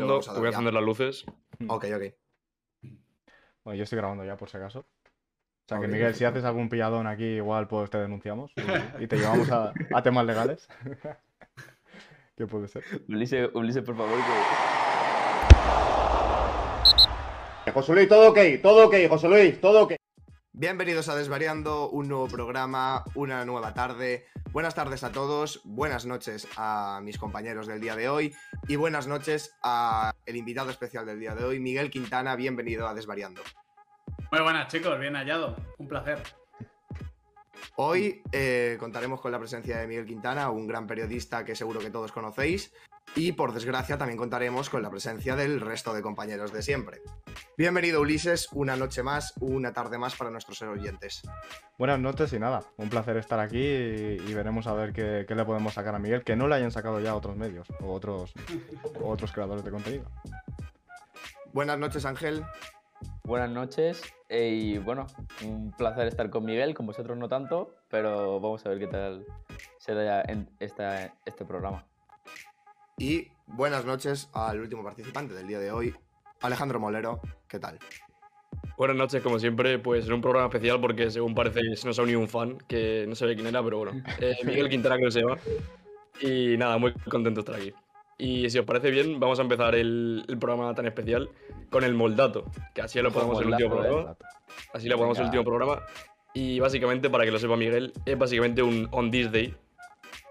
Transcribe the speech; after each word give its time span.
Segundo, 0.00 0.20
voy 0.36 0.46
a 0.46 0.50
encender 0.50 0.74
las 0.74 0.82
luces. 0.82 1.24
Ok, 1.68 1.86
ok. 1.94 2.02
Bueno, 3.64 3.76
yo 3.76 3.84
estoy 3.84 3.96
grabando 3.98 4.24
ya, 4.24 4.36
por 4.36 4.48
si 4.48 4.56
acaso. 4.56 4.80
O 4.80 5.66
sea, 5.66 5.80
que 5.80 5.88
Miguel, 5.88 6.14
si 6.14 6.24
haces 6.24 6.44
algún 6.44 6.68
pilladón 6.68 7.06
aquí, 7.06 7.24
igual 7.24 7.66
pues 7.66 7.88
te 7.88 7.96
denunciamos 7.98 8.52
y, 8.56 8.60
y 9.04 9.06
te 9.06 9.16
llevamos 9.16 9.50
a, 9.50 9.72
a 9.94 10.02
temas 10.02 10.26
legales. 10.26 10.68
¿Qué 12.36 12.46
puede 12.46 12.68
ser? 12.68 12.84
Ulises, 13.08 13.48
Ulises, 13.54 13.82
por 13.82 13.96
favor, 13.96 14.18
que... 17.64 17.70
José 17.72 17.94
Luis, 17.94 18.08
todo 18.08 18.30
ok, 18.30 18.38
todo 18.62 18.86
ok, 18.86 18.94
José 19.08 19.28
Luis, 19.28 19.60
todo 19.60 19.84
ok. 19.84 19.94
Bienvenidos 20.56 21.08
a 21.08 21.16
Desvariando, 21.16 21.90
un 21.90 22.06
nuevo 22.06 22.28
programa, 22.28 23.02
una 23.16 23.44
nueva 23.44 23.74
tarde. 23.74 24.28
Buenas 24.52 24.76
tardes 24.76 25.02
a 25.02 25.10
todos, 25.10 25.60
buenas 25.64 26.06
noches 26.06 26.46
a 26.56 27.00
mis 27.02 27.18
compañeros 27.18 27.66
del 27.66 27.80
día 27.80 27.96
de 27.96 28.08
hoy 28.08 28.32
y 28.68 28.76
buenas 28.76 29.08
noches 29.08 29.52
a 29.64 30.14
el 30.24 30.36
invitado 30.36 30.70
especial 30.70 31.06
del 31.06 31.18
día 31.18 31.34
de 31.34 31.42
hoy, 31.42 31.58
Miguel 31.58 31.90
Quintana. 31.90 32.36
Bienvenido 32.36 32.86
a 32.86 32.94
Desvariando. 32.94 33.42
Muy 34.30 34.42
buenas 34.42 34.68
chicos, 34.68 34.96
bien 35.00 35.14
hallado, 35.16 35.56
un 35.78 35.88
placer. 35.88 36.22
Hoy 37.74 38.22
eh, 38.30 38.76
contaremos 38.78 39.20
con 39.20 39.32
la 39.32 39.40
presencia 39.40 39.78
de 39.78 39.88
Miguel 39.88 40.06
Quintana, 40.06 40.50
un 40.50 40.68
gran 40.68 40.86
periodista 40.86 41.44
que 41.44 41.56
seguro 41.56 41.80
que 41.80 41.90
todos 41.90 42.12
conocéis, 42.12 42.72
y 43.16 43.32
por 43.32 43.52
desgracia 43.52 43.98
también 43.98 44.18
contaremos 44.18 44.70
con 44.70 44.82
la 44.82 44.90
presencia 44.90 45.36
del 45.36 45.60
resto 45.60 45.94
de 45.94 46.02
compañeros 46.02 46.52
de 46.52 46.62
siempre. 46.62 47.00
Bienvenido 47.56 48.00
Ulises, 48.00 48.48
una 48.52 48.76
noche 48.76 49.02
más, 49.02 49.34
una 49.40 49.72
tarde 49.72 49.98
más 49.98 50.16
para 50.16 50.30
nuestros 50.30 50.60
oyentes. 50.62 51.22
Buenas 51.78 52.00
noches 52.00 52.32
y 52.32 52.38
nada, 52.38 52.62
un 52.76 52.88
placer 52.88 53.16
estar 53.16 53.38
aquí 53.38 53.58
y, 53.58 54.22
y 54.26 54.34
veremos 54.34 54.66
a 54.66 54.74
ver 54.74 54.92
qué, 54.92 55.24
qué 55.26 55.34
le 55.34 55.44
podemos 55.44 55.74
sacar 55.74 55.94
a 55.94 55.98
Miguel, 55.98 56.24
que 56.24 56.36
no 56.36 56.48
le 56.48 56.56
hayan 56.56 56.70
sacado 56.70 57.00
ya 57.00 57.14
otros 57.14 57.36
medios 57.36 57.68
o 57.80 57.92
otros, 57.92 58.32
o 59.00 59.10
otros 59.10 59.32
creadores 59.32 59.64
de 59.64 59.70
contenido. 59.70 60.04
Buenas 61.52 61.78
noches 61.78 62.04
Ángel. 62.04 62.44
Buenas 63.22 63.50
noches 63.50 64.02
y 64.28 64.78
bueno, 64.78 65.06
un 65.44 65.72
placer 65.72 66.08
estar 66.08 66.30
con 66.30 66.44
Miguel, 66.44 66.74
con 66.74 66.86
vosotros 66.86 67.16
no 67.16 67.28
tanto, 67.28 67.74
pero 67.88 68.40
vamos 68.40 68.64
a 68.66 68.68
ver 68.70 68.78
qué 68.78 68.86
tal 68.86 69.24
se 69.78 69.94
da 69.94 70.22
en 70.22 70.50
esta, 70.58 71.14
este 71.24 71.44
programa. 71.44 71.86
Y 72.98 73.28
buenas 73.46 73.84
noches 73.84 74.28
al 74.32 74.60
último 74.60 74.84
participante 74.84 75.34
del 75.34 75.46
día 75.46 75.58
de 75.58 75.72
hoy, 75.72 75.94
Alejandro 76.40 76.78
Molero. 76.78 77.20
¿Qué 77.48 77.58
tal? 77.58 77.78
Buenas 78.76 78.96
noches, 78.96 79.22
como 79.22 79.38
siempre, 79.38 79.78
pues 79.78 80.06
en 80.06 80.12
un 80.12 80.20
programa 80.20 80.46
especial 80.46 80.80
porque 80.80 81.10
según 81.10 81.34
parece 81.34 81.60
se 81.76 81.86
nos 81.86 81.98
ha 81.98 82.02
unido 82.02 82.20
un 82.20 82.28
fan 82.28 82.58
que 82.68 83.04
no 83.08 83.14
sé 83.14 83.32
quién 83.34 83.46
era, 83.46 83.62
pero 83.62 83.78
bueno. 83.78 83.92
Eh, 84.20 84.36
Miguel 84.44 84.68
Quintana 84.68 84.96
que 84.96 85.10
se 85.10 85.20
llama. 85.20 85.38
Y 86.20 86.56
nada, 86.56 86.78
muy 86.78 86.92
contento 86.92 87.42
de 87.42 87.50
estar 87.52 87.54
aquí. 87.56 87.74
Y 88.16 88.48
si 88.48 88.58
os 88.60 88.64
parece 88.64 88.90
bien, 88.90 89.18
vamos 89.18 89.40
a 89.40 89.42
empezar 89.42 89.74
el, 89.74 90.24
el 90.28 90.38
programa 90.38 90.72
tan 90.74 90.86
especial 90.86 91.28
con 91.70 91.82
el 91.82 91.94
moldato, 91.94 92.44
que 92.72 92.82
así 92.82 93.00
lo 93.00 93.10
podemos 93.10 93.40
el 93.40 93.48
último 93.48 93.70
programa. 93.70 94.16
Así 94.72 94.88
lo 94.88 94.96
ponemos 94.96 95.18
el 95.18 95.24
Venga. 95.24 95.38
último 95.40 95.56
programa. 95.56 95.82
Y 96.32 96.60
básicamente, 96.60 97.10
para 97.10 97.24
que 97.24 97.32
lo 97.32 97.38
sepa 97.40 97.56
Miguel, 97.56 97.92
es 98.06 98.16
básicamente 98.16 98.62
un 98.62 98.88
on 98.92 99.10
this 99.10 99.32
day. 99.32 99.52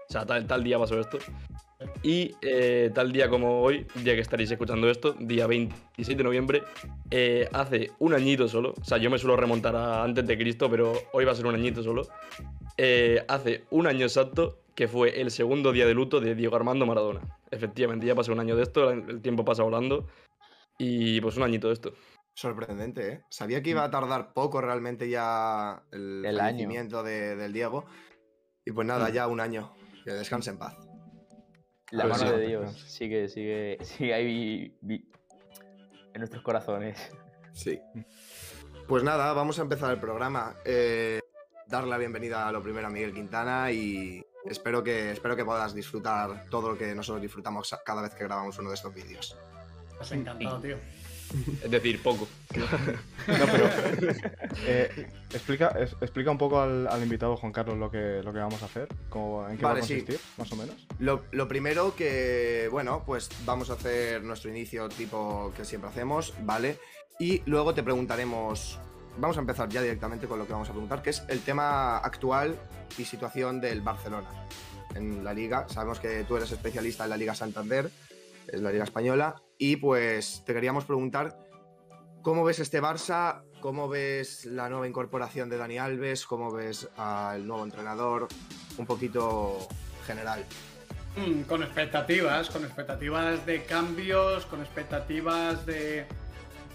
O 0.08 0.12
sea, 0.12 0.24
tal, 0.24 0.46
tal 0.46 0.64
día 0.64 0.78
pasó 0.78 0.98
esto. 0.98 1.18
Y 2.02 2.34
eh, 2.42 2.90
tal 2.94 3.12
día 3.12 3.28
como 3.28 3.60
hoy, 3.62 3.86
día 3.96 4.14
que 4.14 4.20
estaréis 4.20 4.50
escuchando 4.50 4.88
esto, 4.88 5.12
día 5.18 5.46
26 5.46 6.16
de 6.16 6.24
noviembre, 6.24 6.62
eh, 7.10 7.48
hace 7.52 7.90
un 7.98 8.14
añito 8.14 8.48
solo. 8.48 8.74
O 8.80 8.84
sea, 8.84 8.98
yo 8.98 9.10
me 9.10 9.18
suelo 9.18 9.36
remontar 9.36 9.74
a 9.76 10.02
antes 10.04 10.26
de 10.26 10.38
Cristo, 10.38 10.70
pero 10.70 10.92
hoy 11.12 11.24
va 11.24 11.32
a 11.32 11.34
ser 11.34 11.46
un 11.46 11.54
añito 11.54 11.82
solo. 11.82 12.02
Eh, 12.76 13.24
hace 13.28 13.64
un 13.70 13.86
año 13.86 14.06
exacto 14.06 14.60
que 14.74 14.88
fue 14.88 15.20
el 15.20 15.30
segundo 15.30 15.72
día 15.72 15.86
de 15.86 15.94
luto 15.94 16.20
de 16.20 16.34
Diego 16.34 16.56
Armando 16.56 16.84
Maradona. 16.86 17.20
Efectivamente, 17.50 18.06
ya 18.06 18.14
pasó 18.14 18.32
un 18.32 18.40
año 18.40 18.56
de 18.56 18.62
esto, 18.64 18.90
el 18.90 19.20
tiempo 19.20 19.44
pasa 19.44 19.62
volando. 19.62 20.08
Y 20.78 21.20
pues 21.20 21.36
un 21.36 21.44
añito 21.44 21.68
de 21.68 21.74
esto. 21.74 21.92
Sorprendente, 22.34 23.08
¿eh? 23.12 23.22
Sabía 23.30 23.62
que 23.62 23.70
iba 23.70 23.84
a 23.84 23.90
tardar 23.90 24.32
poco 24.32 24.60
realmente 24.60 25.08
ya 25.08 25.84
el, 25.92 26.24
El 26.24 26.40
año. 26.40 26.68
de- 27.04 27.36
del 27.36 27.52
Diego. 27.52 27.84
Y 28.64 28.72
pues 28.72 28.84
nada, 28.86 29.08
Mm. 29.10 29.12
ya 29.12 29.26
un 29.28 29.38
año. 29.40 29.72
Que 30.04 30.10
descanse 30.12 30.50
en 30.50 30.58
paz. 30.58 30.76
La 31.94 32.08
Pues 32.08 32.18
mano 32.18 32.32
sí, 32.34 32.40
de 32.40 32.46
Dios 32.48 32.80
sigue, 32.88 33.28
sigue, 33.28 33.78
sigue 33.82 34.14
ahí 34.14 34.24
vi- 34.26 34.76
vi- 34.80 35.10
en 36.12 36.20
nuestros 36.20 36.42
corazones. 36.42 36.98
Sí. 37.52 37.80
Pues 38.88 39.02
nada, 39.04 39.32
vamos 39.32 39.58
a 39.58 39.62
empezar 39.62 39.90
el 39.92 40.00
programa. 40.00 40.56
Eh, 40.64 41.20
dar 41.68 41.84
la 41.86 41.96
bienvenida 41.98 42.48
a 42.48 42.52
lo 42.52 42.62
primero 42.62 42.86
a 42.88 42.90
Miguel 42.90 43.14
Quintana 43.14 43.70
y 43.70 44.24
espero 44.44 44.82
que, 44.82 45.12
espero 45.12 45.36
que 45.36 45.44
puedas 45.44 45.72
disfrutar 45.74 46.46
todo 46.50 46.72
lo 46.72 46.78
que 46.78 46.94
nosotros 46.94 47.22
disfrutamos 47.22 47.74
cada 47.84 48.02
vez 48.02 48.14
que 48.14 48.24
grabamos 48.24 48.58
uno 48.58 48.70
de 48.70 48.74
estos 48.74 48.92
vídeos. 48.92 49.36
Has 50.00 50.10
encantado, 50.12 50.60
tío. 50.60 50.76
Es 51.62 51.70
decir, 51.70 52.02
poco. 52.02 52.28
No, 53.26 53.46
pero 53.50 53.70
eh, 54.66 55.08
explica, 55.32 55.68
es- 55.68 55.96
explica 56.02 56.30
un 56.30 56.36
poco 56.36 56.60
al, 56.60 56.86
al 56.88 57.02
invitado 57.02 57.36
Juan 57.38 57.52
Carlos 57.52 57.78
lo 57.78 57.90
que, 57.90 58.20
lo 58.22 58.32
que 58.34 58.38
vamos 58.38 58.62
a 58.62 58.66
hacer, 58.66 58.86
cómo- 59.08 59.48
en 59.48 59.56
qué 59.56 59.62
va 59.64 59.70
Vale, 59.70 59.80
a 59.80 59.84
sí. 59.84 59.94
consistir, 60.00 60.20
más 60.36 60.52
o 60.52 60.56
menos. 60.56 60.86
Lo, 60.98 61.24
lo 61.32 61.48
primero 61.48 61.96
que, 61.96 62.68
bueno, 62.70 63.02
pues 63.06 63.30
vamos 63.46 63.70
a 63.70 63.74
hacer 63.74 64.22
nuestro 64.22 64.50
inicio 64.50 64.90
tipo 64.90 65.52
que 65.56 65.64
siempre 65.64 65.88
hacemos, 65.88 66.34
¿vale? 66.42 66.78
Y 67.18 67.42
luego 67.46 67.72
te 67.72 67.82
preguntaremos, 67.82 68.78
vamos 69.16 69.38
a 69.38 69.40
empezar 69.40 69.70
ya 69.70 69.80
directamente 69.80 70.26
con 70.26 70.38
lo 70.38 70.46
que 70.46 70.52
vamos 70.52 70.68
a 70.68 70.72
preguntar, 70.72 71.00
que 71.00 71.10
es 71.10 71.22
el 71.28 71.40
tema 71.40 71.96
actual 71.98 72.56
y 72.98 73.04
situación 73.06 73.58
del 73.60 73.80
Barcelona 73.80 74.28
en 74.94 75.24
la 75.24 75.32
liga. 75.32 75.66
Sabemos 75.68 75.98
que 75.98 76.24
tú 76.24 76.36
eres 76.36 76.52
especialista 76.52 77.04
en 77.04 77.10
la 77.10 77.16
Liga 77.16 77.34
Santander, 77.34 77.90
es 78.48 78.60
la 78.60 78.70
Liga 78.70 78.84
Española, 78.84 79.42
y 79.58 79.76
pues 79.76 80.42
te 80.44 80.52
queríamos 80.52 80.84
preguntar, 80.84 81.38
¿cómo 82.22 82.44
ves 82.44 82.58
este 82.58 82.82
Barça? 82.82 83.42
¿Cómo 83.60 83.88
ves 83.88 84.44
la 84.44 84.68
nueva 84.68 84.86
incorporación 84.86 85.48
de 85.48 85.56
Dani 85.56 85.78
Alves? 85.78 86.26
¿Cómo 86.26 86.52
ves 86.52 86.88
al 86.96 87.46
nuevo 87.46 87.64
entrenador? 87.64 88.28
Un 88.76 88.86
poquito 88.86 89.58
general. 90.06 90.44
Mm, 91.16 91.42
con 91.42 91.62
expectativas, 91.62 92.50
con 92.50 92.64
expectativas 92.64 93.46
de 93.46 93.64
cambios, 93.64 94.46
con 94.46 94.60
expectativas 94.60 95.64
de, 95.64 96.06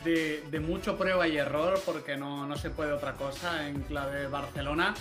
de, 0.04 0.60
mucho 0.60 0.98
prueba 0.98 1.28
y 1.28 1.38
error, 1.38 1.80
porque 1.86 2.16
no, 2.16 2.48
no 2.48 2.56
se 2.56 2.70
puede 2.70 2.94
otra 2.94 3.14
cosa 3.14 3.68
en 3.68 3.82
clave 3.82 4.28
Barcelona. 4.28 4.96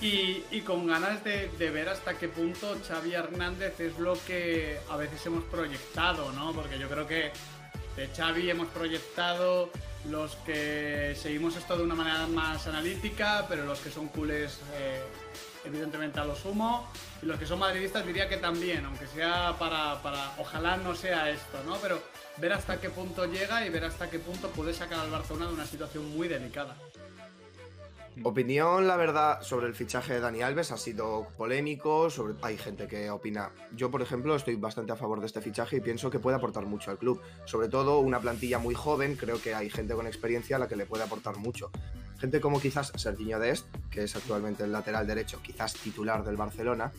Y, 0.00 0.60
con 0.60 0.86
ganas 0.86 1.24
de, 1.24 1.48
de 1.58 1.70
ver 1.70 1.88
hasta 1.88 2.14
qué 2.14 2.28
punto 2.28 2.76
Xavi 2.86 3.14
Hernández 3.14 3.80
es 3.80 3.98
lo 3.98 4.16
que 4.26 4.78
a 4.90 4.96
veces 4.96 5.24
hemos 5.26 5.42
proyectado, 5.44 6.30
¿no? 6.32 6.52
Porque 6.52 6.78
yo 6.78 6.88
creo 6.88 7.06
que 7.06 7.32
de 7.96 8.08
Xavi 8.16 8.50
hemos 8.50 8.68
proyectado 8.68 9.70
los 10.08 10.36
que 10.36 11.16
seguimos 11.20 11.56
esto 11.56 11.76
de 11.76 11.82
una 11.82 11.94
manera 11.94 12.26
más 12.28 12.66
analítica, 12.66 13.46
pero 13.48 13.64
los 13.64 13.80
que 13.80 13.90
son 13.90 14.08
culés, 14.08 14.60
eh, 14.74 15.02
evidentemente 15.64 16.20
a 16.20 16.24
lo 16.24 16.36
sumo, 16.36 16.90
y 17.20 17.26
los 17.26 17.38
que 17.38 17.46
son 17.46 17.58
madridistas 17.58 18.06
diría 18.06 18.28
que 18.28 18.36
también, 18.36 18.84
aunque 18.84 19.06
sea 19.08 19.56
para, 19.58 20.00
para, 20.02 20.34
ojalá 20.38 20.76
no 20.76 20.94
sea 20.94 21.30
esto, 21.30 21.62
¿no? 21.66 21.76
Pero 21.78 22.00
ver 22.36 22.52
hasta 22.52 22.80
qué 22.80 22.88
punto 22.90 23.26
llega 23.26 23.66
y 23.66 23.70
ver 23.70 23.84
hasta 23.84 24.08
qué 24.08 24.18
punto 24.18 24.48
puede 24.50 24.72
sacar 24.72 25.00
al 25.00 25.10
Barcelona 25.10 25.48
de 25.48 25.54
una 25.54 25.66
situación 25.66 26.08
muy 26.16 26.28
delicada. 26.28 26.76
Opinión, 28.24 28.88
la 28.88 28.96
verdad, 28.96 29.42
sobre 29.42 29.66
el 29.66 29.74
fichaje 29.74 30.14
de 30.14 30.20
Dani 30.20 30.42
Alves 30.42 30.72
ha 30.72 30.76
sido 30.76 31.28
polémico. 31.36 32.10
Sobre... 32.10 32.34
Hay 32.42 32.58
gente 32.58 32.88
que 32.88 33.10
opina. 33.10 33.50
Yo, 33.76 33.90
por 33.90 34.02
ejemplo, 34.02 34.34
estoy 34.34 34.56
bastante 34.56 34.92
a 34.92 34.96
favor 34.96 35.20
de 35.20 35.26
este 35.26 35.40
fichaje 35.40 35.76
y 35.76 35.80
pienso 35.80 36.10
que 36.10 36.18
puede 36.18 36.36
aportar 36.36 36.66
mucho 36.66 36.90
al 36.90 36.98
club. 36.98 37.20
Sobre 37.44 37.68
todo 37.68 38.00
una 38.00 38.20
plantilla 38.20 38.58
muy 38.58 38.74
joven, 38.74 39.16
creo 39.16 39.40
que 39.40 39.54
hay 39.54 39.70
gente 39.70 39.94
con 39.94 40.06
experiencia 40.06 40.56
a 40.56 40.58
la 40.58 40.68
que 40.68 40.76
le 40.76 40.86
puede 40.86 41.04
aportar 41.04 41.36
mucho. 41.36 41.70
Gente 42.18 42.40
como 42.40 42.60
quizás 42.60 42.92
Serginho 42.96 43.38
Dest, 43.38 43.66
que 43.90 44.02
es 44.02 44.16
actualmente 44.16 44.64
el 44.64 44.72
lateral 44.72 45.06
derecho, 45.06 45.40
quizás 45.40 45.74
titular 45.74 46.24
del 46.24 46.36
Barcelona. 46.36 46.90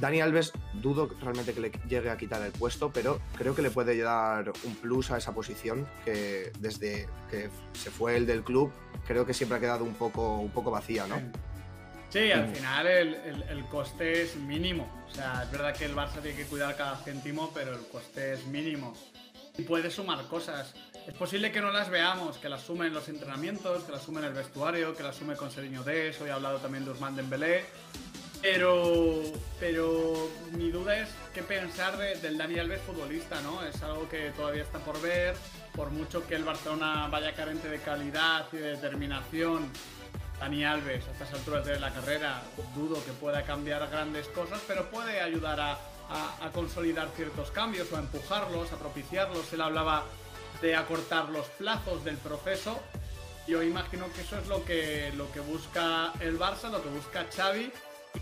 Dani 0.00 0.20
Alves, 0.20 0.52
dudo 0.74 1.08
realmente 1.20 1.54
que 1.54 1.60
le 1.60 1.70
llegue 1.88 2.10
a 2.10 2.16
quitar 2.16 2.42
el 2.42 2.50
puesto, 2.50 2.90
pero 2.92 3.20
creo 3.36 3.54
que 3.54 3.62
le 3.62 3.70
puede 3.70 3.96
dar 3.98 4.52
un 4.64 4.74
plus 4.74 5.12
a 5.12 5.18
esa 5.18 5.32
posición 5.32 5.86
que 6.04 6.50
desde 6.58 7.08
que 7.30 7.50
se 7.72 7.90
fue 7.90 8.16
el 8.16 8.26
del 8.26 8.42
club, 8.42 8.72
creo 9.08 9.26
que 9.26 9.34
siempre 9.34 9.58
ha 9.58 9.60
quedado 9.60 9.82
un 9.82 9.94
poco, 9.94 10.36
un 10.36 10.50
poco 10.50 10.70
vacía, 10.70 11.06
¿no? 11.08 11.16
Sí, 12.10 12.30
al 12.30 12.48
final 12.54 12.86
el, 12.86 13.14
el- 13.14 13.42
el 13.42 13.64
coste 13.66 14.22
es 14.22 14.36
mínimo. 14.36 14.88
O 15.10 15.14
sea, 15.14 15.42
es 15.42 15.50
verdad 15.50 15.74
que 15.76 15.84
el 15.86 15.94
Barça 15.96 16.20
tiene 16.22 16.36
que 16.36 16.44
cuidar 16.44 16.76
cada 16.76 16.96
céntimo, 16.98 17.50
pero 17.52 17.72
el 17.74 17.86
coste 17.88 18.34
es 18.34 18.46
mínimo. 18.46 18.94
Y 19.58 19.62
puede 19.62 19.90
sumar 19.90 20.24
cosas. 20.28 20.72
Es 21.06 21.14
posible 21.14 21.50
que 21.52 21.60
no 21.60 21.70
las 21.70 21.90
veamos, 21.90 22.38
que 22.38 22.48
las 22.48 22.62
sume 22.62 22.86
en 22.86 22.94
los 22.94 23.08
entrenamientos, 23.08 23.82
que 23.84 23.92
las 23.92 24.02
sume 24.02 24.20
en 24.20 24.26
el 24.26 24.32
vestuario, 24.34 24.94
que 24.94 25.02
las 25.02 25.16
sume 25.16 25.34
con 25.36 25.50
Seriño 25.50 25.82
Des, 25.82 26.20
hoy 26.20 26.28
he 26.28 26.32
hablado 26.32 26.58
también 26.58 26.84
de 26.84 26.92
Usman 26.92 27.16
Dembélé. 27.16 27.64
Pero, 28.40 29.20
pero 29.58 30.30
mi 30.52 30.70
duda 30.70 30.96
es 31.00 31.08
qué 31.34 31.42
pensar 31.42 31.96
de- 31.98 32.14
del 32.20 32.38
Dani 32.38 32.58
Alves 32.60 32.80
futbolista, 32.82 33.40
¿no? 33.40 33.64
Es 33.66 33.82
algo 33.82 34.08
que 34.08 34.30
todavía 34.30 34.62
está 34.62 34.78
por 34.78 35.00
ver. 35.02 35.34
Por 35.78 35.92
mucho 35.92 36.26
que 36.26 36.34
el 36.34 36.42
Barcelona 36.42 37.06
vaya 37.08 37.32
carente 37.36 37.68
de 37.68 37.78
calidad 37.78 38.46
y 38.52 38.56
de 38.56 38.70
determinación, 38.70 39.70
Dani 40.40 40.64
Alves 40.64 41.06
a 41.06 41.12
estas 41.12 41.32
alturas 41.34 41.64
de 41.66 41.78
la 41.78 41.94
carrera 41.94 42.42
dudo 42.74 42.96
que 43.04 43.12
pueda 43.12 43.44
cambiar 43.44 43.88
grandes 43.88 44.26
cosas, 44.26 44.60
pero 44.66 44.90
puede 44.90 45.20
ayudar 45.20 45.60
a, 45.60 45.78
consolidar 46.52 47.08
ciertos 47.14 47.52
cambios 47.52 47.92
o 47.92 47.96
a 47.96 48.00
empujarlos, 48.00 48.72
a 48.72 48.76
propiciarlos. 48.76 49.52
Él 49.52 49.60
hablaba 49.60 50.02
de 50.60 50.74
acortar 50.74 51.28
los 51.28 51.46
plazos 51.46 52.02
del 52.02 52.16
proceso. 52.16 52.80
Yo 53.46 53.62
imagino 53.62 54.12
que 54.12 54.22
eso 54.22 54.36
es 54.36 54.48
lo 54.48 54.64
que, 54.64 55.12
lo 55.14 55.30
que 55.30 55.38
busca 55.38 56.12
el 56.18 56.40
Barça, 56.40 56.72
lo 56.72 56.82
que 56.82 56.88
busca 56.88 57.24
Xavi 57.32 57.72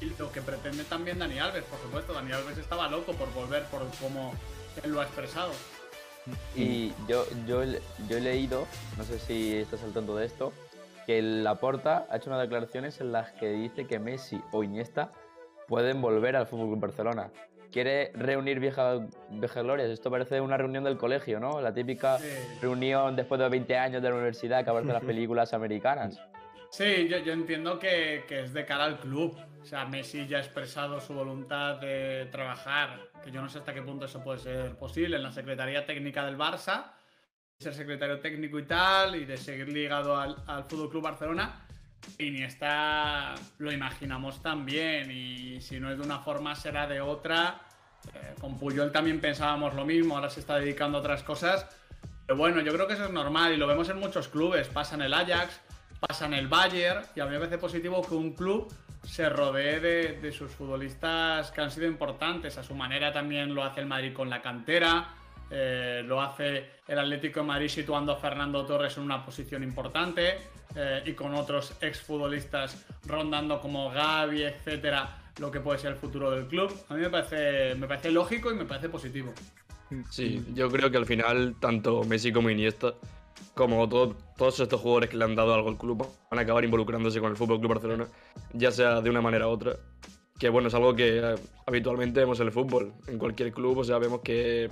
y 0.03 0.05
lo 0.19 0.31
que 0.31 0.43
pretende 0.43 0.85
también 0.85 1.19
Dani 1.19 1.39
Alves, 1.39 1.65
por 1.65 1.81
supuesto. 1.81 2.13
Dani 2.13 2.33
Alves 2.33 2.59
estaba 2.59 2.87
loco 2.91 3.15
por 3.15 3.33
volver, 3.33 3.65
por 3.69 3.81
cómo 3.99 4.35
él 4.85 4.91
lo 4.91 5.01
ha 5.01 5.05
expresado. 5.05 5.53
Y 6.55 6.93
yo, 7.09 7.25
yo, 7.47 7.63
yo 8.09 8.17
he 8.17 8.21
leído, 8.21 8.67
no 8.97 9.05
sé 9.05 9.19
si 9.19 9.57
estás 9.57 9.83
al 9.83 9.93
tanto 9.93 10.17
de 10.17 10.27
esto, 10.27 10.53
que 11.07 11.23
Laporta 11.23 12.07
ha 12.11 12.17
hecho 12.17 12.31
unas 12.31 12.43
declaraciones 12.43 13.01
en 13.01 13.13
las 13.13 13.31
que 13.33 13.49
dice 13.51 13.87
que 13.87 13.99
Messi 13.99 14.41
o 14.53 14.63
Iniesta 14.65 15.13
pueden 15.69 16.01
volver 16.01 16.35
al 16.37 16.47
Fútbol 16.47 16.79
Barcelona. 16.79 17.31
Quiere 17.71 18.11
reunir 18.15 18.59
viejas 18.59 19.03
viejas 19.29 19.63
glorias. 19.63 19.91
Esto 19.91 20.11
parece 20.11 20.41
una 20.41 20.57
reunión 20.57 20.85
del 20.85 20.97
colegio, 20.97 21.39
¿no? 21.41 21.61
La 21.61 21.75
típica 21.75 22.19
Sí. 22.19 22.27
reunión 22.63 23.15
después 23.17 23.39
de 23.41 23.49
20 23.49 23.77
años 23.77 24.03
de 24.03 24.09
la 24.09 24.15
universidad 24.15 24.65
que 24.65 24.71
aparece 24.71 24.89
en 24.91 24.95
las 24.95 25.05
películas 25.05 25.53
americanas. 25.53 26.19
Sí, 26.71 27.07
yo, 27.09 27.19
yo 27.19 27.33
entiendo 27.33 27.79
que, 27.79 28.25
que 28.29 28.41
es 28.45 28.53
de 28.53 28.65
cara 28.65 28.85
al 28.85 28.99
club. 28.99 29.37
O 29.63 29.65
sea, 29.65 29.85
Messi 29.85 30.27
ya 30.27 30.39
ha 30.39 30.41
expresado 30.41 31.01
su 31.01 31.13
voluntad 31.15 31.81
de 31.81 32.29
trabajar, 32.31 33.01
yo 33.33 33.43
no 33.43 33.49
sé 33.49 33.59
hasta 33.59 33.75
qué 33.75 33.83
punto 33.83 34.05
eso 34.07 34.23
puede 34.23 34.39
ser 34.39 34.77
posible, 34.77 35.17
en 35.17 35.23
la 35.23 35.33
Secretaría 35.33 35.85
Técnica 35.85 36.25
del 36.25 36.39
Barça, 36.39 36.93
ser 37.59 37.75
secretario 37.75 38.21
técnico 38.21 38.59
y 38.59 38.65
tal, 38.65 39.17
y 39.17 39.25
de 39.25 39.37
seguir 39.37 39.69
ligado 39.69 40.17
al, 40.17 40.37
al 40.47 40.65
Fútbol 40.65 40.91
Club 40.91 41.03
Barcelona. 41.03 41.63
Iniesta 42.19 43.35
lo 43.59 43.73
imaginamos 43.73 44.43
también, 44.43 45.11
y 45.11 45.61
si 45.61 45.81
no 45.81 45.91
es 45.91 45.99
de 45.99 46.05
una 46.05 46.19
forma 46.21 46.55
será 46.55 46.87
de 46.87 47.01
otra. 47.01 47.61
Eh, 48.15 48.35
con 48.41 48.59
Puyol 48.59 48.93
también 48.93 49.21
pensábamos 49.21 49.75
lo 49.75 49.85
mismo, 49.85 50.15
ahora 50.15 50.31
se 50.31 50.41
está 50.41 50.59
dedicando 50.59 50.99
a 50.99 51.01
otras 51.01 51.23
cosas. 51.23 51.67
Pero 52.27 52.39
bueno, 52.39 52.61
yo 52.61 52.73
creo 52.73 52.87
que 52.87 52.95
eso 52.95 53.05
es 53.05 53.13
normal 53.13 53.53
y 53.53 53.57
lo 53.57 53.67
vemos 53.67 53.89
en 53.89 53.99
muchos 53.99 54.29
clubes. 54.29 54.69
Pasa 54.69 54.95
en 54.95 55.03
el 55.03 55.15
Ajax, 55.15 55.61
pasa 56.01 56.27
en 56.27 56.35
el 56.35 56.49
Bayern 56.49 57.05
y 57.15 57.21
a 57.21 57.25
mí 57.25 57.33
me 57.33 57.39
parece 57.39 57.59
positivo 57.59 58.07
que 58.07 58.15
un 58.15 58.35
club 58.35 58.73
se 59.03 59.29
rodee 59.29 59.81
de, 59.81 60.13
de 60.21 60.33
sus 60.33 60.51
futbolistas 60.51 61.51
que 61.51 61.61
han 61.61 61.71
sido 61.71 61.87
importantes. 61.87 62.59
A 62.59 62.63
su 62.63 62.75
manera 62.75 63.13
también 63.13 63.55
lo 63.55 63.65
hace 63.65 63.81
el 63.81 63.87
Madrid 63.87 64.13
con 64.13 64.29
la 64.29 64.43
cantera, 64.43 65.15
eh, 65.51 66.03
lo 66.05 66.21
hace 66.21 66.71
el 66.89 66.99
Atlético 66.99 67.41
de 67.41 67.47
Madrid 67.47 67.69
situando 67.69 68.13
a 68.13 68.17
Fernando 68.17 68.65
Torres 68.67 68.97
en 68.97 69.05
una 69.05 69.25
posición 69.25 69.63
importante 69.63 70.39
eh, 70.75 71.03
y 71.07 71.13
con 71.13 71.35
otros 71.35 71.77
exfutbolistas 71.81 72.85
rondando 73.07 73.61
como 73.61 73.91
Gaby, 73.91 74.43
etcétera, 74.43 75.19
lo 75.39 75.51
que 75.51 75.61
puede 75.61 75.79
ser 75.79 75.93
el 75.93 75.99
futuro 75.99 76.31
del 76.33 76.47
club. 76.47 76.75
A 76.89 76.95
mí 76.95 77.01
me 77.01 77.11
parece, 77.11 77.75
me 77.77 77.87
parece 77.87 78.11
lógico 78.11 78.51
y 78.51 78.55
me 78.55 78.65
parece 78.65 78.89
positivo. 78.89 79.33
Sí, 80.11 80.45
yo 80.53 80.69
creo 80.69 80.91
que 80.91 80.97
al 80.97 81.07
final, 81.07 81.55
tanto 81.61 82.03
Messi 82.03 82.33
como 82.33 82.51
Iniesta, 82.51 82.95
como 83.55 83.89
todo- 83.89 84.17
todos 84.37 84.61
estos 84.61 84.81
jugadores 84.81 85.11
que 85.11 85.17
le 85.17 85.25
han 85.25 85.35
dado 85.35 85.55
algo 85.55 85.69
al 85.69 85.79
club, 85.79 86.07
van 86.31 86.39
a 86.39 86.43
acabar 86.43 86.65
involucrándose 86.65 87.21
con 87.21 87.31
el 87.31 87.37
Fútbol 87.37 87.59
Club 87.59 87.71
Barcelona, 87.75 88.07
ya 88.53 88.71
sea 88.71 89.01
de 89.01 89.11
una 89.11 89.21
manera 89.23 89.49
u 89.49 89.51
otra. 89.51 89.77
Que 90.39 90.51
bueno, 90.51 90.69
es 90.69 90.75
algo 90.75 90.95
que 90.95 91.19
eh, 91.19 91.35
habitualmente 91.67 92.21
vemos 92.21 92.39
en 92.41 92.47
el 92.47 92.53
fútbol. 92.53 92.93
En 93.07 93.19
cualquier 93.19 93.53
club, 93.53 93.79
o 93.79 93.85
sea, 93.85 93.97
vemos 93.99 94.21
que, 94.21 94.69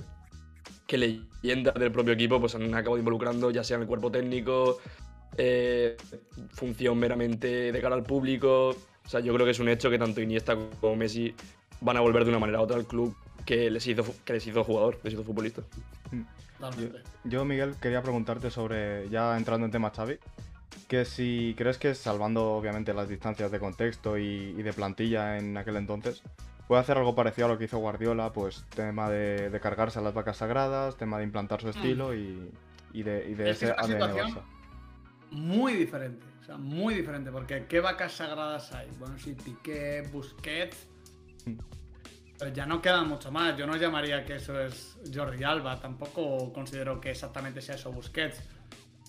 que 0.85 0.97
leyendas 0.97 1.73
del 1.75 1.91
propio 1.91 2.13
equipo 2.13 2.39
pues 2.39 2.53
han 2.53 2.73
acabado 2.75 2.99
involucrando, 2.99 3.49
ya 3.49 3.63
sea 3.63 3.75
en 3.77 3.81
el 3.81 3.87
cuerpo 3.87 4.11
técnico, 4.11 4.77
eh, 5.37 5.97
función 6.51 6.99
meramente 6.99 7.71
de 7.71 7.81
cara 7.81 7.95
al 7.95 8.03
público. 8.03 8.69
O 8.69 9.09
sea, 9.09 9.19
yo 9.21 9.33
creo 9.33 9.45
que 9.45 9.51
es 9.51 9.59
un 9.59 9.69
hecho 9.69 9.89
que 9.89 9.97
tanto 9.97 10.21
Iniesta 10.21 10.55
como 10.79 10.95
Messi 10.95 11.33
van 11.81 11.97
a 11.97 12.01
volver 12.01 12.23
de 12.25 12.29
una 12.29 12.39
manera 12.39 12.59
u 12.59 12.63
otra 12.63 12.77
al 12.77 12.85
club 12.85 13.15
que 13.45 13.69
les 13.71 13.85
hizo, 13.87 14.03
que 14.23 14.33
les 14.33 14.45
hizo 14.45 14.63
jugador, 14.63 14.99
les 15.03 15.13
hizo 15.13 15.23
futbolista. 15.23 15.63
Totalmente. 16.59 17.01
Yo, 17.23 17.45
Miguel, 17.45 17.75
quería 17.81 18.01
preguntarte 18.01 18.49
sobre, 18.51 19.09
ya 19.09 19.37
entrando 19.37 19.65
en 19.65 19.71
tema 19.71 19.91
Xavi, 19.91 20.17
que 20.87 21.05
si 21.05 21.53
crees 21.57 21.77
que 21.77 21.95
salvando 21.95 22.51
obviamente 22.53 22.93
las 22.93 23.09
distancias 23.09 23.51
de 23.51 23.59
contexto 23.59 24.17
y, 24.17 24.55
y 24.57 24.63
de 24.63 24.73
plantilla 24.73 25.37
en 25.37 25.57
aquel 25.57 25.75
entonces, 25.77 26.21
puede 26.67 26.81
hacer 26.81 26.97
algo 26.97 27.15
parecido 27.15 27.47
a 27.47 27.49
lo 27.51 27.57
que 27.57 27.65
hizo 27.65 27.77
Guardiola, 27.79 28.31
pues 28.33 28.65
tema 28.75 29.09
de, 29.09 29.49
de 29.49 29.59
cargarse 29.59 29.99
a 29.99 30.01
las 30.01 30.13
vacas 30.13 30.37
sagradas, 30.37 30.97
tema 30.97 31.17
de 31.17 31.23
implantar 31.25 31.61
su 31.61 31.69
estilo 31.69 32.13
y, 32.15 32.51
y 32.93 33.03
de, 33.03 33.29
y 33.29 33.33
de 33.35 33.43
Mm. 33.45 33.47
Es 33.47 33.59
que 33.59 33.65
ese 33.65 33.65
es 33.65 33.71
una 33.71 33.81
ADN 33.81 33.91
situación- 34.13 34.31
Barça. 34.35 34.41
Muy 35.31 35.73
diferente, 35.73 36.25
o 36.41 36.45
sea, 36.45 36.57
muy 36.57 36.93
diferente, 36.93 37.31
porque 37.31 37.65
¿qué 37.67 37.79
vacas 37.81 38.13
sagradas 38.13 38.71
hay? 38.73 38.87
Bueno, 38.99 39.17
sí, 39.17 39.33
Piqué, 39.35 40.07
Busquets, 40.11 40.87
ya 42.53 42.65
no 42.65 42.81
queda 42.81 43.03
mucho 43.03 43.31
más. 43.31 43.57
Yo 43.57 43.65
no 43.67 43.75
llamaría 43.75 44.25
que 44.25 44.35
eso 44.35 44.59
es 44.59 44.97
Jordi 45.13 45.43
Alba, 45.43 45.79
tampoco 45.79 46.51
considero 46.53 46.99
que 46.99 47.11
exactamente 47.11 47.61
sea 47.61 47.75
eso 47.75 47.91
Busquets. 47.91 48.39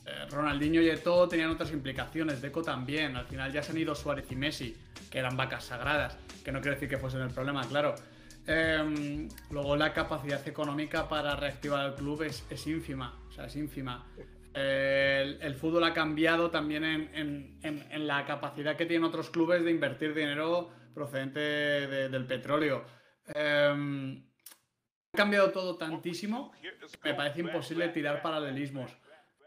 Eh, 0.07 0.27
Ronaldinho 0.31 0.81
y 0.81 0.89
Eto'o 0.89 1.29
tenían 1.29 1.51
otras 1.51 1.73
implicaciones, 1.73 2.41
Deco 2.41 2.63
también. 2.63 3.17
Al 3.17 3.27
final 3.27 3.53
ya 3.53 3.63
se 3.63 3.73
han 3.73 3.79
ido 3.79 3.95
Suárez 3.95 4.27
y 4.31 4.37
Messi, 4.37 4.77
que 5.11 5.19
eran 5.19 5.37
vacas 5.37 5.65
sagradas, 5.65 6.17
que 6.45 6.53
no 6.53 6.61
quiero 6.61 6.75
decir 6.77 6.89
que 6.89 6.99
fuesen 6.99 7.23
el 7.23 7.31
problema, 7.31 7.67
claro. 7.67 7.95
Em, 8.47 9.29
luego 9.51 9.75
la 9.77 9.93
capacidad 9.93 10.47
económica 10.47 11.09
para 11.09 11.35
reactivar 11.35 11.85
el 11.87 11.95
club 11.95 12.23
es, 12.23 12.47
es 12.49 12.65
ínfima, 12.69 13.19
o 13.29 13.33
sea, 13.33 13.47
es 13.47 13.57
ínfima. 13.57 14.07
El, 14.55 15.55
fútbol 15.57 15.83
ha 15.85 15.93
cambiado 15.93 16.51
también 16.51 16.85
en, 16.85 17.59
en- 17.63 18.07
la 18.07 18.25
capacidad 18.25 18.77
que 18.77 18.87
tienen 18.87 19.05
otros 19.05 19.29
clubes 19.31 19.65
de 19.65 19.71
invertir 19.73 20.15
dinero 20.15 20.71
procedente 20.95 21.41
de- 21.41 22.09
del 22.09 22.25
petróleo. 22.25 22.85
Em, 23.35 24.23
ha 25.13 25.17
cambiado 25.17 25.51
todo 25.51 25.77
tantísimo 25.77 26.53
me 27.03 27.15
parece 27.15 27.41
imposible 27.41 27.89
tirar 27.89 28.23
paralelismos. 28.23 28.91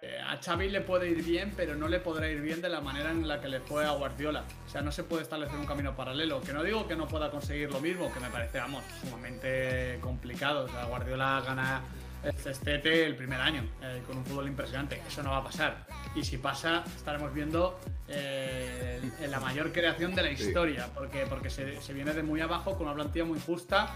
Eh, 0.01 0.17
a 0.17 0.37
Xavi 0.37 0.69
le 0.69 0.79
puede 0.79 1.09
ir 1.09 1.23
bien, 1.23 1.53
pero 1.57 1.75
no 1.75 1.89
le 1.89 1.99
podrá 1.99 2.29
ir 2.29 2.39
bien 2.39 2.61
de 2.61 2.69
la 2.69 2.79
manera 2.79 3.11
en 3.11 3.27
la 3.27 3.41
que 3.41 3.49
le 3.49 3.59
fue 3.59 3.85
a 3.85 3.91
Guardiola. 3.91 4.45
O 4.65 4.69
sea, 4.69 4.81
no 4.81 4.93
se 4.93 5.03
puede 5.03 5.23
establecer 5.23 5.59
un 5.59 5.65
camino 5.65 5.95
paralelo. 5.95 6.39
Que 6.39 6.53
no 6.53 6.63
digo 6.63 6.87
que 6.87 6.95
no 6.95 7.07
pueda 7.07 7.29
conseguir 7.29 7.69
lo 7.69 7.81
mismo, 7.81 8.11
que 8.13 8.21
me 8.21 8.29
parece, 8.29 8.59
vamos, 8.59 8.83
sumamente 9.01 9.99
complicado. 9.99 10.65
O 10.65 10.67
sea, 10.69 10.85
Guardiola 10.85 11.43
gana 11.45 11.81
el 12.23 12.33
cestete 12.33 13.05
el 13.05 13.15
primer 13.15 13.39
año, 13.39 13.63
eh, 13.81 14.01
con 14.05 14.17
un 14.17 14.25
fútbol 14.25 14.47
impresionante. 14.47 15.01
Eso 15.07 15.23
no 15.23 15.31
va 15.31 15.37
a 15.37 15.43
pasar. 15.43 15.85
Y 16.15 16.23
si 16.23 16.37
pasa, 16.37 16.83
estaremos 16.95 17.33
viendo 17.33 17.79
eh, 18.07 19.01
la 19.29 19.39
mayor 19.39 19.71
creación 19.71 20.15
de 20.15 20.23
la 20.23 20.31
historia, 20.31 20.87
porque, 20.93 21.25
porque 21.27 21.49
se, 21.49 21.81
se 21.81 21.93
viene 21.93 22.13
de 22.13 22.23
muy 22.23 22.41
abajo 22.41 22.77
con 22.77 22.87
una 22.87 22.95
plantilla 22.95 23.25
muy 23.25 23.39
justa 23.39 23.89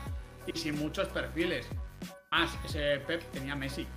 y 0.46 0.58
sin 0.58 0.78
muchos 0.78 1.08
perfiles. 1.10 1.68
Más, 2.32 2.52
ese 2.66 3.00
Pep 3.06 3.22
tenía 3.32 3.56
Messi. 3.56 3.82
Eh, 3.82 3.88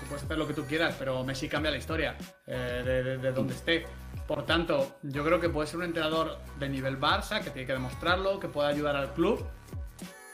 tú 0.00 0.06
puedes 0.06 0.24
hacer 0.24 0.38
lo 0.38 0.46
que 0.46 0.54
tú 0.54 0.64
quieras, 0.66 0.94
pero 0.98 1.22
Messi 1.24 1.48
cambia 1.48 1.70
la 1.70 1.76
historia 1.78 2.16
de, 2.46 2.82
de- 2.82 3.18
de 3.18 3.32
donde 3.32 3.54
esté. 3.54 3.84
Por 4.26 4.44
tanto, 4.44 4.98
yo 5.02 5.24
creo 5.24 5.40
que 5.40 5.48
puede 5.48 5.66
ser 5.66 5.78
un 5.78 5.84
entrenador 5.84 6.38
de 6.58 6.68
nivel 6.68 7.00
Barça, 7.00 7.42
que 7.42 7.50
tiene 7.50 7.66
que 7.66 7.72
demostrarlo, 7.72 8.38
que 8.38 8.48
pueda 8.48 8.68
ayudar 8.68 8.94
al 8.94 9.12
club, 9.14 9.46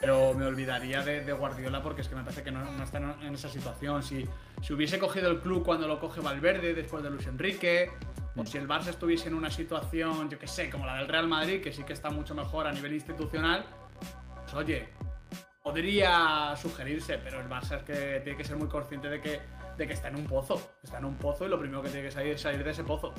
pero 0.01 0.35
me 0.35 0.45
olvidaría 0.45 1.03
de, 1.03 1.33
Guardiola 1.33 1.83
porque 1.83 2.03
es 2.03 2.09
que 2.09 2.15
me 2.15 2.23
parece 2.23 2.43
que 2.43 2.51
no, 2.51 2.65
no 2.65 2.85
está 2.85 2.99
en, 2.99 3.35
esa 3.35 3.49
situación. 3.49 4.03
Si, 4.03 4.27
si 4.63 4.73
hubiese 4.73 4.99
cogido 4.99 5.31
el 5.31 5.41
club 5.41 5.65
cuando 5.65 5.89
lo 5.89 5.99
coge 5.99 6.21
Valverde 6.21 6.75
después 6.75 7.03
de 7.03 7.11
Luis 7.11 7.27
Enrique, 7.27 7.91
o 8.37 8.45
si 8.45 8.59
el 8.59 8.69
Barça 8.69 8.89
estuviese 8.89 9.29
en 9.29 9.35
una 9.35 9.51
situación, 9.51 10.29
yo 10.29 10.39
que 10.39 10.47
sé, 10.47 10.69
como 10.69 10.87
la 10.87 10.97
del 10.97 11.09
Real 11.09 11.29
Madrid, 11.29 11.63
que 11.63 11.73
sí 11.73 11.85
que 11.85 11.93
está 11.93 12.11
mucho 12.11 12.35
mejor 12.35 12.67
a 12.67 12.73
nivel 12.73 12.93
institucional, 12.93 13.65
pues 14.43 14.55
oye, 14.55 14.89
podría 15.63 16.55
sugerirse, 16.61 17.19
pero 17.19 17.41
el 17.41 17.49
Barça 17.49 17.79
es 17.79 17.83
que 17.85 18.21
tiene 18.23 18.37
que 18.37 18.45
ser 18.45 18.57
muy 18.57 18.69
consciente 18.69 19.09
de 19.09 19.21
que, 19.21 19.41
de 19.79 19.87
que 19.87 19.93
está 19.93 20.09
en 20.09 20.17
un 20.17 20.27
pozo. 20.27 20.61
Está 20.83 20.99
en 20.99 21.07
un 21.07 21.17
pozo 21.17 21.47
y 21.47 21.49
lo 21.49 21.59
primero 21.59 21.83
que 21.83 21.89
tiene 21.89 22.09
que 22.09 22.13
salir 22.13 22.35
es 22.35 22.41
salir 22.41 22.63
de 22.63 22.71
ese 22.71 22.85
pozo. 22.85 23.15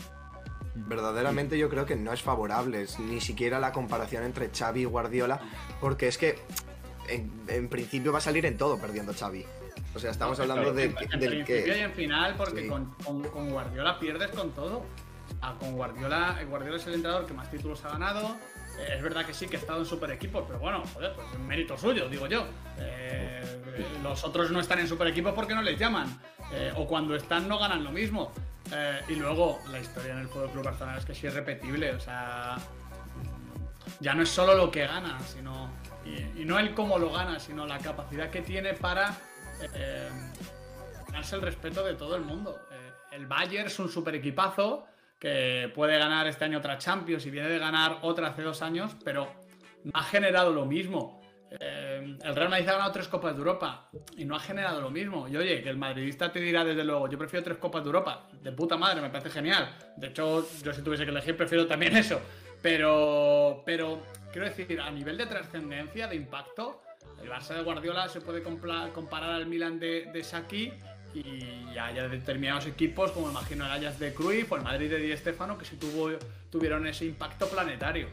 Verdaderamente 0.76 1.58
yo 1.58 1.70
creo 1.70 1.86
que 1.86 1.96
no 1.96 2.12
es 2.12 2.22
favorable 2.22 2.86
ni 3.00 3.22
siquiera 3.22 3.60
la 3.60 3.72
comparación 3.72 4.26
entre 4.26 4.50
Xavi 4.50 4.82
y 4.82 4.86
Guardiola, 4.86 5.40
porque 5.80 6.10
es 6.10 6.18
que 6.18 6.38
en, 7.10 7.32
en 7.48 7.70
principio 7.70 8.12
va 8.12 8.18
a 8.20 8.22
salir 8.22 8.46
en 8.46 8.58
todo 8.58 8.78
perdiendo 8.80 9.14
Xavi. 9.14 9.46
O 9.94 10.00
sea, 10.00 10.12
estamos 10.12 10.40
hablando 10.40 10.74
de, 10.74 10.86
En- 10.86 10.96
en 11.14 11.20
del 11.20 11.30
principio 11.44 11.76
y 11.78 11.80
en 11.80 11.94
final, 11.94 12.36
porque 12.36 12.64
Sí. 12.64 12.68
con, 12.68 12.94
con- 13.04 13.24
con 13.24 13.50
Guardiola 13.50 13.98
pierdes 14.00 14.30
con 14.32 14.52
todo. 14.52 14.84
Ah, 15.42 15.56
con 15.60 15.74
Guardiola, 15.74 16.38
Guardiola 16.48 16.78
es 16.78 16.88
el 16.88 16.96
entrenador 16.96 17.26
que 17.26 17.34
más 17.34 17.50
títulos 17.50 17.84
ha 17.86 17.90
ganado. 17.90 18.36
Eh, 18.80 18.96
es 18.98 19.02
verdad 19.02 19.26
que 19.26 19.34
sí 19.34 19.48
que 19.48 19.56
ha 19.56 19.60
estado 19.60 19.80
en 19.80 19.86
super 19.86 20.12
equipos, 20.12 20.44
pero 20.48 20.60
bueno, 20.60 20.84
joder, 20.94 21.14
pues 21.14 21.28
es 21.32 21.40
mérito 21.40 21.78
suyo, 21.78 22.10
digo 22.10 22.28
yo. 22.28 22.46
Eh, 22.78 23.42
eh, 23.78 23.86
los 24.04 24.24
otros 24.26 24.52
no 24.52 24.60
están 24.60 24.80
en 24.80 24.88
super 24.88 25.08
equipos 25.08 25.34
porque 25.34 25.56
no 25.56 25.62
les 25.62 25.80
llaman. 25.80 26.08
Eh, 26.52 26.72
o 26.76 26.86
cuando 26.86 27.16
están 27.16 27.48
no 27.48 27.58
ganan 27.58 27.84
lo 27.84 27.92
mismo. 27.92 28.32
Y 29.08 29.16
luego, 29.16 29.60
la 29.72 29.80
historia 29.80 30.14
en 30.14 30.20
el 30.20 30.28
Fútbol 30.28 30.50
Club 30.50 30.64
Barcelona 30.66 30.98
es 30.98 31.06
que 31.06 31.14
sí 31.14 31.28
es 31.28 31.34
repetible, 31.34 31.94
o 31.94 32.00
sea. 32.00 32.58
Ya 34.00 34.14
no 34.14 34.24
es 34.24 34.30
solo 34.30 34.56
lo 34.56 34.72
que 34.72 34.86
gana, 34.88 35.20
sino. 35.22 35.70
Y, 36.06 36.46
no 36.46 36.60
el 36.60 36.74
cómo 36.74 37.00
lo 37.00 37.12
gana, 37.12 37.40
sino 37.40 37.66
la 37.66 37.80
capacidad 37.80 38.30
que 38.30 38.42
tiene 38.42 38.74
para. 38.74 39.18
eh, 39.74 40.10
ganarse 41.08 41.36
el 41.36 41.42
respeto 41.42 41.84
de 41.84 41.96
todo 41.96 42.16
el 42.16 42.24
mundo. 42.24 42.60
Eh, 42.72 43.16
el 43.16 43.26
Bayern 43.26 43.68
es 43.68 43.80
un 43.80 43.90
super 43.90 44.14
equipazo 44.16 44.86
que 45.18 45.72
puede 45.74 45.98
ganar 45.98 46.28
este 46.28 46.46
año 46.46 46.58
otra 46.58 46.78
Champions 46.78 47.26
y 47.26 47.32
viene 47.32 47.48
de 47.48 47.58
ganar 47.58 48.00
otra 48.02 48.28
hace 48.28 48.42
dos 48.42 48.62
años, 48.62 48.96
pero 49.04 49.32
ha 49.94 50.04
generado 50.04 50.52
lo 50.52 50.66
mismo 50.66 51.22
eh, 51.60 52.18
el 52.24 52.36
Real 52.36 52.50
Madrid 52.50 52.68
ha 52.70 52.74
ganado 52.74 52.92
tres 52.92 53.08
Copas 53.08 53.34
de 53.34 53.40
Europa 53.40 53.90
y 54.18 54.26
no 54.26 54.36
ha 54.36 54.40
generado 54.40 54.82
lo 54.82 54.90
mismo. 54.90 55.28
Y 55.28 55.38
oye, 55.38 55.62
que 55.62 55.70
el 55.70 55.78
madridista 55.78 56.32
te 56.32 56.40
dirá 56.40 56.64
desde 56.64 56.84
luego, 56.84 57.10
yo 57.10 57.18
prefiero 57.18 57.44
tres 57.44 57.58
Copas 57.58 57.84
de 57.84 57.88
Europa. 57.88 58.28
De 58.42 58.52
puta 58.52 58.78
madre, 58.78 59.02
me 59.02 59.10
parece 59.10 59.30
genial. 59.30 59.70
De 59.96 60.08
hecho, 60.08 60.48
yo 60.64 60.74
si 60.74 60.82
tuviese 60.82 61.06
que 61.06 61.12
elegir, 61.12 61.38
prefiero 61.38 61.68
también 61.68 61.96
eso. 61.98 62.20
Pero, 62.62 63.64
pero 63.66 64.02
quiero 64.36 64.50
decir, 64.50 64.82
a 64.82 64.92
nivel 64.92 65.18
de 65.18 65.28
trascendencia, 65.28 66.10
de 66.10 66.18
impacto, 66.18 66.82
el 67.24 67.30
Barça 67.30 67.54
de 67.56 67.64
Guardiola 67.64 68.10
se 68.10 68.20
puede 68.20 68.44
comparar 68.44 69.32
al 69.32 69.46
Milan 69.46 69.80
de, 69.80 70.10
de 70.12 70.24
Saki 70.26 70.74
y 71.14 71.78
hay 71.78 71.96
determinados 72.10 72.66
equipos, 72.66 73.12
como 73.12 73.30
imagino 73.30 73.66
el 73.66 73.72
Ajax 73.72 73.98
de 73.98 74.14
Cruyff 74.14 74.52
o 74.52 74.58
el 74.58 74.64
Madrid 74.64 74.90
de 74.90 74.98
Di 74.98 75.16
Stéfano, 75.16 75.58
que 75.58 75.64
sí 75.64 75.78
tuvo, 75.78 76.10
tuvieron 76.50 76.86
ese 76.86 77.06
impacto 77.06 77.48
planetario. 77.48 78.10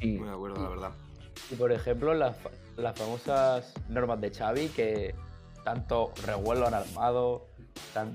Muy 0.00 0.28
de 0.28 0.30
acuerdo, 0.32 0.62
la 0.62 0.68
verdad. 0.68 0.92
Y 1.50 1.56
por 1.56 1.72
ejemplo, 1.72 2.14
las, 2.14 2.36
fa- 2.36 2.50
las 2.76 2.96
famosas 2.96 3.74
normas 3.88 4.20
de 4.20 4.30
Xavi 4.30 4.68
que 4.68 5.12
tanto 5.64 6.12
revuelo 6.24 6.68
han 6.68 6.74
armado, 6.74 7.48
tan- 7.92 8.14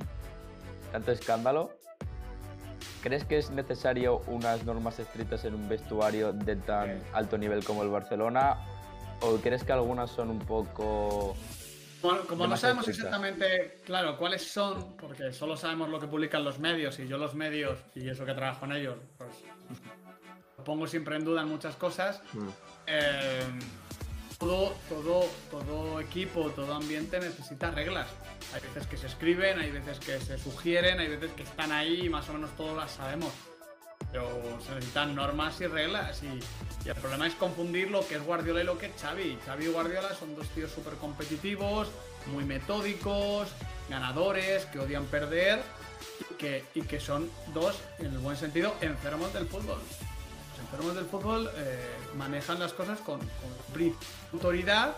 tanto 0.93 1.11
escándalo. 1.11 1.71
¿Crees 3.05 3.23
que 3.23 3.37
es 3.37 3.51
necesario 3.51 4.23
unas 4.25 4.65
normas 4.65 4.97
estrictas 4.97 5.45
en 5.45 5.53
un 5.53 5.69
vestuario 5.69 6.33
de 6.33 6.55
tan 6.55 7.03
alto 7.13 7.37
nivel 7.37 7.63
como 7.63 7.83
el 7.83 7.89
Barcelona? 7.89 8.57
¿O 9.21 9.35
crees 9.35 9.63
que 9.63 9.71
algunas 9.73 10.09
son 10.09 10.31
un 10.31 10.39
poco... 10.39 11.35
Como, 12.01 12.21
como 12.21 12.47
no 12.47 12.57
sabemos 12.57 12.87
estrictas. 12.87 13.13
exactamente, 13.13 13.81
claro, 13.85 14.17
cuáles 14.17 14.51
son, 14.51 14.97
porque 14.97 15.31
solo 15.31 15.55
sabemos 15.55 15.89
lo 15.89 15.99
que 15.99 16.07
publican 16.07 16.43
los 16.43 16.57
medios 16.57 16.97
y 16.97 17.07
yo 17.07 17.19
los 17.19 17.35
medios, 17.35 17.77
y 17.93 18.09
eso 18.09 18.25
que 18.25 18.33
trabajo 18.33 18.65
en 18.65 18.71
ellos, 18.71 18.97
pues 19.19 19.29
lo 20.57 20.63
pongo 20.63 20.87
siempre 20.87 21.15
en 21.15 21.25
duda 21.25 21.43
en 21.43 21.49
muchas 21.49 21.75
cosas. 21.75 22.23
Mm. 22.33 22.47
eh, 22.87 23.43
todo, 24.37 24.73
todo, 24.89 25.25
todo 25.51 25.99
equipo, 25.99 26.49
todo 26.51 26.73
ambiente 26.73 27.19
necesita 27.19 27.71
reglas. 27.71 28.07
Hay 28.53 28.61
veces 28.61 28.87
que 28.87 28.97
se 28.97 29.07
escriben, 29.07 29.59
hay 29.59 29.71
veces 29.71 29.99
que 29.99 30.19
se 30.19 30.37
sugieren, 30.37 30.99
hay 30.99 31.07
veces 31.07 31.31
que 31.31 31.43
están 31.43 31.71
ahí 31.71 32.05
y 32.05 32.09
más 32.09 32.29
o 32.29 32.33
menos 32.33 32.55
todos 32.55 32.75
las 32.75 32.91
sabemos. 32.91 33.31
Pero 34.11 34.29
se 34.65 34.73
necesitan 34.75 35.15
normas 35.15 35.59
y 35.61 35.67
reglas 35.67 36.21
y, 36.23 36.39
el 36.87 36.95
problema 36.95 37.25
es 37.25 37.33
confundir 37.33 37.89
lo 37.89 38.07
que 38.07 38.15
es 38.15 38.23
Guardiola 38.23 38.61
y 38.61 38.65
lo 38.65 38.77
que 38.77 38.87
es 38.87 39.01
Xavi. 39.01 39.39
Xavi 39.45 39.65
y 39.65 39.69
Guardiola 39.69 40.13
son 40.13 40.35
dos 40.35 40.47
tíos 40.49 40.71
súper 40.71 40.93
competitivos, 40.95 41.87
muy 42.31 42.43
metódicos, 42.43 43.47
ganadores, 43.89 44.65
que 44.65 44.79
odian 44.79 45.05
perder 45.05 45.63
que, 46.37 46.63
y 46.75 46.81
que 46.81 46.99
son 46.99 47.29
dos, 47.53 47.81
en 47.99 48.07
el 48.07 48.19
buen 48.19 48.37
sentido, 48.37 48.75
enfermos 48.81 49.33
del 49.33 49.47
fútbol. 49.47 49.79
Enfermos 50.75 50.95
del 50.97 51.05
fútbol 51.05 51.49
eh, 51.55 51.77
manejan 52.17 52.59
las 52.59 52.73
cosas 52.73 52.99
con, 52.99 53.19
con 53.19 53.95
autoridad, 54.33 54.93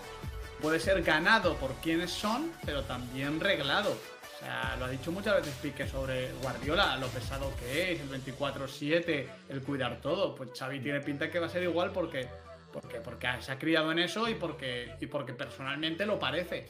puede 0.60 0.79
ser 0.79 1.03
ganado 1.03 1.53
por 1.57 1.72
quienes 1.75 2.10
son, 2.10 2.51
pero 2.65 2.81
también 2.81 3.39
reglado. 3.39 3.91
O 3.91 4.39
sea, 4.39 4.75
lo 4.79 4.86
ha 4.86 4.89
dicho 4.89 5.12
muchas 5.12 5.36
veces 5.36 5.53
Pique 5.62 5.88
sobre 5.88 6.31
Guardiola, 6.41 6.98
lo 6.98 7.05
pesado 7.10 7.53
que 7.60 7.91
es, 7.91 8.01
el 8.01 8.10
24-7, 8.10 9.27
el 9.50 9.62
cuidar 9.62 10.01
todo. 10.01 10.34
Pues 10.34 10.50
Xavi 10.57 10.79
tiene 10.79 11.00
pinta 11.01 11.29
que 11.29 11.38
va 11.38 11.46
a 11.46 11.50
ser 11.50 11.62
igual 11.62 11.91
porque, 11.91 12.27
porque, 12.74 13.00
porque 13.00 13.27
se 13.41 13.51
ha 13.51 13.60
criado 13.60 13.91
en 13.91 14.00
eso 14.00 14.27
y 14.27 14.34
porque, 14.34 14.96
y 15.00 15.05
porque 15.05 15.34
personalmente 15.34 16.07
lo 16.07 16.17
parece. 16.17 16.69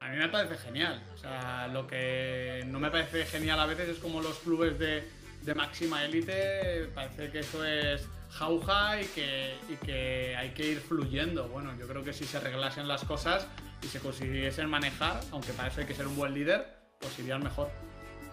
A 0.00 0.08
mí 0.08 0.16
me 0.16 0.30
parece 0.30 0.56
genial. 0.56 1.02
O 1.14 1.18
sea, 1.18 1.68
lo 1.68 1.86
que 1.86 2.64
no 2.68 2.80
me 2.80 2.90
parece 2.90 3.26
genial 3.26 3.60
a 3.60 3.66
veces 3.66 3.90
es 3.90 3.98
como 3.98 4.22
los 4.22 4.38
clubes 4.38 4.78
de, 4.78 5.04
de 5.46 5.54
máxima 5.54 6.04
élite, 6.04 6.90
parece 6.94 7.30
que 7.30 7.38
eso 7.38 7.64
es 7.64 8.06
jauja 8.30 9.00
y 9.00 9.06
que, 9.06 9.54
y 9.70 9.76
que 9.76 10.36
hay 10.36 10.50
que 10.50 10.66
ir 10.72 10.80
fluyendo. 10.80 11.48
Bueno, 11.48 11.72
yo 11.78 11.86
creo 11.86 12.02
que 12.02 12.12
si 12.12 12.24
se 12.24 12.36
arreglasen 12.38 12.88
las 12.88 13.04
cosas 13.04 13.46
y 13.82 13.86
se 13.86 14.00
consiguiesen 14.00 14.68
manejar, 14.68 15.20
aunque 15.30 15.52
para 15.52 15.68
eso 15.68 15.80
hay 15.80 15.86
que 15.86 15.94
ser 15.94 16.08
un 16.08 16.16
buen 16.16 16.34
líder, 16.34 16.66
pues 16.98 17.16
irían 17.20 17.42
mejor. 17.44 17.70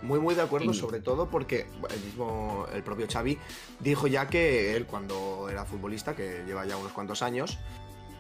Muy, 0.02 0.20
muy 0.20 0.36
de 0.36 0.42
acuerdo, 0.42 0.74
Sí. 0.74 0.80
sobre 0.80 1.00
todo 1.00 1.30
porque 1.30 1.68
el 1.90 2.00
mismo, 2.02 2.66
el 2.74 2.84
propio 2.84 3.08
Xavi 3.10 3.38
dijo 3.80 4.08
ya 4.08 4.28
que 4.28 4.76
él 4.76 4.86
cuando 4.86 5.48
era 5.50 5.64
futbolista, 5.66 6.16
que 6.16 6.44
lleva 6.46 6.66
ya 6.66 6.76
unos 6.76 6.92
cuantos 6.92 7.22
años, 7.22 7.58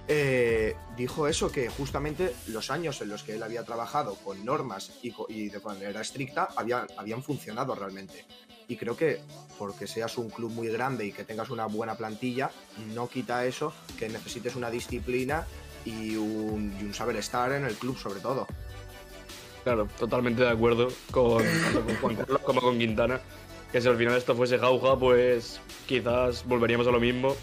eh, 0.07 0.75
dijo 0.97 1.27
eso, 1.27 1.51
que 1.51 1.69
justamente 1.69 2.33
los 2.47 2.69
años 2.71 3.01
en 3.01 3.09
los 3.09 3.23
que 3.23 3.35
él 3.35 3.43
había 3.43 3.63
trabajado 3.63 4.15
con 4.15 4.43
normas 4.43 4.91
y, 5.01 5.13
y 5.29 5.49
de 5.49 5.59
manera 5.59 6.01
estricta 6.01 6.49
había- 6.55 6.85
habían 6.97 7.23
funcionado 7.23 7.73
realmente. 7.75 8.25
Y 8.67 8.75
creo 8.77 8.95
que 8.95 9.19
porque 9.57 9.87
seas 9.87 10.17
un 10.17 10.29
club 10.29 10.51
muy 10.51 10.67
grande 10.69 11.05
y 11.05 11.11
que 11.11 11.23
tengas 11.23 11.49
una 11.49 11.65
buena 11.65 11.95
plantilla, 11.95 12.49
no 12.93 13.07
quita 13.09 13.45
eso 13.45 13.73
que 13.99 14.09
necesites 14.09 14.55
una 14.55 14.69
disciplina 14.69 15.45
y 15.85 16.15
un, 16.15 16.93
saber 16.93 17.17
estar 17.17 17.51
en 17.51 17.65
el 17.65 17.75
club 17.75 17.97
sobre 17.97 18.19
todo. 18.21 18.47
Claro, 19.63 19.87
totalmente 19.97 20.43
de 20.43 20.49
acuerdo 20.49 20.87
con 21.11 21.43
Juan 22.01 22.15
Carlos 22.15 22.41
como 22.45 22.61
con 22.61 22.77
Quintana. 22.77 23.21
Que 23.71 23.81
si 23.81 23.87
al 23.87 23.97
final 23.97 24.15
esto 24.15 24.35
fuese 24.35 24.59
jauja, 24.59 24.97
pues 24.97 25.59
quizás 25.87 26.45
volveríamos 26.45 26.85
a 26.87 26.91
lo 26.91 26.99
mismo. 26.99 27.35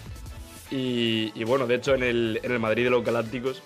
Y, 0.71 1.33
y 1.35 1.45
bueno, 1.45 1.67
de 1.67 1.75
hecho, 1.77 1.95
en 1.95 2.03
el, 2.03 2.41
en 2.43 2.53
el 2.53 2.59
Madrid 2.61 2.85
de 2.85 2.91
los 2.91 3.05
Galácticos, 3.05 3.63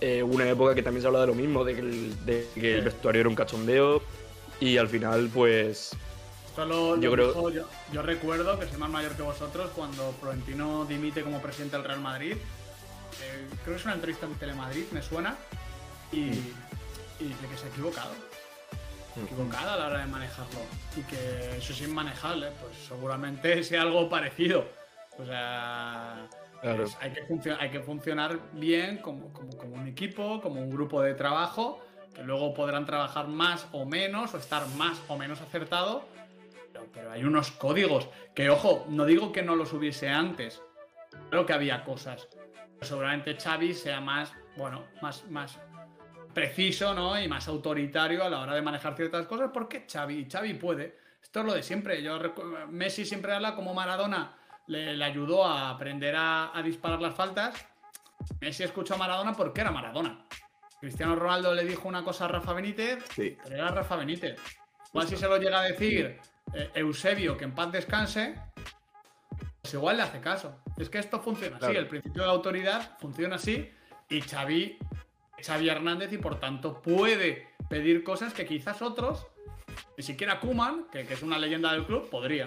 eh, 0.00 0.22
una 0.22 0.48
época 0.48 0.74
que 0.74 0.82
también 0.82 1.00
se 1.02 1.06
hablaba 1.06 1.24
de 1.24 1.32
lo 1.32 1.34
mismo, 1.34 1.64
de 1.64 1.74
que, 1.74 1.80
el, 1.80 2.26
de 2.26 2.46
que 2.54 2.74
el 2.78 2.82
vestuario 2.84 3.20
era 3.20 3.28
un 3.28 3.34
cachondeo. 3.34 4.02
Y 4.60 4.76
al 4.78 4.88
final, 4.88 5.30
pues. 5.32 5.92
Esto 6.48 6.64
lo, 6.66 6.96
lo 6.96 7.02
Yo 7.02 7.12
creo- 7.12 7.28
dijo- 7.28 7.50
yo, 7.50 7.68
yo 7.92 8.02
recuerdo 8.02 8.58
que 8.58 8.66
soy 8.66 8.78
más 8.78 8.90
mayor 8.90 9.12
que 9.16 9.22
vosotros 9.22 9.70
cuando 9.74 10.14
Florentino 10.20 10.84
dimite 10.86 11.22
como 11.22 11.40
presidente 11.40 11.76
del 11.76 11.84
Real 11.86 12.00
Madrid. 12.00 12.32
Eh, 12.32 13.46
creo 13.64 13.74
que 13.76 13.80
es 13.80 13.84
una 13.84 13.94
entrevista 13.94 14.26
en 14.26 14.34
Telemadrid, 14.34 14.84
me 14.92 15.02
suena. 15.02 15.36
Y, 16.12 16.18
y 16.18 17.24
dice 17.28 17.46
que 17.50 17.56
se 17.58 17.66
ha 17.66 17.68
equivocado. 17.68 18.12
Mm. 19.16 19.24
Equivocado 19.24 19.70
a 19.70 19.76
la 19.76 19.86
hora 19.86 19.98
de 20.00 20.06
manejarlo. 20.06 20.60
Y 20.96 21.00
que 21.02 21.56
eso 21.58 21.72
es 21.72 21.80
inmanejable. 21.82 22.48
Pues 22.60 22.72
seguramente 22.88 23.62
sea 23.64 23.82
algo 23.82 24.08
parecido. 24.10 24.66
O 25.18 25.24
sea, 25.24 26.28
Claro. 26.60 26.84
hay, 27.00 27.12
que 27.12 27.52
hay 27.58 27.70
que 27.70 27.80
funcionar 27.80 28.38
bien 28.52 28.98
como, 28.98 29.32
como- 29.32 29.56
como 29.56 29.74
un 29.76 29.86
equipo, 29.88 30.40
como 30.40 30.60
un 30.60 30.70
grupo 30.70 31.00
de 31.02 31.14
trabajo, 31.14 31.82
que 32.14 32.22
luego 32.22 32.54
podrán 32.54 32.86
trabajar 32.86 33.28
más 33.28 33.66
o 33.72 33.84
menos, 33.84 34.34
o 34.34 34.38
estar 34.38 34.66
más 34.76 35.00
o 35.08 35.16
menos 35.18 35.40
acertado. 35.40 36.04
Pero, 36.72 36.86
pero 36.92 37.10
hay 37.12 37.24
unos 37.24 37.50
códigos 37.52 38.08
que, 38.34 38.50
ojo, 38.50 38.86
no 38.88 39.04
digo 39.04 39.32
que 39.32 39.42
no 39.42 39.54
los 39.56 39.72
hubiese 39.72 40.08
antes. 40.08 40.60
Creo 41.30 41.46
que 41.46 41.52
había 41.52 41.84
cosas. 41.84 42.28
Seguramente 42.80 43.36
Xavi 43.38 43.72
sea 43.74 44.00
más, 44.00 44.32
bueno, 44.56 44.84
más, 45.00 45.24
más 45.30 45.58
preciso, 46.34 46.92
¿no? 46.94 47.18
Y 47.20 47.28
más 47.28 47.48
autoritario 47.48 48.22
a 48.24 48.28
la 48.28 48.40
hora 48.40 48.54
de 48.54 48.62
manejar 48.62 48.94
ciertas 48.96 49.26
cosas, 49.26 49.50
porque 49.52 49.86
Xavi, 49.90 50.26
Xavi 50.30 50.54
puede. 50.54 50.98
Esto 51.22 51.40
es 51.40 51.46
lo 51.46 51.54
de 51.54 51.62
siempre. 51.62 52.02
Yo 52.02 52.18
Messi 52.70 53.04
siempre 53.06 53.32
habla 53.32 53.54
como 53.54 53.72
Maradona 53.74 54.34
le, 54.66 54.96
le 54.96 55.04
ayudó 55.04 55.44
a 55.44 55.70
aprender 55.70 56.14
a, 56.16 56.56
a 56.56 56.62
disparar 56.62 57.00
las 57.00 57.14
faltas. 57.14 57.54
Messi 58.40 58.62
escuchó 58.64 58.94
a 58.94 58.98
Maradona 58.98 59.32
porque 59.34 59.60
era 59.60 59.70
Maradona. 59.70 60.24
Cristiano 60.80 61.16
Ronaldo 61.16 61.54
le 61.54 61.64
dijo 61.64 61.88
una 61.88 62.04
cosa 62.04 62.26
a 62.26 62.28
Rafa 62.28 62.52
Benítez, 62.52 63.04
Sí. 63.14 63.36
pero 63.42 63.56
era 63.56 63.68
Rafa 63.70 63.96
Benítez. 63.96 64.38
Igual 64.88 65.08
si 65.08 65.16
se 65.16 65.26
lo 65.28 65.36
llega 65.38 65.60
a 65.60 65.64
decir 65.64 66.18
eh, 66.54 66.70
Eusebio, 66.74 67.36
que 67.36 67.44
en 67.44 67.54
paz 67.54 67.72
descanse, 67.72 68.38
pues 69.62 69.74
igual 69.74 69.96
le 69.96 70.02
hace 70.04 70.20
caso. 70.20 70.58
Es 70.76 70.88
que 70.88 70.98
esto 70.98 71.20
funciona 71.20 71.56
así, 71.56 71.74
el 71.76 71.88
principio 71.88 72.22
de 72.22 72.28
autoridad 72.30 72.96
funciona 72.98 73.36
así 73.36 73.70
y 74.08 74.20
Xavi, 74.20 74.78
Xavi 75.44 75.68
Hernández 75.68 76.12
y 76.12 76.18
por 76.18 76.38
tanto 76.38 76.80
puede 76.80 77.48
pedir 77.68 78.04
cosas 78.04 78.32
que 78.32 78.46
quizás 78.46 78.80
otros, 78.82 79.26
ni 79.96 80.04
siquiera 80.04 80.38
Kuman, 80.40 80.86
que, 80.92 81.06
que 81.06 81.14
es 81.14 81.22
una 81.22 81.38
leyenda 81.38 81.72
del 81.72 81.84
club, 81.84 82.08
podría. 82.10 82.46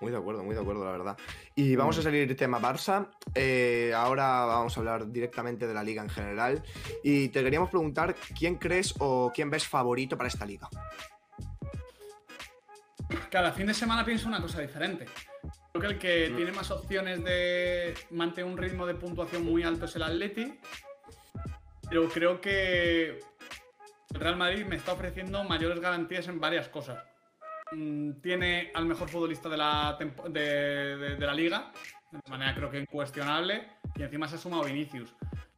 Muy 0.00 0.12
de 0.12 0.18
acuerdo, 0.18 0.42
muy 0.42 0.54
de 0.54 0.60
acuerdo, 0.60 0.84
la 0.84 0.92
verdad. 0.92 1.16
Y 1.54 1.76
vamos 1.76 1.98
a 1.98 2.02
salir 2.02 2.36
tema 2.36 2.60
Barça. 2.60 3.08
Eh, 3.34 3.92
ahora 3.94 4.44
vamos 4.44 4.76
a 4.76 4.80
hablar 4.80 5.10
directamente 5.10 5.66
de 5.66 5.74
la 5.74 5.82
liga 5.82 6.02
en 6.02 6.08
general. 6.08 6.62
Y 7.02 7.28
te 7.28 7.42
queríamos 7.42 7.70
preguntar 7.70 8.14
quién 8.38 8.56
crees 8.56 8.94
o 8.98 9.32
quién 9.34 9.50
ves 9.50 9.66
favorito 9.66 10.16
para 10.16 10.28
esta 10.28 10.46
liga. 10.46 10.68
Cada 13.30 13.52
fin 13.52 13.66
de 13.66 13.74
semana 13.74 14.04
pienso 14.04 14.28
una 14.28 14.40
cosa 14.40 14.60
diferente. 14.60 15.06
Creo 15.72 15.80
que 15.80 15.88
el 15.88 15.98
que 15.98 16.34
tiene 16.36 16.52
más 16.52 16.70
opciones 16.70 17.24
de 17.24 17.94
mantener 18.10 18.50
un 18.50 18.58
ritmo 18.58 18.86
de 18.86 18.94
puntuación 18.94 19.44
muy 19.44 19.62
alto 19.62 19.86
es 19.86 19.96
el 19.96 20.02
Atleti. 20.02 20.58
Pero 21.88 22.08
creo 22.08 22.40
que 22.40 23.20
el 24.14 24.20
Real 24.20 24.36
Madrid 24.36 24.64
me 24.66 24.76
está 24.76 24.92
ofreciendo 24.92 25.44
mayores 25.44 25.80
garantías 25.80 26.28
en 26.28 26.40
varias 26.40 26.68
cosas. 26.68 27.11
Mm, 27.74 28.20
Tiene 28.20 28.70
al 28.74 28.86
mejor 28.86 29.08
futbolista 29.08 29.48
de 29.48 29.56
la, 29.56 29.98
de 30.28 31.16
la 31.18 31.34
liga, 31.34 31.72
de 32.10 32.30
manera 32.30 32.54
creo 32.54 32.70
que 32.70 32.78
incuestionable, 32.78 33.66
y 33.96 34.02
encima 34.02 34.28
se 34.28 34.36
ha 34.36 34.38
sumado 34.38 34.64
Vinicius. 34.64 35.14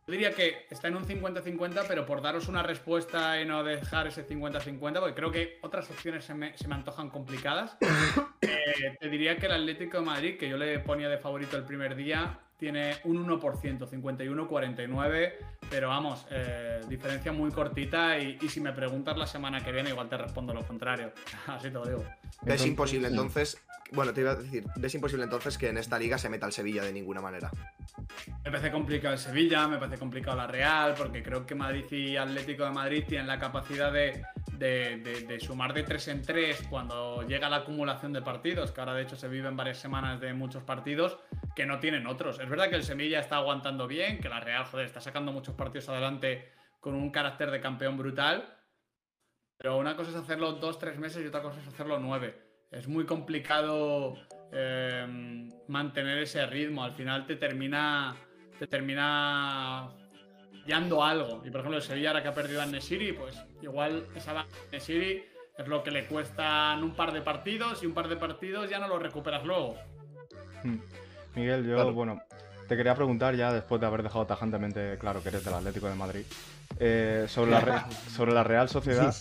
Yo 0.07 0.13
diría 0.13 0.33
que 0.33 0.67
está 0.71 0.89
en 0.89 0.97
un 0.97 1.07
50-50, 1.07 1.87
pero 1.89 2.05
por 2.05 2.21
daros 2.21 2.49
una 2.49 2.63
respuesta 2.63 3.41
y 3.41 3.47
no 3.47 3.65
dejar 3.65 4.07
ese 4.07 4.27
50-50, 4.27 5.01
porque 5.01 5.15
creo 5.15 5.31
que 5.31 5.59
otras 5.63 5.91
opciones 5.91 6.27
se 6.27 6.35
me, 6.35 6.57
se 6.59 6.69
me 6.69 6.75
antojan 6.75 7.09
complicadas, 7.09 7.77
eh, 8.43 8.97
te 9.01 9.09
diría 9.09 9.37
que 9.39 9.47
el 9.47 9.53
Atlético 9.53 9.99
de 9.99 10.05
Madrid, 10.05 10.39
que 10.39 10.49
yo 10.49 10.59
le 10.59 10.79
ponía 10.81 11.09
de 11.09 11.17
favorito 11.17 11.57
el 11.57 11.65
primer 11.65 11.97
día, 11.97 12.39
tiene 12.59 12.97
un 13.05 13.27
1%, 13.27 13.41
51-49, 13.89 15.33
pero 15.71 15.89
vamos, 15.89 16.27
eh, 16.31 16.81
diferencia 16.89 17.33
muy 17.33 17.51
cortita 17.51 18.19
y, 18.19 18.39
y 18.41 18.49
si 18.49 18.61
me 18.61 18.73
preguntas 18.73 19.17
la 19.17 19.27
semana 19.27 19.63
que 19.65 19.73
viene 19.73 19.91
igual 19.91 20.09
te 20.09 20.17
respondo 20.17 20.53
lo 20.55 20.63
contrario, 20.67 21.13
así 21.47 21.69
te 21.69 21.75
lo 21.75 21.85
digo. 21.87 22.05
Es 22.47 22.65
imposible 22.67 23.09
entonces. 23.09 23.59
Bueno, 23.93 24.13
te 24.13 24.23
iba 24.23 24.33
a 24.33 24.37
decir, 24.37 24.65
es 24.83 24.95
imposible 24.95 25.25
entonces 25.25 25.57
que 25.59 25.69
en 25.69 25.77
esta 25.79 25.99
liga 25.99 26.19
se 26.19 26.29
meta 26.29 26.47
el 26.47 26.53
Sevilla 26.53 26.83
de 26.83 26.93
ninguna 26.93 27.21
manera. 27.21 27.51
Me 28.43 28.51
parece 28.51 28.73
complicado 28.73 29.13
el 29.15 29.21
Sevilla, 29.21 29.69
me 29.69 29.77
parece 29.77 29.99
complicado 29.99 30.37
la 30.37 30.47
Real, 30.47 30.95
porque 30.97 31.23
creo 31.23 31.47
que 31.47 31.55
Madrid 31.55 31.85
y 31.93 32.17
Atlético 32.17 32.65
de 32.65 32.71
Madrid 32.71 33.05
tienen 33.07 33.27
la 33.29 33.39
capacidad 33.39 33.93
de, 33.93 34.25
de- 34.59 34.97
de- 34.97 35.21
de 35.27 35.39
sumar 35.39 35.75
de 35.75 35.83
3 35.85 36.09
en 36.09 36.23
3 36.23 36.65
cuando 36.71 37.23
llega 37.23 37.49
la 37.49 37.57
acumulación 37.57 38.13
de 38.15 38.23
partidos, 38.23 38.73
que 38.73 38.81
ahora 38.81 38.95
de 38.95 39.03
hecho 39.03 39.17
se 39.17 39.29
viven 39.29 39.55
varias 39.57 39.79
semanas 39.79 40.19
de 40.21 40.33
muchos 40.33 40.63
partidos 40.65 41.19
que 41.55 41.67
no 41.67 41.79
tienen 41.79 42.07
otros. 42.09 42.41
Es 42.45 42.51
verdad 42.51 42.69
que 42.69 42.77
el 42.77 42.85
Sevilla 42.85 43.21
está 43.21 43.37
aguantando 43.37 43.89
bien, 43.89 44.21
que 44.21 44.29
la 44.29 44.39
Real, 44.39 44.67
joder, 44.67 44.85
está 44.85 45.01
sacando 45.01 45.33
muchos 45.33 45.55
partidos 45.55 45.89
adelante 45.89 46.53
con 46.79 46.95
un 46.95 47.11
carácter 47.11 47.51
de 47.51 47.59
campeón 47.59 47.97
brutal, 47.97 48.59
pero 49.57 49.79
una 49.79 49.97
cosa 49.97 50.11
es 50.11 50.17
hacerlo 50.17 50.53
dos, 50.53 50.79
tres 50.79 50.99
meses 50.99 51.25
y 51.25 51.29
otra 51.29 51.41
cosa 51.41 51.59
es 51.59 51.69
hacerlo 51.69 51.99
nueve. 51.99 52.67
Es 52.71 52.87
muy 52.87 53.07
complicado 53.07 54.15
eh, 54.53 55.49
mantener 55.69 56.19
ese 56.19 56.45
ritmo. 56.45 56.85
Al 56.85 56.93
final 56.93 57.27
te 57.27 57.37
termina. 57.37 58.15
Te 58.59 58.67
termina 58.67 59.91
fallando 60.61 61.03
algo. 61.03 61.43
Y 61.47 61.51
por 61.51 61.61
ejemplo, 61.61 61.79
el 61.79 61.83
Sevilla, 61.83 62.11
ahora 62.11 62.23
que 62.23 62.29
ha 62.29 62.35
perdido 62.35 62.61
a 62.61 62.67
Nesiri, 62.67 63.15
pues 63.15 63.43
igual 63.63 64.07
esa 64.15 64.45
Nesiri 64.71 65.25
es 65.57 65.67
lo 65.67 65.83
que 65.83 65.91
le 65.91 66.05
cuestan 66.07 66.85
un 66.85 66.95
par 66.95 67.13
de 67.13 67.23
partidos 67.23 67.83
y 67.83 67.87
un 67.87 67.95
par 67.95 68.09
de 68.09 68.17
partidos 68.17 68.69
ya 68.69 68.79
no 68.79 68.89
lo 68.89 68.99
recuperas 68.99 69.45
luego. 69.45 69.79
Hmm. 70.63 70.79
Miguel, 71.35 71.67
yo, 71.67 71.75
Claro. 71.77 71.93
bueno, 71.93 72.23
te 72.69 72.77
quería 72.77 72.95
preguntar 72.95 73.35
ya 73.35 73.53
después 73.53 73.81
de 73.81 73.87
haber 73.87 74.03
dejado 74.03 74.27
tajantemente 74.27 74.97
claro 74.99 75.23
que 75.23 75.29
eres 75.31 75.45
del 75.45 75.55
Atlético 75.55 75.89
de 75.89 75.95
Madrid, 75.95 76.25
eh, 76.79 77.27
sobre, 77.29 77.51
la 77.51 77.61
Re- 77.61 77.83
sobre 78.15 78.33
la 78.33 78.45
Real 78.45 78.69
Sociedad, 78.69 79.15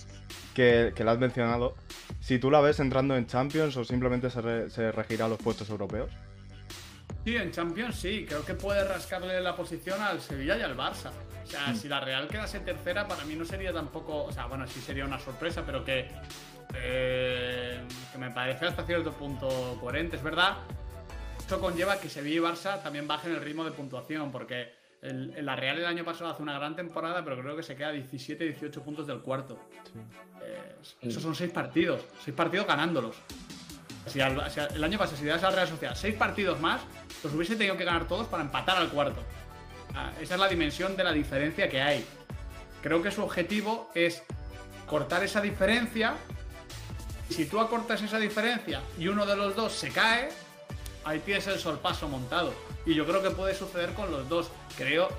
que, 0.53 0.93
que 0.95 1.03
la 1.03 1.13
has 1.13 1.19
mencionado, 1.19 1.75
si 2.19 2.39
tú 2.39 2.49
la 2.51 2.61
ves 2.61 2.79
entrando 2.79 3.15
en 3.17 3.25
Champions 3.27 3.75
o 3.77 3.83
simplemente 3.83 4.29
se, 4.29 4.41
re- 4.41 4.69
se 4.69 4.91
regirá 4.91 5.25
a 5.25 5.29
los 5.29 5.39
puestos 5.39 5.69
europeos. 5.69 6.09
Sí, 7.25 7.37
en 7.37 7.51
Champions 7.51 7.95
sí, 7.95 8.25
creo 8.27 8.43
que 8.45 8.53
puede 8.53 8.83
rascarle 8.85 9.39
la 9.41 9.55
posición 9.55 10.01
al 10.01 10.19
Sevilla 10.19 10.57
y 10.57 10.61
al 10.61 10.75
Barça. 10.75 11.09
O 11.43 11.47
sea, 11.47 11.73
si 11.75 11.87
la 11.87 11.99
Real 12.01 12.27
quedase 12.27 12.59
tercera, 12.59 13.07
para 13.07 13.23
mí 13.25 13.35
no 13.35 13.45
sería 13.45 13.71
tampoco. 13.73 14.25
O 14.25 14.31
sea, 14.31 14.45
bueno, 14.47 14.65
sí 14.67 14.79
sería 14.81 15.05
una 15.05 15.19
sorpresa, 15.19 15.63
pero 15.65 15.83
que. 15.85 16.07
eh, 16.75 17.79
que 18.11 18.17
me 18.17 18.29
parece 18.31 18.65
hasta 18.65 18.83
cierto 18.85 19.11
punto 19.13 19.77
coherente. 19.79 20.15
Es 20.17 20.23
verdad, 20.23 20.57
esto 21.53 21.61
conlleva 21.65 21.99
que 21.99 22.09
Sevilla 22.09 22.35
y 22.35 22.39
Barça 22.39 22.81
también 22.81 23.07
bajen 23.07 23.31
el 23.31 23.41
ritmo 23.41 23.63
de 23.63 23.71
puntuación, 23.71 24.31
porque 24.31 24.73
el, 25.01 25.33
el- 25.35 25.45
la 25.45 25.55
Real 25.55 25.77
el 25.77 25.85
año 25.85 26.03
pasado 26.03 26.31
hace 26.31 26.41
una 26.41 26.57
gran 26.57 26.75
temporada, 26.75 27.23
pero 27.23 27.39
creo 27.39 27.55
que 27.55 27.61
se 27.63 27.75
queda 27.75 27.93
17-18 27.93 28.71
puntos 28.81 29.05
del 29.05 29.19
cuarto. 29.21 29.59
Eh, 30.41 30.75
esos 31.03 31.21
son 31.21 31.35
seis 31.35 31.51
partidos, 31.51 32.01
seis 32.23 32.35
partidos 32.35 32.65
ganándolos. 32.65 33.15
Si, 34.07 34.19
al- 34.19 34.49
si 34.51 34.59
al- 34.61 34.73
el 34.75 34.83
año 34.83 34.97
pasado, 34.97 35.17
si 35.17 35.25
das 35.25 35.43
a 35.43 35.49
la 35.51 35.55
Real 35.57 35.67
Sociedad 35.67 35.95
seis 35.95 36.15
partidos 36.15 36.59
más, 36.59 36.81
los 37.23 37.31
hubiese 37.33 37.55
tenido 37.55 37.77
que 37.77 37.85
ganar 37.85 38.07
todos 38.07 38.27
para 38.27 38.41
empatar 38.43 38.77
al 38.77 38.89
cuarto. 38.89 39.21
Ah, 39.93 40.11
esa 40.19 40.33
es 40.33 40.39
la 40.39 40.47
dimensión 40.47 40.95
de 40.97 41.03
la 41.03 41.11
diferencia 41.13 41.69
que 41.69 41.81
hay. 41.81 42.03
Creo 42.81 43.03
que 43.03 43.11
su 43.11 43.21
objetivo 43.23 43.91
es 43.93 44.23
cortar 44.87 45.23
esa 45.23 45.39
diferencia. 45.39 46.15
Si 47.29 47.45
tú 47.45 47.59
acortas 47.59 48.01
esa 48.01 48.17
diferencia 48.17 48.81
y 48.97 49.07
uno 49.07 49.25
de 49.25 49.35
los 49.35 49.55
dos 49.55 49.71
se 49.71 49.89
cae, 49.91 50.29
ahí 51.05 51.19
tienes 51.19 51.47
el 51.47 51.59
sorpaso 51.59 52.07
montado. 52.07 52.53
Y 52.85 52.93
yo 52.93 53.05
creo 53.05 53.21
que 53.21 53.31
puede 53.31 53.55
suceder 53.55 53.93
con 53.93 54.11
los 54.11 54.27
dos. 54.29 54.49
Creo, 54.77 55.09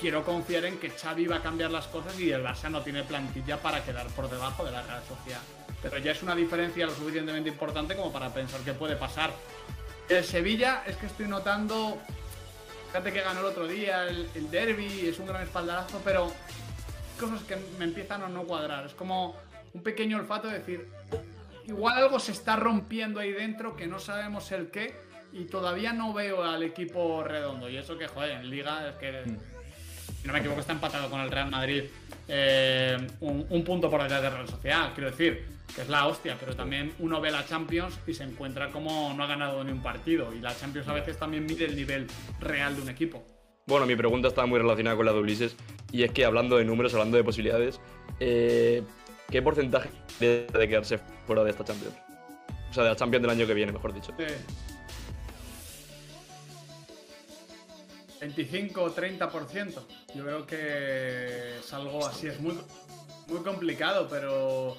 quiero 0.00 0.24
confiar 0.24 0.64
en 0.64 0.78
que 0.78 0.90
Xavi 0.90 1.26
va 1.26 1.36
a 1.36 1.42
cambiar 1.42 1.70
las 1.70 1.86
cosas 1.86 2.18
y 2.18 2.30
el 2.30 2.42
Barça 2.42 2.70
no 2.70 2.82
tiene 2.82 3.02
plantilla 3.02 3.56
para 3.58 3.84
quedar 3.84 4.06
por 4.08 4.28
debajo 4.30 4.64
de 4.64 4.72
la 4.72 4.82
Real 4.82 5.02
Sociedad. 5.06 5.40
Pero 5.82 5.98
ya 5.98 6.12
es 6.12 6.22
una 6.22 6.34
diferencia 6.34 6.86
lo 6.86 6.94
suficientemente 6.94 7.48
importante 7.48 7.96
como 7.96 8.12
para 8.12 8.32
pensar 8.32 8.60
que 8.60 8.72
puede 8.72 8.96
pasar. 8.96 9.30
El 10.08 10.24
Sevilla 10.24 10.84
es 10.86 10.96
que 10.96 11.06
estoy 11.06 11.26
notando. 11.26 11.98
Fíjate 12.88 13.12
que 13.12 13.22
ganó 13.22 13.40
el 13.40 13.46
otro 13.46 13.66
día 13.66 14.06
el, 14.06 14.28
el 14.34 14.50
derby, 14.50 15.08
es 15.08 15.18
un 15.18 15.26
gran 15.26 15.42
espaldarazo, 15.42 16.00
pero 16.04 16.30
cosas 17.18 17.42
que 17.42 17.56
me 17.78 17.84
empiezan 17.84 18.22
a 18.22 18.28
no 18.28 18.44
cuadrar. 18.44 18.86
Es 18.86 18.92
como 18.92 19.34
un 19.72 19.82
pequeño 19.82 20.18
olfato 20.18 20.48
de 20.48 20.58
decir, 20.58 20.88
igual 21.64 21.96
algo 21.96 22.20
se 22.20 22.32
está 22.32 22.56
rompiendo 22.56 23.20
ahí 23.20 23.32
dentro 23.32 23.76
que 23.76 23.86
no 23.86 23.98
sabemos 23.98 24.50
el 24.52 24.70
qué 24.70 25.11
y 25.32 25.44
todavía 25.44 25.92
no 25.92 26.12
veo 26.12 26.44
al 26.44 26.62
equipo 26.62 27.24
redondo. 27.24 27.68
Y 27.68 27.76
eso 27.76 27.96
que, 27.96 28.08
joder, 28.08 28.32
en 28.32 28.50
Liga 28.50 28.88
es 28.88 28.94
que, 28.96 29.24
si 30.20 30.26
no 30.26 30.32
me 30.32 30.40
equivoco, 30.40 30.60
está 30.60 30.72
empatado 30.72 31.10
con 31.10 31.20
el 31.20 31.30
Real 31.30 31.50
Madrid 31.50 31.84
eh, 32.28 32.96
un, 33.20 33.46
un 33.48 33.64
punto 33.64 33.90
por 33.90 34.02
detrás 34.02 34.22
de 34.22 34.30
Real 34.30 34.48
Sociedad, 34.48 34.92
quiero 34.94 35.10
decir, 35.10 35.44
que 35.74 35.82
es 35.82 35.88
la 35.88 36.06
hostia, 36.06 36.36
pero 36.38 36.54
también 36.54 36.92
uno 36.98 37.20
ve 37.20 37.30
la 37.30 37.44
Champions 37.46 37.98
y 38.06 38.14
se 38.14 38.24
encuentra 38.24 38.70
como 38.70 39.12
no 39.14 39.24
ha 39.24 39.26
ganado 39.26 39.64
ni 39.64 39.72
un 39.72 39.82
partido. 39.82 40.32
Y 40.32 40.40
la 40.40 40.54
Champions 40.56 40.88
a 40.88 40.92
veces 40.92 41.18
también 41.18 41.46
mide 41.46 41.64
el 41.64 41.76
nivel 41.76 42.06
real 42.40 42.76
de 42.76 42.82
un 42.82 42.88
equipo. 42.88 43.24
Bueno, 43.66 43.86
mi 43.86 43.96
pregunta 43.96 44.28
está 44.28 44.44
muy 44.44 44.58
relacionada 44.58 44.96
con 44.96 45.06
la 45.06 45.12
de 45.12 45.20
Ulises. 45.20 45.56
Y 45.92 46.02
es 46.02 46.10
que 46.10 46.24
hablando 46.24 46.56
de 46.56 46.64
números, 46.64 46.92
hablando 46.94 47.16
de 47.16 47.24
posibilidades, 47.24 47.80
eh, 48.20 48.82
¿qué 49.30 49.40
porcentaje 49.40 49.90
de, 50.20 50.46
de 50.46 50.68
quedarse 50.68 50.98
fuera 51.26 51.44
de 51.44 51.50
esta 51.50 51.64
Champions? 51.64 51.94
O 52.70 52.74
sea, 52.74 52.84
de 52.84 52.90
la 52.90 52.96
Champions 52.96 53.22
del 53.22 53.30
año 53.30 53.46
que 53.46 53.54
viene, 53.54 53.72
mejor 53.72 53.92
dicho. 53.92 54.12
Eh, 54.18 54.36
25 58.32 58.80
o 58.82 58.94
30%. 58.94 59.82
Yo 60.14 60.22
creo 60.24 60.46
que 60.46 61.58
es 61.58 61.72
algo 61.72 62.06
así, 62.06 62.28
es 62.28 62.38
muy, 62.38 62.56
muy 63.26 63.40
complicado, 63.40 64.06
pero 64.08 64.76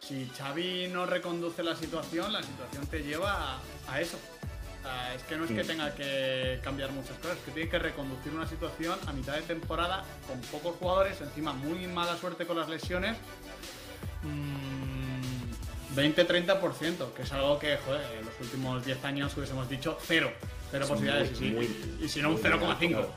si 0.00 0.26
Xavi 0.38 0.88
no 0.88 1.04
reconduce 1.04 1.62
la 1.62 1.76
situación, 1.76 2.32
la 2.32 2.42
situación 2.42 2.86
te 2.86 3.00
lleva 3.02 3.56
a, 3.56 3.60
a 3.88 4.00
eso. 4.00 4.16
O 4.16 4.82
sea, 4.88 5.14
es 5.14 5.22
que 5.24 5.36
no 5.36 5.44
es 5.44 5.50
que 5.50 5.62
Mm. 5.62 5.66
tenga 5.66 5.94
que 5.94 6.58
cambiar 6.62 6.90
muchas 6.92 7.18
cosas, 7.18 7.36
es 7.36 7.44
que 7.44 7.50
tiene 7.50 7.68
que 7.68 7.78
reconducir 7.78 8.32
una 8.32 8.48
situación 8.48 8.98
a 9.06 9.12
mitad 9.12 9.34
de 9.34 9.42
temporada 9.42 10.02
con 10.26 10.40
pocos 10.42 10.76
jugadores, 10.78 11.20
encima 11.20 11.52
muy 11.52 11.86
mala 11.88 12.16
suerte 12.16 12.46
con 12.46 12.56
las 12.58 12.68
lesiones. 12.70 13.18
Mm, 14.22 15.94
20-30%, 15.94 17.12
que 17.14 17.22
es 17.22 17.32
algo 17.32 17.58
que, 17.58 17.76
joder, 17.76 18.00
en 18.18 18.24
los 18.24 18.34
últimos 18.40 18.84
10 18.86 19.04
años 19.04 19.36
hubiésemos 19.36 19.68
dicho 19.68 19.98
cero. 20.02 20.32
Cero 20.70 20.86
posibilidades, 20.88 21.30
muy, 21.40 21.46
y, 21.46 21.50
sí, 21.50 21.54
muy, 21.54 22.04
y 22.04 22.08
si 22.08 22.22
no 22.22 22.28
un 22.30 22.34
muy 22.34 22.42
0,5. 22.42 22.96
alto, 22.96 23.12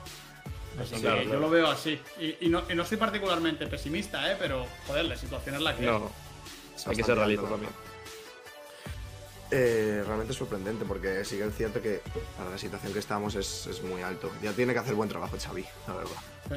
Así 0.81 0.95
que 0.95 1.01
Claro, 1.01 1.17
yo 1.17 1.23
claro. 1.25 1.39
lo 1.39 1.49
veo 1.49 1.67
así. 1.67 1.99
Y, 2.19 2.45
y 2.45 2.49
no, 2.49 2.63
y 2.69 2.75
no 2.75 2.83
estoy 2.83 2.97
particularmente 2.97 3.67
pesimista, 3.67 4.31
¿eh? 4.31 4.37
pero, 4.39 4.65
joder, 4.87 5.05
la 5.05 5.17
situación 5.17 5.55
es 5.55 5.61
la 5.61 5.75
que 5.75 5.85
es. 5.85 5.91
No, 5.91 6.09
Es 6.75 6.87
hay 6.87 6.95
que 6.95 7.03
ser 7.03 7.15
realista 7.17 7.47
también. 7.49 7.71
Eh, 9.51 10.03
realmente 10.05 10.31
sorprendente 10.33 10.85
porque 10.85 11.25
sí 11.25 11.37
que 11.37 11.45
es 11.45 11.55
cierto 11.55 11.81
que 11.81 12.01
para 12.37 12.51
la 12.51 12.57
situación 12.59 12.93
que 12.93 12.99
estamos 12.99 13.33
es, 13.35 13.65
es 13.65 13.81
muy 13.81 14.01
alto. 14.03 14.31
Ya 14.43 14.53
tiene 14.53 14.73
que 14.73 14.79
hacer 14.79 14.93
buen 14.93 15.09
trabajo 15.09 15.37
Xavi, 15.39 15.65
la 15.87 15.93
verdad. 15.95 16.11
Sí. 16.49 16.55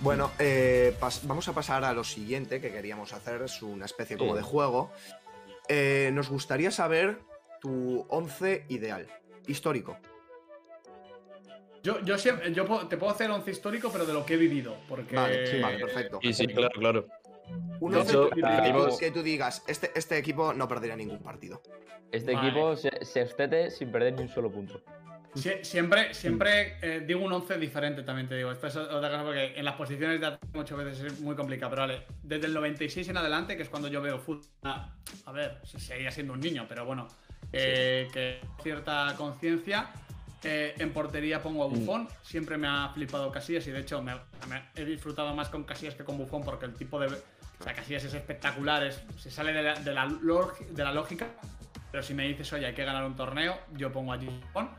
Bueno, 0.00 0.30
eh, 0.38 0.94
vamos 1.24 1.48
a 1.48 1.52
pasar 1.54 1.84
a 1.84 1.92
lo 1.92 2.04
siguiente 2.04 2.60
que 2.60 2.70
queríamos 2.70 3.12
hacer, 3.12 3.42
es 3.42 3.62
una 3.62 3.86
especie 3.86 4.16
como 4.16 4.36
de 4.36 4.42
juego. 4.42 4.92
Eh, 5.68 6.10
nos 6.12 6.28
gustaría 6.28 6.70
saber 6.70 7.18
tu 7.60 8.06
11 8.08 8.66
ideal, 8.68 9.08
histórico. 9.46 9.96
Yo, 11.82 12.00
yo, 12.04 12.18
siempre, 12.18 12.52
yo 12.52 12.64
te 12.88 12.96
puedo 12.96 13.12
hacer 13.12 13.30
once 13.30 13.50
histórico, 13.50 13.90
pero 13.92 14.04
de 14.04 14.12
lo 14.12 14.24
que 14.26 14.34
he 14.34 14.36
vivido. 14.36 14.76
Porque. 14.88 15.14
Vale, 15.16 15.46
sí, 15.46 15.60
vale, 15.60 15.78
perfecto. 15.78 16.18
Y 16.22 16.32
sí, 16.32 16.46
claro, 16.48 16.70
claro. 16.78 17.06
Un 17.80 17.92
De 17.92 17.98
11 17.98 18.10
hecho, 18.10 18.30
que, 18.30 18.40
preferimos- 18.42 18.98
que 18.98 19.10
tú 19.10 19.22
digas, 19.22 19.62
este, 19.68 19.90
este 19.94 20.18
equipo 20.18 20.52
no 20.52 20.66
perdería 20.68 20.96
ningún 20.96 21.18
partido. 21.20 21.62
Este 22.10 22.34
Vale. 22.34 22.48
equipo 22.48 22.76
se, 22.76 22.90
se 23.04 23.20
abstete 23.22 23.70
sin 23.70 23.90
perder 23.92 24.14
ni 24.14 24.22
un 24.22 24.28
solo 24.28 24.50
punto. 24.50 24.82
Sie- 25.34 25.62
siempre 25.62 26.14
siempre 26.14 26.78
eh, 26.82 27.00
digo 27.06 27.20
un 27.24 27.32
11 27.32 27.56
diferente, 27.58 28.02
también 28.02 28.28
te 28.28 28.34
digo. 28.36 28.50
Esto 28.50 28.66
es 28.66 28.76
otra 28.76 29.08
cosa 29.10 29.22
porque 29.24 29.52
en 29.56 29.64
las 29.64 29.76
posiciones 29.76 30.20
de 30.20 30.26
ataque 30.26 30.46
muchas 30.54 30.78
veces 30.78 31.12
es 31.12 31.20
muy 31.20 31.36
complicado. 31.36 31.70
Pero 31.70 31.82
vale, 31.82 32.02
desde 32.22 32.46
el 32.46 32.54
96 32.54 33.08
en 33.08 33.16
adelante, 33.16 33.56
que 33.56 33.62
es 33.62 33.68
cuando 33.68 33.88
yo 33.88 34.02
veo 34.02 34.18
fútbol. 34.18 34.44
ah, 34.64 34.90
A 35.26 35.32
ver, 35.32 35.58
se- 35.64 35.78
seguía 35.78 36.10
siendo 36.10 36.32
un 36.32 36.40
niño, 36.40 36.66
pero 36.68 36.84
bueno, 36.84 37.06
eh, 37.52 38.08
que 38.12 38.40
cierta 38.62 39.14
conciencia. 39.16 39.88
Eh, 40.44 40.74
en 40.78 40.92
portería 40.92 41.42
pongo 41.42 41.64
a 41.64 41.66
Buffon. 41.66 42.08
Siempre 42.22 42.56
me 42.56 42.68
ha 42.68 42.88
flipado 42.94 43.30
Casillas 43.32 43.66
y 43.66 43.72
de 43.72 43.80
hecho 43.80 44.00
me, 44.02 44.14
me- 44.48 44.68
he 44.76 44.84
disfrutado 44.84 45.34
más 45.34 45.48
con 45.48 45.64
Casillas 45.64 45.94
que 45.94 46.04
con 46.04 46.16
Buffon 46.16 46.42
porque 46.44 46.66
el 46.66 46.74
tipo 46.74 46.98
de. 47.00 47.06
O 47.08 47.64
sea, 47.64 47.74
Casillas 47.74 48.04
es 48.04 48.14
espectacular, 48.14 48.84
es- 48.84 49.02
se 49.16 49.30
sale 49.32 49.52
de 49.52 49.62
la, 49.62 49.74
de 49.74 49.92
la 49.92 50.06
log- 50.06 50.58
de 50.68 50.84
la 50.84 50.92
lógica. 50.92 51.26
Pero 51.90 52.02
si 52.02 52.14
me 52.14 52.28
dices, 52.28 52.52
oye, 52.52 52.66
hay 52.66 52.74
que 52.74 52.84
ganar 52.84 53.04
un 53.04 53.16
torneo, 53.16 53.58
yo 53.74 53.90
pongo 53.90 54.12
a 54.12 54.16
Buffon. 54.16 54.70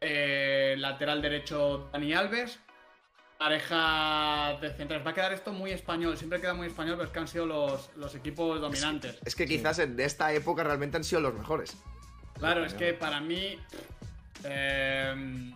Eh, 0.00 0.74
lateral 0.78 1.20
derecho 1.22 1.88
Dani 1.92 2.14
Alves. 2.14 2.58
Pareja 3.38 4.58
de 4.60 4.70
centrales. 4.74 5.06
Va 5.06 5.12
a 5.12 5.14
quedar 5.14 5.32
esto 5.32 5.52
muy 5.52 5.70
español. 5.70 6.16
Siempre 6.16 6.40
queda 6.40 6.54
muy 6.54 6.66
español, 6.66 6.96
pero 6.96 7.06
es 7.06 7.12
que 7.12 7.18
han 7.20 7.28
sido 7.28 7.46
los, 7.46 7.90
los 7.96 8.14
equipos 8.16 8.60
dominantes. 8.60 9.16
Es 9.24 9.36
que 9.36 9.46
quizás 9.46 9.78
en 9.78 9.98
esta 10.00 10.32
época 10.32 10.64
realmente 10.64 10.96
han 10.96 11.04
sido 11.04 11.20
los 11.20 11.34
mejores. 11.34 11.76
Claro, 12.34 12.64
es 12.64 12.74
que 12.74 12.94
para 12.94 13.20
mí. 13.20 13.56
Eh, 14.44 15.52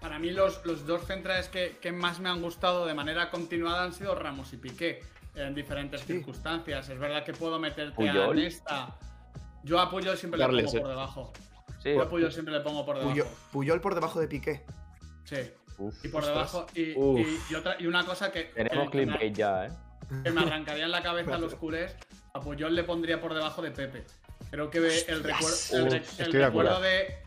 para 0.00 0.18
mí 0.18 0.30
los, 0.30 0.64
los 0.66 0.86
dos 0.86 1.06
centrales 1.06 1.48
que, 1.48 1.78
que 1.80 1.92
más 1.92 2.20
me 2.20 2.28
han 2.28 2.42
gustado 2.42 2.86
de 2.86 2.94
manera 2.94 3.30
continuada 3.30 3.84
han 3.84 3.92
sido 3.92 4.14
Ramos 4.14 4.52
y 4.52 4.56
Piqué 4.58 5.00
en 5.34 5.54
diferentes 5.54 6.00
Sí. 6.02 6.08
circunstancias. 6.14 6.88
Es 6.88 6.98
verdad 6.98 7.24
que 7.24 7.32
puedo 7.32 7.58
meterte 7.58 8.08
a. 8.08 8.32
Nesta. 8.32 8.96
Yo 9.62 9.80
a 9.80 9.90
Puyol 9.90 10.16
siempre 10.18 10.38
le 10.38 10.46
pongo 10.46 10.76
eh. 10.76 10.80
por 10.80 10.88
debajo. 10.88 11.32
Sí. 11.82 11.94
Yo 11.94 12.02
a 12.02 12.08
Puyol 12.08 12.32
siempre 12.32 12.54
le 12.54 12.60
pongo 12.60 12.84
por 12.84 12.96
debajo. 12.96 13.10
Puyol, 13.12 13.26
Puyol 13.52 13.80
por 13.80 13.94
debajo 13.94 14.20
de 14.20 14.28
Piqué. 14.28 14.64
Sí. 15.24 15.36
Uf. 15.78 16.04
Y 16.04 16.08
por 16.08 16.22
Ostras. 16.22 16.52
debajo. 16.52 16.66
Y, 16.74 16.80
y- 17.22 17.38
y 17.50 17.54
otra, 17.54 17.76
y 17.80 17.86
una 17.86 18.04
cosa 18.04 18.30
que, 18.30 18.44
Tenemos 18.44 18.90
que, 18.90 18.98
me, 18.98 19.06
clickbait 19.18 19.34
ya, 19.36 19.66
¿eh? 19.66 19.70
que 20.22 20.30
me 20.30 20.42
arrancaría 20.42 20.84
en 20.84 20.90
la 20.92 21.02
cabeza 21.02 21.34
a 21.34 21.38
los 21.38 21.54
culés, 21.56 21.96
a 22.34 22.40
Puyol 22.40 22.74
le 22.74 22.84
pondría 22.84 23.20
por 23.20 23.32
debajo 23.34 23.60
de 23.62 23.70
Pepe. 23.70 24.04
Creo 24.50 24.70
que 24.70 24.78
el, 24.78 25.24
recuer- 25.24 26.18
el, 26.18 26.32
recuerdo 26.32 26.80
de. 26.80 27.23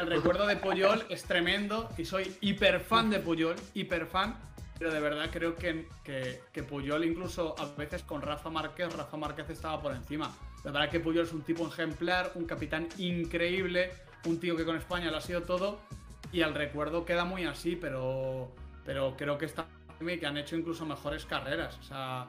El 0.00 0.06
recuerdo 0.06 0.46
de 0.46 0.56
Puyol 0.56 1.04
es 1.10 1.24
tremendo 1.24 1.90
y 1.98 2.06
soy 2.06 2.34
hiper 2.40 2.80
fan 2.80 3.10
de 3.10 3.18
Puyol, 3.18 3.54
hiper 3.74 4.06
fan, 4.06 4.34
pero 4.78 4.90
de 4.90 4.98
verdad 4.98 5.28
creo 5.30 5.56
que, 5.56 5.88
que, 6.02 6.40
que 6.54 6.62
Puyol 6.62 7.04
incluso 7.04 7.54
a 7.58 7.66
veces 7.76 8.02
con 8.02 8.22
Rafa 8.22 8.48
Márquez, 8.48 8.90
Rafa 8.96 9.18
Márquez 9.18 9.50
estaba 9.50 9.82
por 9.82 9.94
encima. 9.94 10.34
De 10.64 10.70
verdad 10.70 10.88
que 10.88 11.00
Puyol 11.00 11.26
es 11.26 11.32
un 11.34 11.42
tipo 11.42 11.68
ejemplar, 11.68 12.32
un 12.34 12.46
capitán 12.46 12.88
increíble, 12.96 13.92
un 14.24 14.40
tío 14.40 14.56
que 14.56 14.64
con 14.64 14.74
España 14.76 15.10
lo 15.10 15.18
ha 15.18 15.20
sido 15.20 15.42
todo 15.42 15.80
y 16.32 16.40
el 16.40 16.54
recuerdo 16.54 17.04
queda 17.04 17.26
muy 17.26 17.44
así, 17.44 17.76
pero, 17.76 18.54
pero 18.86 19.18
creo 19.18 19.36
que 19.36 19.44
está 19.44 19.66
que 20.00 20.26
han 20.26 20.38
hecho 20.38 20.56
incluso 20.56 20.86
mejores 20.86 21.26
carreras. 21.26 21.76
O 21.78 21.82
sea, 21.82 22.26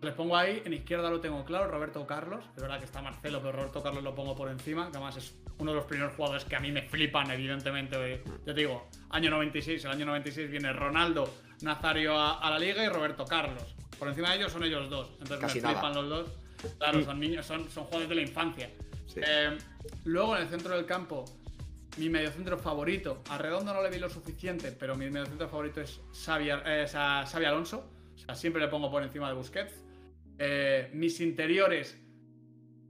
les 0.00 0.14
pongo 0.14 0.36
ahí, 0.36 0.62
en 0.64 0.72
izquierda 0.72 1.10
lo 1.10 1.20
tengo 1.20 1.44
claro, 1.44 1.68
Roberto 1.68 2.06
Carlos. 2.06 2.44
Es 2.56 2.62
verdad 2.62 2.78
que 2.78 2.84
está 2.84 3.02
Marcelo, 3.02 3.40
pero 3.40 3.52
Roberto 3.52 3.82
Carlos 3.82 4.02
lo 4.02 4.14
pongo 4.14 4.34
por 4.34 4.48
encima, 4.50 4.90
que 4.90 4.96
además 4.96 5.16
es 5.16 5.34
uno 5.58 5.72
de 5.72 5.76
los 5.76 5.86
primeros 5.86 6.14
jugadores 6.14 6.44
que 6.44 6.56
a 6.56 6.60
mí 6.60 6.72
me 6.72 6.82
flipan, 6.82 7.30
evidentemente. 7.30 8.22
Yo 8.24 8.54
te 8.54 8.60
digo, 8.60 8.88
año 9.10 9.30
96, 9.30 9.84
el 9.84 9.90
año 9.90 10.06
96 10.06 10.50
viene 10.50 10.72
Ronaldo, 10.72 11.32
Nazario 11.62 12.18
a, 12.18 12.38
a 12.38 12.50
la 12.50 12.58
liga 12.58 12.84
y 12.84 12.88
Roberto 12.88 13.24
Carlos. 13.24 13.74
Por 13.98 14.08
encima 14.08 14.30
de 14.30 14.36
ellos 14.38 14.52
son 14.52 14.64
ellos 14.64 14.90
dos. 14.90 15.10
Entonces 15.20 15.38
Casi 15.38 15.58
me 15.58 15.62
nada. 15.62 15.74
flipan 15.74 15.94
los 15.94 16.08
dos. 16.08 16.30
Claro, 16.78 17.04
son 17.04 17.20
niños, 17.20 17.46
son, 17.46 17.68
son 17.70 17.84
jugadores 17.84 18.08
de 18.08 18.14
la 18.16 18.22
infancia. 18.22 18.70
Sí. 19.06 19.20
Eh, 19.24 19.58
luego 20.04 20.36
en 20.36 20.42
el 20.42 20.48
centro 20.48 20.74
del 20.74 20.86
campo, 20.86 21.24
mi 21.98 22.08
mediocentro 22.08 22.58
favorito. 22.58 23.22
A 23.30 23.38
Redondo 23.38 23.74
no 23.74 23.82
le 23.82 23.90
vi 23.90 23.98
lo 23.98 24.08
suficiente, 24.08 24.72
pero 24.72 24.96
mi 24.96 25.10
mediocentro 25.10 25.48
favorito 25.48 25.80
es 25.80 26.00
Xavi, 26.24 26.50
eh, 26.50 26.86
Xavi 26.90 27.44
Alonso. 27.44 27.88
O 28.14 28.18
sea, 28.18 28.34
siempre 28.34 28.60
le 28.62 28.68
pongo 28.68 28.90
por 28.90 29.02
encima 29.02 29.28
de 29.28 29.34
Busquets. 29.34 29.74
Eh, 30.38 30.90
mis 30.94 31.20
interiores, 31.20 31.98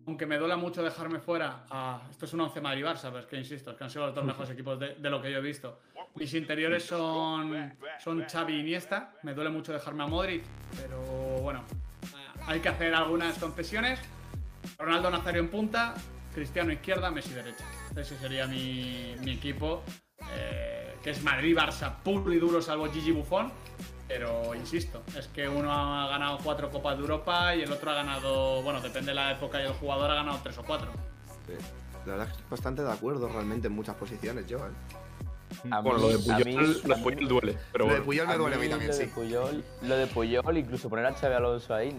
aunque 0.06 0.26
me 0.26 0.38
duela 0.38 0.56
mucho 0.56 0.82
dejarme 0.82 1.20
fuera, 1.20 1.64
a- 1.70 2.02
esto 2.10 2.24
es 2.26 2.32
un 2.32 2.40
11 2.40 2.60
Madrid 2.60 2.84
Barça, 2.84 3.04
pero 3.08 3.20
es 3.20 3.26
que 3.26 3.36
insisto, 3.36 3.70
es 3.70 3.76
que 3.76 3.84
han 3.84 3.90
sido 3.90 4.06
los 4.06 4.14
dos 4.14 4.24
mejores 4.24 4.50
equipos 4.54 4.78
de, 4.78 4.94
de 4.96 5.10
lo 5.10 5.20
que 5.22 5.30
yo 5.30 5.38
he 5.38 5.42
visto. 5.42 5.80
Mis 6.16 6.34
interiores 6.34 6.84
son, 6.84 7.72
son 7.98 8.22
Xavi 8.24 8.54
y 8.54 8.60
Iniesta. 8.60 9.14
Me 9.22 9.32
duele 9.34 9.50
mucho 9.50 9.72
dejarme 9.72 10.02
a 10.02 10.06
Modric, 10.06 10.42
pero 10.76 10.98
bueno, 11.40 11.64
hay 12.46 12.60
que 12.60 12.68
hacer 12.68 12.94
algunas 12.94 13.38
concesiones. 13.38 13.98
Ronaldo 14.78 15.10
Nazario 15.10 15.40
en 15.40 15.48
punta, 15.48 15.94
Cristiano 16.34 16.70
izquierda, 16.72 17.10
Messi 17.10 17.32
derecha. 17.32 17.64
Ese 17.96 18.16
sería 18.18 18.46
mi, 18.46 19.14
mi 19.20 19.32
equipo, 19.32 19.82
eh, 20.34 20.94
que 21.02 21.10
es 21.10 21.22
Madrid-Barça 21.24 22.02
puro 22.02 22.32
y 22.32 22.38
duro, 22.38 22.60
salvo 22.60 22.90
Gigi 22.92 23.10
Buffon. 23.12 23.50
Pero 24.08 24.54
insisto, 24.54 25.02
es 25.16 25.26
que 25.28 25.48
uno 25.48 25.72
ha 25.72 26.08
ganado 26.08 26.38
cuatro 26.44 26.70
Copas 26.70 26.96
de 26.96 27.02
Europa 27.02 27.54
y 27.54 27.62
el 27.62 27.72
otro 27.72 27.90
ha 27.90 27.94
ganado, 27.94 28.62
bueno, 28.62 28.80
depende 28.80 29.10
de 29.12 29.14
la 29.14 29.32
época 29.32 29.60
y 29.62 29.66
el 29.66 29.72
jugador 29.74 30.10
ha 30.10 30.14
ganado 30.14 30.38
tres 30.42 30.58
o 30.58 30.62
cuatro. 30.64 30.90
Sí. 31.46 31.54
La 32.04 32.12
verdad 32.12 32.26
es 32.26 32.32
que 32.32 32.38
estoy 32.40 32.50
bastante 32.50 32.82
de 32.82 32.92
acuerdo 32.92 33.28
realmente 33.28 33.68
en 33.68 33.74
muchas 33.74 33.94
posiciones 33.96 34.46
yo. 34.46 34.58
¿eh? 34.58 34.70
A 35.70 35.80
Bueno, 35.80 35.98
mí- 35.98 36.02
lo 36.04 36.08
de 36.08 36.18
Puyol, 36.18 36.44
mí- 36.44 36.80
lo 36.84 36.96
de 36.96 37.02
Puyol 37.02 37.28
duele, 37.28 37.58
pero 37.72 37.86
Lo 37.86 37.94
de. 37.94 38.00
Puyol 38.02 38.26
me 38.26 38.36
duele 38.36 38.56
a 38.56 38.58
mí 38.58 38.64
mí 38.64 38.70
también, 38.70 38.90
lo 38.90 38.96
de 38.96 39.04
sí. 39.04 39.10
Puyol, 39.14 39.64
lo 39.82 39.96
de 39.96 40.06
Puyol, 40.08 40.58
incluso 40.58 40.88
poner 40.90 41.06
a 41.06 41.14
Xavi 41.14 41.34
Alonso 41.34 41.74
ahí, 41.74 41.94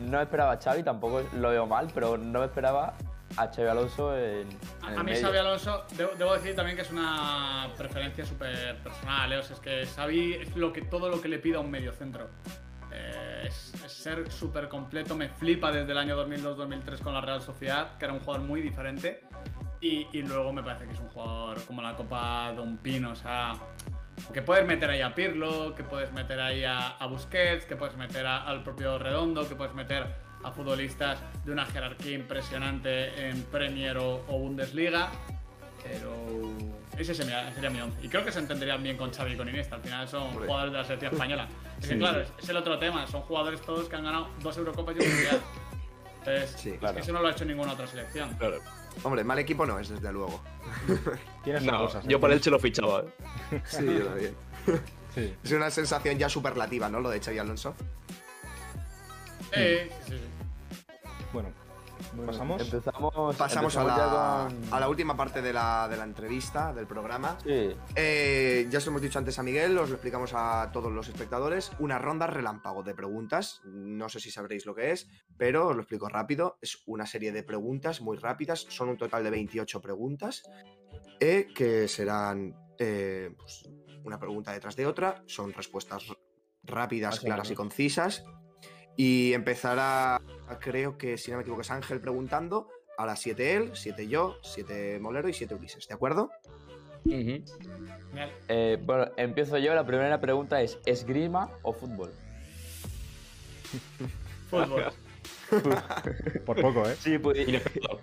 no 0.00 0.20
esperaba 0.20 0.52
a 0.52 0.56
Xavi, 0.60 0.82
tampoco 0.82 1.22
lo 1.34 1.50
veo 1.50 1.66
mal, 1.66 1.88
pero 1.94 2.16
no 2.18 2.40
me 2.40 2.46
esperaba 2.46 2.94
a 3.36 3.46
Xavi 3.48 3.68
Alonso 3.68 4.16
en, 4.16 4.48
en 4.48 4.58
A, 4.82 4.92
el 4.92 4.98
a 4.98 5.02
mí 5.02 5.10
medio. 5.12 5.26
Xavi 5.26 5.38
Alonso, 5.38 5.84
debo, 5.96 6.10
debo 6.18 6.34
decir 6.34 6.54
también 6.56 6.76
que 6.76 6.82
es 6.82 6.90
una 6.90 7.68
preferencia 7.76 8.24
súper 8.24 8.76
personal, 8.82 9.32
¿eh? 9.32 9.36
O 9.38 9.42
sea, 9.42 9.54
es 9.54 9.60
que 9.60 9.86
Xavi 9.86 10.34
es 10.34 10.56
lo 10.56 10.72
que, 10.72 10.82
todo 10.82 11.08
lo 11.08 11.20
que 11.20 11.28
le 11.28 11.38
pido 11.38 11.58
a 11.58 11.62
un 11.62 11.70
medio 11.70 11.92
centro. 11.92 12.28
Eh, 12.90 13.44
es, 13.46 13.74
es 13.84 13.92
ser 13.92 14.32
súper 14.32 14.68
completo, 14.68 15.14
me 15.14 15.28
flipa 15.28 15.70
desde 15.70 15.92
el 15.92 15.98
año 15.98 16.16
2002-2003 16.26 17.00
con 17.00 17.12
la 17.14 17.20
Real 17.20 17.42
Sociedad, 17.42 17.96
que 17.98 18.06
era 18.06 18.14
un 18.14 18.20
jugador 18.20 18.46
muy 18.46 18.60
diferente. 18.62 19.22
Y, 19.80 20.08
y 20.12 20.22
luego 20.22 20.52
me 20.52 20.62
parece 20.62 20.86
que 20.86 20.92
es 20.94 20.98
un 20.98 21.08
jugador 21.08 21.62
como 21.64 21.82
la 21.82 21.94
Copa 21.94 22.52
Don 22.56 22.78
Pino, 22.78 23.10
o 23.12 23.14
sea, 23.14 23.52
que 24.32 24.42
puedes 24.42 24.66
meter 24.66 24.90
ahí 24.90 25.02
a 25.02 25.14
Pirlo, 25.14 25.72
que 25.76 25.84
puedes 25.84 26.10
meter 26.12 26.40
ahí 26.40 26.64
a, 26.64 26.96
a 26.96 27.06
Busquets, 27.06 27.64
que 27.66 27.76
puedes 27.76 27.96
meter 27.96 28.26
a- 28.26 28.42
al 28.42 28.64
propio 28.64 28.98
Redondo, 28.98 29.48
que 29.48 29.54
puedes 29.54 29.74
meter 29.74 30.06
a 30.44 30.50
futbolistas 30.52 31.18
de 31.44 31.52
una 31.52 31.66
jerarquía 31.66 32.12
impresionante 32.16 33.28
en 33.28 33.42
Premier 33.44 33.96
o, 33.98 34.24
o 34.28 34.38
Bundesliga. 34.38 35.10
Pero 35.82 36.12
ese 36.98 37.14
sería, 37.14 37.52
sería 37.54 37.70
mi 37.70 37.80
once. 37.80 37.98
Y 38.02 38.08
creo 38.08 38.24
que 38.24 38.32
se 38.32 38.40
entenderían 38.40 38.82
bien 38.82 38.96
con 38.96 39.12
Xavi 39.12 39.32
y 39.32 39.36
con 39.36 39.48
Iniesta. 39.48 39.76
Al 39.76 39.82
final 39.82 40.08
son 40.08 40.22
Hombre. 40.24 40.46
jugadores 40.46 40.72
de 40.72 40.78
la 40.78 40.84
selección 40.84 41.12
española. 41.12 41.48
Es 41.80 41.88
que, 41.88 41.98
claro, 41.98 42.20
es, 42.20 42.28
es 42.42 42.48
el 42.48 42.56
otro 42.56 42.78
tema. 42.78 43.06
Son 43.06 43.22
jugadores 43.22 43.60
todos 43.62 43.88
que 43.88 43.96
han 43.96 44.04
ganado 44.04 44.28
dos 44.42 44.56
Eurocopas 44.56 44.96
y 44.96 45.00
un 45.00 45.08
Mundial. 45.14 45.40
Entonces, 46.18 46.60
Sí, 46.60 46.72
claro. 46.78 46.98
eso 46.98 47.12
no 47.12 47.22
lo 47.22 47.28
ha 47.28 47.30
hecho 47.30 47.44
ninguna 47.44 47.72
otra 47.72 47.86
selección. 47.86 48.34
Claro. 48.34 48.58
Hombre, 49.04 49.22
mal 49.22 49.38
equipo 49.38 49.64
no 49.64 49.78
es, 49.78 49.88
desde 49.88 50.12
luego. 50.12 50.42
Tienes 51.44 51.62
No, 51.62 51.78
cosas. 51.78 52.04
¿eh? 52.04 52.08
yo 52.10 52.18
por 52.20 52.32
él 52.32 52.42
se 52.42 52.50
lo 52.50 52.58
fichaba. 52.58 53.02
¿eh? 53.52 53.62
Sí, 53.64 53.84
yo 53.86 54.04
también. 54.06 54.34
Sí. 55.14 55.34
Es 55.42 55.52
una 55.52 55.70
sensación 55.70 56.16
ya 56.18 56.28
superlativa, 56.28 56.88
¿no? 56.88 57.00
Lo 57.00 57.08
de 57.10 57.18
Xavi 57.20 57.38
Alonso. 57.38 57.74
Sí, 59.52 59.90
sí, 60.06 60.18
sí. 60.18 60.94
Bueno, 61.32 61.52
Bueno, 62.12 62.30
¿Pasamos? 62.30 62.62
Empezamos, 62.62 63.36
Pasamos 63.36 63.76
a 63.76 63.84
la, 63.84 63.96
ya 63.96 64.48
con- 64.48 64.74
a 64.74 64.80
la 64.80 64.88
última 64.88 65.16
parte 65.16 65.42
de 65.42 65.52
la, 65.52 65.88
de 65.88 65.96
la 65.96 66.04
entrevista, 66.04 66.72
del 66.72 66.86
programa. 66.86 67.36
Sí, 67.42 67.74
Eh, 67.96 68.66
ya 68.70 68.78
se 68.80 68.86
lo 68.86 68.92
hemos 68.92 69.02
dicho 69.02 69.18
antes 69.18 69.38
a 69.38 69.42
Miguel, 69.42 69.76
os 69.78 69.88
lo 69.88 69.96
explicamos 69.96 70.32
a 70.34 70.70
todos 70.72 70.92
los 70.92 71.08
espectadores. 71.08 71.72
Una 71.80 71.98
ronda 71.98 72.26
relámpago 72.28 72.82
de 72.84 72.94
preguntas. 72.94 73.60
No 73.64 74.08
sé 74.08 74.20
si 74.20 74.30
sabréis 74.30 74.64
lo 74.64 74.74
que 74.74 74.92
es, 74.92 75.08
pero 75.36 75.66
os 75.68 75.74
lo 75.76 75.82
explico 75.82 76.08
rápido. 76.08 76.56
Es 76.62 76.82
una 76.86 77.04
serie 77.04 77.32
de 77.32 77.42
preguntas 77.42 78.00
muy 78.00 78.16
rápidas. 78.16 78.60
Son 78.68 78.88
un 78.88 78.96
total 78.96 79.24
de 79.24 79.30
28 79.30 79.80
preguntas 79.80 80.44
eh, 81.20 81.48
que 81.54 81.88
serán 81.88 82.54
eh, 82.78 83.34
pues, 83.36 83.68
una 84.04 84.18
pregunta 84.20 84.52
detrás 84.52 84.76
de 84.76 84.86
otra. 84.86 85.22
Son 85.26 85.52
respuestas 85.52 86.04
rápidas, 86.62 87.18
claras 87.20 87.50
y 87.50 87.54
concisas. 87.56 88.24
Y 89.00 89.32
empezará, 89.32 90.20
creo 90.58 90.98
que 90.98 91.18
si 91.18 91.30
no 91.30 91.36
me 91.36 91.42
equivoco, 91.42 91.62
es 91.62 91.70
Ángel 91.70 92.00
preguntando. 92.00 92.68
A 92.96 93.06
las 93.06 93.20
7 93.20 93.54
él, 93.54 93.70
7 93.74 94.08
yo, 94.08 94.38
7 94.42 94.98
Molero 94.98 95.28
y 95.28 95.32
7 95.32 95.54
Ulises, 95.54 95.86
¿de 95.86 95.94
acuerdo? 95.94 96.32
Ujú. 97.04 97.14
Genial. 97.14 98.32
eh, 98.48 98.76
bueno, 98.82 99.12
empiezo 99.16 99.56
yo. 99.58 99.72
La 99.72 99.86
primera 99.86 100.20
pregunta 100.20 100.60
es: 100.62 100.78
¿esgrima 100.84 101.48
o 101.62 101.72
fútbol? 101.72 102.10
Fútbol. 104.50 104.86
por 106.44 106.60
poco, 106.60 106.88
¿eh? 106.88 106.96
Sí, 106.98 107.18
pues, 107.18 107.46
Inesperado. 107.48 108.00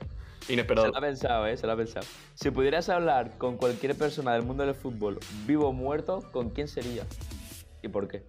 Se 0.47 0.53
Inesperado. 0.53 0.88
lo 0.88 0.97
ha 0.97 1.01
pensado, 1.01 1.47
¿eh? 1.47 1.58
Se 1.58 1.67
lo 1.67 1.73
ha 1.73 1.77
pensado. 1.77 2.05
Si 2.36 2.51
pudieras 2.51 2.88
hablar 2.88 3.38
con 3.38 3.58
cualquier 3.58 3.97
persona 3.97 4.31
del 4.31 4.43
mundo 4.43 4.65
del 4.65 4.75
fútbol, 4.75 5.19
vivo 5.45 5.67
o 5.67 5.73
muerto, 5.73 6.23
¿con 6.31 6.51
quién 6.51 6.69
sería? 6.69 7.03
¿Y 7.81 7.89
por 7.89 8.08
qué? 8.08 8.23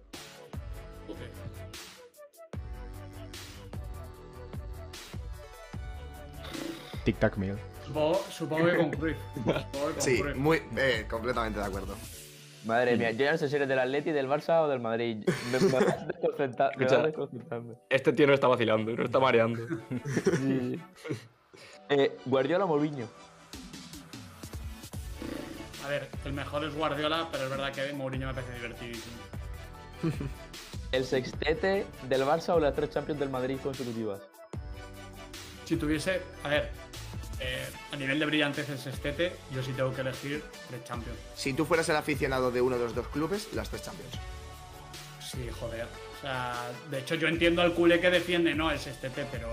Tic-tac 7.07 7.37
meal. 7.37 7.57
Supongo, 7.85 8.21
supongo 8.29 8.65
que 8.65 8.75
con 8.75 8.91
Cruyff. 8.91 9.17
Supongo 9.35 9.87
que 9.87 9.93
con 9.93 10.01
Sí, 10.01 10.21
muy, 10.35 10.61
eh, 10.75 11.05
completamente 11.09 11.57
de 11.59 11.65
acuerdo. 11.65 11.95
Madre 12.65 12.97
mía, 12.97 13.11
yo 13.11 13.23
ya 13.23 13.31
no 13.31 13.37
sé 13.37 13.47
si 13.47 13.55
eres 13.55 13.69
del 13.69 13.79
Atleti, 13.79 14.11
del 14.11 14.27
Barça 14.27 14.61
o 14.61 14.67
del 14.67 14.81
Madrid. 14.81 15.25
Me, 15.53 15.59
me 15.59 15.71
vas 15.71 15.85
me. 17.63 17.75
Este 17.89 18.11
tío 18.11 18.27
no 18.27 18.33
está 18.33 18.47
vacilando, 18.47 18.91
no 18.93 19.05
está 19.05 19.19
mareando. 19.19 19.65
Sí, 20.37 20.77
sí. 20.77 20.81
Eh, 21.89 22.17
Guardiola 22.25 22.65
o 22.65 22.67
Mourinho. 22.67 23.07
A 25.85 25.87
ver, 25.87 26.09
el 26.25 26.33
mejor 26.33 26.65
es 26.65 26.75
Guardiola, 26.75 27.29
pero 27.31 27.45
es 27.45 27.49
verdad 27.49 27.71
que 27.71 27.93
Mourinho 27.93 28.27
me 28.27 28.33
parece 28.33 28.53
divertidísimo. 28.55 29.15
El 30.91 31.05
sextete 31.05 31.85
del 32.09 32.23
Barça 32.23 32.55
o 32.55 32.59
las 32.59 32.75
tres 32.75 32.89
Champions 32.89 33.21
del 33.21 33.29
Madrid 33.29 33.57
consecutivas. 33.63 34.19
Si 35.63 35.77
tuviese, 35.77 36.21
a 36.43 36.49
ver, 36.49 36.71
eh, 37.39 37.67
a 37.91 37.95
nivel 37.95 38.19
de 38.19 38.25
brillantez 38.25 38.69
el 38.69 38.79
sextete, 38.79 39.35
yo 39.53 39.61
sí 39.63 39.71
tengo 39.73 39.93
que 39.93 40.01
elegir 40.01 40.43
de 40.69 40.83
Champions. 40.83 41.17
Si 41.35 41.53
tú 41.53 41.65
fueras 41.65 41.87
el 41.89 41.95
aficionado 41.95 42.51
de 42.51 42.61
uno 42.61 42.77
de 42.77 42.83
los 42.85 42.95
dos 42.95 43.07
clubes, 43.09 43.49
las 43.53 43.69
tres 43.69 43.83
Champions. 43.83 44.13
Sí, 45.21 45.47
joder. 45.59 45.85
O 46.17 46.21
sea, 46.21 46.55
de 46.89 46.99
hecho 46.99 47.15
yo 47.15 47.27
entiendo 47.27 47.61
al 47.61 47.73
culé 47.73 47.99
que 47.99 48.09
defiende, 48.09 48.53
no 48.55 48.71
el 48.71 48.79
sextete, 48.79 49.25
pero... 49.31 49.49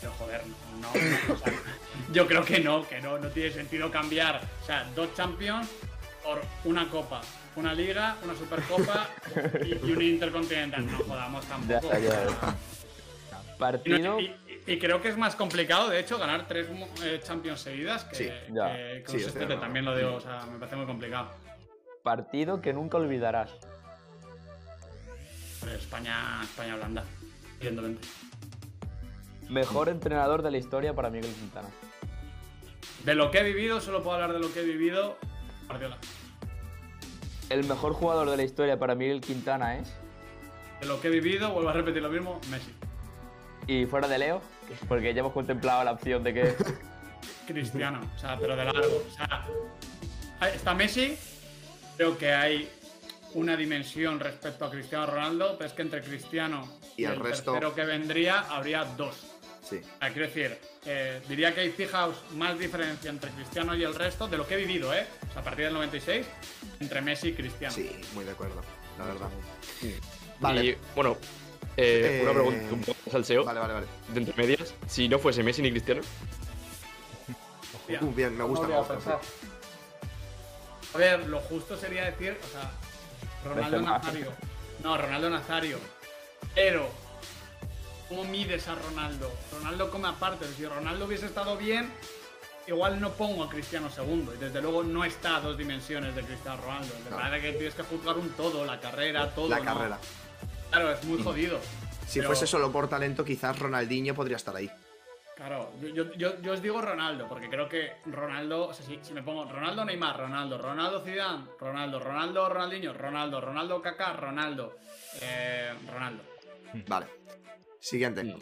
Pero 0.00 0.12
joder, 0.18 0.42
no. 0.80 0.92
no, 0.92 1.34
o 1.34 1.38
sea, 1.38 1.52
yo 2.12 2.26
creo 2.26 2.44
que 2.44 2.60
no, 2.60 2.86
que 2.86 3.00
no, 3.00 3.18
no 3.18 3.28
tiene 3.30 3.50
sentido 3.50 3.90
cambiar. 3.90 4.42
O 4.62 4.66
sea, 4.66 4.84
dos 4.94 5.12
Champions 5.14 5.68
por 6.22 6.42
una 6.64 6.88
copa, 6.90 7.22
una 7.56 7.72
liga, 7.72 8.16
una 8.22 8.34
supercopa 8.36 9.08
y, 9.64 9.70
y 9.88 9.92
un 9.92 10.02
intercontinental. 10.02 10.86
No 10.86 10.98
jodamos 10.98 11.44
Ya, 11.44 11.48
tampoco. 11.80 11.92
ya, 11.94 11.98
ya. 11.98 12.20
Y, 12.20 12.30
no- 12.30 13.56
Partido. 13.58 14.20
y- 14.20 14.36
y 14.66 14.78
creo 14.78 15.00
que 15.00 15.08
es 15.08 15.16
más 15.16 15.36
complicado, 15.36 15.88
de 15.88 16.00
hecho, 16.00 16.18
ganar 16.18 16.46
tres 16.48 16.68
eh, 17.04 17.20
Champions 17.22 17.60
seguidas 17.60 18.04
que, 18.04 18.14
Sí, 18.16 18.24
que- 18.24 19.02
que 19.06 19.18
Sí, 19.20 19.24
acuerdo. 19.28 19.58
también 19.60 19.84
lo 19.84 19.96
digo, 19.96 20.14
o 20.14 20.20
sea, 20.20 20.44
me 20.46 20.58
parece 20.58 20.76
muy 20.76 20.86
complicado. 20.86 21.30
Partido 22.02 22.60
que 22.60 22.72
nunca 22.72 22.96
olvidarás. 22.98 23.50
Pero 25.60 25.72
España, 25.72 26.40
España-Holanda, 26.42 27.04
evidentemente. 27.60 28.06
Mejor 29.48 29.88
entrenador 29.88 30.42
de 30.42 30.50
la 30.50 30.58
historia 30.58 30.94
para 30.94 31.10
Miguel 31.10 31.32
Quintana. 31.32 31.68
De 33.04 33.14
lo 33.14 33.30
que 33.30 33.38
he 33.38 33.42
vivido, 33.44 33.80
solo 33.80 34.02
puedo 34.02 34.14
hablar 34.16 34.32
de 34.32 34.40
lo 34.40 34.52
que 34.52 34.60
he 34.60 34.64
vivido. 34.64 35.16
Guardiola. 35.66 35.96
El 37.50 37.64
mejor 37.64 37.92
jugador 37.92 38.28
de 38.30 38.36
la 38.36 38.42
historia 38.42 38.78
para 38.78 38.94
Miguel 38.96 39.20
Quintana 39.20 39.76
es. 39.78 39.92
De 40.80 40.86
lo 40.86 41.00
que 41.00 41.08
he 41.08 41.10
vivido, 41.10 41.50
vuelvo 41.52 41.70
a 41.70 41.72
repetir 41.72 42.02
lo 42.02 42.10
mismo, 42.10 42.40
Messi. 42.50 42.74
Y 43.68 43.86
fuera 43.86 44.06
de 44.08 44.18
Leo, 44.18 44.42
porque 44.88 45.12
ya 45.14 45.20
hemos 45.20 45.32
contemplado 45.32 45.84
la 45.84 45.92
opción 45.92 46.22
de 46.22 46.34
que. 46.34 46.54
Cristiano, 47.46 48.00
o 48.14 48.18
sea, 48.18 48.36
pero 48.38 48.56
de 48.56 48.64
largo. 48.64 49.04
O 49.08 49.14
sea, 49.14 49.46
está 50.48 50.74
Messi, 50.74 51.16
creo 51.96 52.18
que 52.18 52.32
hay 52.32 52.68
una 53.34 53.56
dimensión 53.56 54.18
respecto 54.18 54.64
a 54.64 54.70
Cristiano 54.70 55.06
Ronaldo, 55.06 55.56
pero 55.56 55.68
es 55.68 55.74
que 55.74 55.82
entre 55.82 56.02
Cristiano 56.02 56.68
Y 56.96 57.04
el 57.04 57.18
resto- 57.20 57.52
tercero 57.52 57.74
que 57.74 57.84
vendría 57.84 58.40
habría 58.40 58.84
dos. 58.84 59.14
Sí. 59.62 59.76
O 59.78 59.98
sea, 59.98 60.12
quiero 60.12 60.28
decir, 60.28 60.58
eh, 60.84 61.20
diría 61.28 61.52
que 61.54 61.60
hay, 61.62 61.70
fijaos, 61.70 62.16
más 62.34 62.56
diferencia 62.58 63.10
entre 63.10 63.30
Cristiano 63.32 63.74
y 63.74 63.82
el 63.82 63.94
resto 63.94 64.28
de 64.28 64.36
lo 64.36 64.46
que 64.46 64.54
he 64.54 64.58
vivido, 64.58 64.94
¿eh? 64.94 65.06
O 65.28 65.32
sea, 65.32 65.42
a 65.42 65.44
partir 65.44 65.64
del 65.66 65.74
96, 65.74 66.24
entre 66.80 67.00
Messi 67.00 67.28
y 67.28 67.32
Cristiano. 67.32 67.74
Sí, 67.74 67.90
muy 68.14 68.24
de 68.24 68.30
acuerdo, 68.30 68.62
la 68.98 69.04
verdad. 69.06 69.28
Y 69.82 69.94
Vale, 70.40 70.78
bueno, 70.94 71.16
eh, 71.76 72.20
una 72.22 72.30
Eh, 72.30 72.34
pregunta 72.34 72.74
un 72.74 72.80
poco 72.82 72.98
más 73.06 73.14
al 73.14 73.24
SEO, 73.24 73.44
vale, 73.44 73.60
vale, 73.60 73.74
vale. 73.74 73.86
de 74.08 74.20
entre 74.20 74.34
medias. 74.46 74.74
Si 74.86 75.08
no 75.08 75.18
fuese 75.18 75.42
Messi 75.42 75.62
ni 75.62 75.70
Cristiano. 75.70 76.00
Uh, 78.00 78.12
bien, 78.12 78.36
me 78.36 78.44
gusta, 78.44 78.62
No 78.66 78.68
me 78.68 78.74
a 78.74 78.78
gusta. 78.78 78.94
pensar. 78.94 79.20
A 80.94 80.98
ver, 80.98 81.26
lo 81.28 81.40
justo 81.40 81.76
sería 81.76 82.04
decir, 82.06 82.38
o 82.42 82.48
sea, 82.48 82.70
Ronaldo. 83.44 83.80
Nazario. 83.82 84.32
No, 84.82 84.96
Ronaldo 84.96 85.30
Nazario. 85.30 85.78
Pero, 86.54 86.88
¿cómo 88.08 88.24
mides 88.24 88.66
a 88.68 88.74
Ronaldo? 88.74 89.30
Ronaldo 89.52 89.90
come 89.90 90.08
aparte. 90.08 90.46
Si 90.56 90.64
Ronaldo 90.66 91.04
hubiese 91.04 91.26
estado 91.26 91.56
bien, 91.56 91.92
igual 92.66 93.00
no 93.00 93.12
pongo 93.12 93.44
a 93.44 93.48
Cristiano 93.48 93.90
segundo. 93.90 94.34
Y 94.34 94.38
desde 94.38 94.60
luego 94.62 94.82
no 94.82 95.04
está 95.04 95.36
a 95.36 95.40
dos 95.40 95.56
dimensiones 95.58 96.14
de 96.16 96.22
Cristiano 96.22 96.60
Ronaldo. 96.62 96.94
Me 97.04 97.10
No. 97.10 97.16
parece 97.18 97.46
que 97.46 97.52
tienes 97.58 97.74
que 97.74 97.82
juzgar 97.82 98.16
un 98.16 98.30
todo, 98.30 98.64
la 98.64 98.80
carrera, 98.80 99.32
todo. 99.34 99.48
La 99.50 99.58
¿no? 99.58 99.64
carrera. 99.64 99.98
Claro, 100.76 100.92
es 100.92 101.04
muy 101.04 101.22
jodido. 101.22 101.58
Si 102.06 102.18
Pero- 102.18 102.28
fuese 102.28 102.46
solo 102.46 102.70
por 102.70 102.86
talento, 102.86 103.24
quizás 103.24 103.58
Ronaldinho 103.58 104.14
podría 104.14 104.36
estar 104.36 104.54
ahí. 104.54 104.70
Claro, 105.34 105.72
yo, 105.80 105.88
yo, 105.88 106.12
yo, 106.14 106.40
yo 106.42 106.52
os 106.52 106.62
digo 106.62 106.80
Ronaldo, 106.82 107.26
porque 107.28 107.48
creo 107.48 107.66
que 107.68 107.92
Ronaldo, 108.06 108.68
o 108.68 108.74
sea, 108.74 108.84
si, 108.84 108.98
si 109.02 109.12
me 109.14 109.22
pongo 109.22 109.44
Ronaldo 109.44 109.84
Neymar, 109.84 110.18
Ronaldo, 110.18 110.58
Ronaldo 110.58 111.00
Zidane, 111.00 111.44
Ronaldo, 111.58 111.98
Ronaldo 112.00 112.48
Ronaldinho, 112.48 112.92
Ronaldo, 112.94 113.40
Ronaldo 113.40 113.82
Kaká, 113.82 114.12
Ronaldo, 114.14 114.76
eh, 115.22 115.72
Ronaldo. 115.92 116.22
Vale. 116.86 117.06
Siguiente. 117.80 118.24
Mm. 118.24 118.38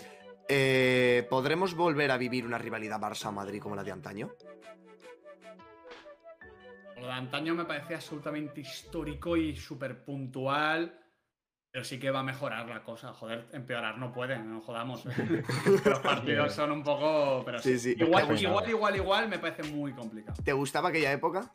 Eh, 0.48 1.26
¿Podremos 1.30 1.74
volver 1.74 2.10
a 2.10 2.16
vivir 2.16 2.44
una 2.46 2.58
rivalidad 2.58 3.00
Barça-Madrid 3.00 3.60
como 3.60 3.76
la 3.76 3.84
de 3.84 3.92
antaño? 3.92 4.30
Lo 6.96 7.06
de 7.06 7.12
antaño 7.12 7.54
me 7.54 7.64
parece 7.64 7.94
absolutamente 7.94 8.60
histórico 8.60 9.36
y 9.36 9.56
súper 9.56 10.04
puntual, 10.04 11.03
pero 11.74 11.84
sí 11.84 11.98
que 11.98 12.12
va 12.12 12.20
a 12.20 12.22
mejorar 12.22 12.68
la 12.68 12.84
cosa. 12.84 13.12
Joder, 13.14 13.48
empeorar 13.52 13.98
no 13.98 14.12
puede, 14.12 14.38
no 14.38 14.60
jodamos. 14.60 15.04
¿eh? 15.06 15.42
Los 15.84 15.98
partidos 15.98 16.54
son 16.54 16.70
un 16.70 16.84
poco... 16.84 17.42
Pero 17.44 17.58
Sí, 17.58 17.80
sí, 17.80 17.94
sí. 17.94 17.96
Igual, 17.98 18.40
igual, 18.40 18.70
igual, 18.70 18.94
igual 18.94 19.28
me 19.28 19.40
parece 19.40 19.64
muy 19.64 19.92
complicado. 19.92 20.40
¿Te 20.44 20.52
gustaba 20.52 20.90
aquella 20.90 21.10
época? 21.10 21.50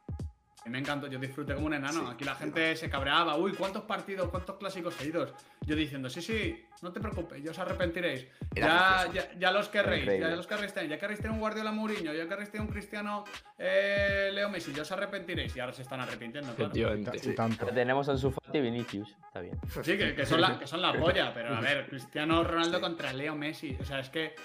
Mí 0.70 0.74
me 0.74 0.80
encantó, 0.80 1.08
yo 1.08 1.18
disfruté 1.20 1.56
como 1.56 1.66
un 1.68 1.74
enano. 1.74 2.02
Sí, 2.02 2.08
Aquí 2.14 2.24
la 2.24 2.34
sí, 2.36 2.40
gente 2.44 2.76
se 2.76 2.90
cabreaba. 2.90 3.36
Uy, 3.38 3.54
¿cuántos 3.54 3.84
partidos, 3.84 4.30
cuántos 4.30 4.58
clásicos 4.58 4.94
seguidos? 4.94 5.34
Yo 5.66 5.76
diciendo, 5.76 6.10
sí, 6.10 6.22
sí, 6.22 6.64
no 6.82 6.92
te 6.92 7.00
preocupes, 7.00 7.42
ya 7.44 7.52
os 7.52 7.60
arrepentiréis. 7.60 8.28
Ya, 8.56 9.08
ya, 9.14 9.32
ya 9.38 9.52
los 9.52 9.68
querréis, 9.70 10.04
Increíble. 10.04 10.30
ya 10.30 10.36
los 10.36 10.48
querréis 10.48 10.74
tener. 10.74 10.90
Ya 10.90 10.98
querréis 10.98 11.20
tener 11.20 11.34
un 11.34 11.40
Guardiola 11.40 11.72
Mourinho, 11.72 12.14
ya 12.14 12.28
querréis 12.28 12.52
tener 12.52 12.66
un 12.68 12.72
Cristiano 12.72 13.24
eh, 13.58 14.30
Leo 14.34 14.50
Messi, 14.50 14.72
ya 14.74 14.84
os 14.84 14.92
arrepentiréis. 14.92 15.56
Y 15.56 15.60
ahora 15.60 15.74
se 15.74 15.82
están 15.82 16.00
arrepintiendo, 16.00 16.54
claro. 16.56 16.72
Y 17.14 17.36
tanto. 17.36 17.66
Tenemos 17.68 18.08
a 18.08 18.12
Ansu 18.14 18.32
Fati 18.32 18.58
y 18.58 18.62
Vinicius. 18.62 19.16
Está 19.28 19.42
bien. 19.42 19.60
Sí, 19.84 19.98
que, 19.98 20.16
que 20.16 20.26
son 20.26 20.42
la, 20.42 20.58
que 20.60 20.68
son 20.68 20.82
la 20.82 20.94
polla, 20.94 21.34
pero 21.34 21.56
a 21.56 21.60
ver, 21.62 21.88
Cristiano 21.90 22.44
Ronaldo 22.44 22.80
contra 22.80 23.12
Leo 23.14 23.36
Messi. 23.36 23.76
O 23.80 23.86
sea, 23.86 24.00
es 24.00 24.10
que. 24.10 24.36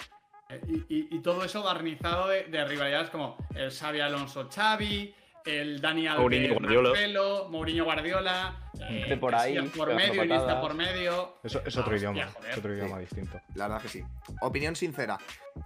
eh, 0.49 0.61
Y, 0.69 0.95
y- 0.95 1.09
y 1.11 1.19
todo 1.21 1.45
eso 1.45 1.63
barnizado 1.63 2.29
de, 2.29 2.45
de 2.45 2.65
rivalidades 2.65 3.11
como 3.11 3.37
el 3.55 3.71
Xavi 3.71 4.01
Alonso 4.01 4.49
Xavi, 4.51 5.15
el 5.45 5.81
Dani 5.81 6.07
Alves 6.07 6.21
Mourinho 6.21 6.55
Guardiola. 6.55 6.89
Marcelo, 6.91 7.49
Mourinho 7.51 7.85
Guardiola, 7.85 8.71
eh, 8.89 9.17
por 9.21 9.35
ahí, 9.35 9.59
por 9.77 9.95
medio, 9.95 10.25
Iniesta 10.25 10.61
por 10.61 10.75
medio. 10.75 11.39
Eso 11.43 11.63
es 11.65 11.77
Ah, 11.77 11.81
otro 11.81 11.95
hostia, 11.95 12.11
idioma. 12.11 12.31
joder. 12.33 12.51
Es 12.51 12.59
otro 12.59 12.75
idioma 12.75 12.95
Sí. 12.97 13.01
distinto. 13.03 13.41
La 13.55 13.69
verdad 13.69 13.83
que 13.83 13.89
sí. 13.89 14.05
Opinión 14.41 14.75
sincera. 14.77 15.19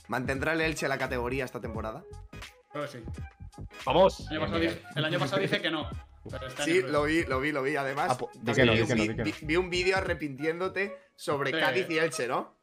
¿Mantendrá 0.08 0.52
el 0.52 0.60
Elche 0.60 0.88
la 0.88 0.98
categoría 0.98 1.44
esta 1.44 1.60
temporada? 1.60 2.02
Creo 2.72 2.84
que 2.84 2.88
sí. 2.90 2.98
¡Vamos! 3.84 4.20
El 4.30 4.36
año 4.36 4.40
pasado 4.40 4.60
dije, 4.60 4.82
el 4.96 5.04
año 5.04 5.18
pasado 5.18 5.42
dije 5.42 5.60
que 5.62 5.70
no. 5.70 5.90
este 6.48 6.62
Sí, 6.64 6.82
lo 6.82 7.04
vi, 7.04 7.24
lo 7.24 7.40
vi, 7.40 7.52
lo 7.52 7.62
vi. 7.62 7.76
Además, 7.76 8.18
Ah, 8.20 8.26
no, 8.44 8.54
vi, 8.54 9.32
vi- 9.42 9.56
un 9.56 9.70
vídeo 9.70 9.96
arrepintiéndote 9.96 10.94
sobre 11.16 11.50
Sí. 11.52 11.58
Cádiz 11.58 11.86
y 11.90 11.98
Elche, 11.98 12.28
¿no? 12.28 12.54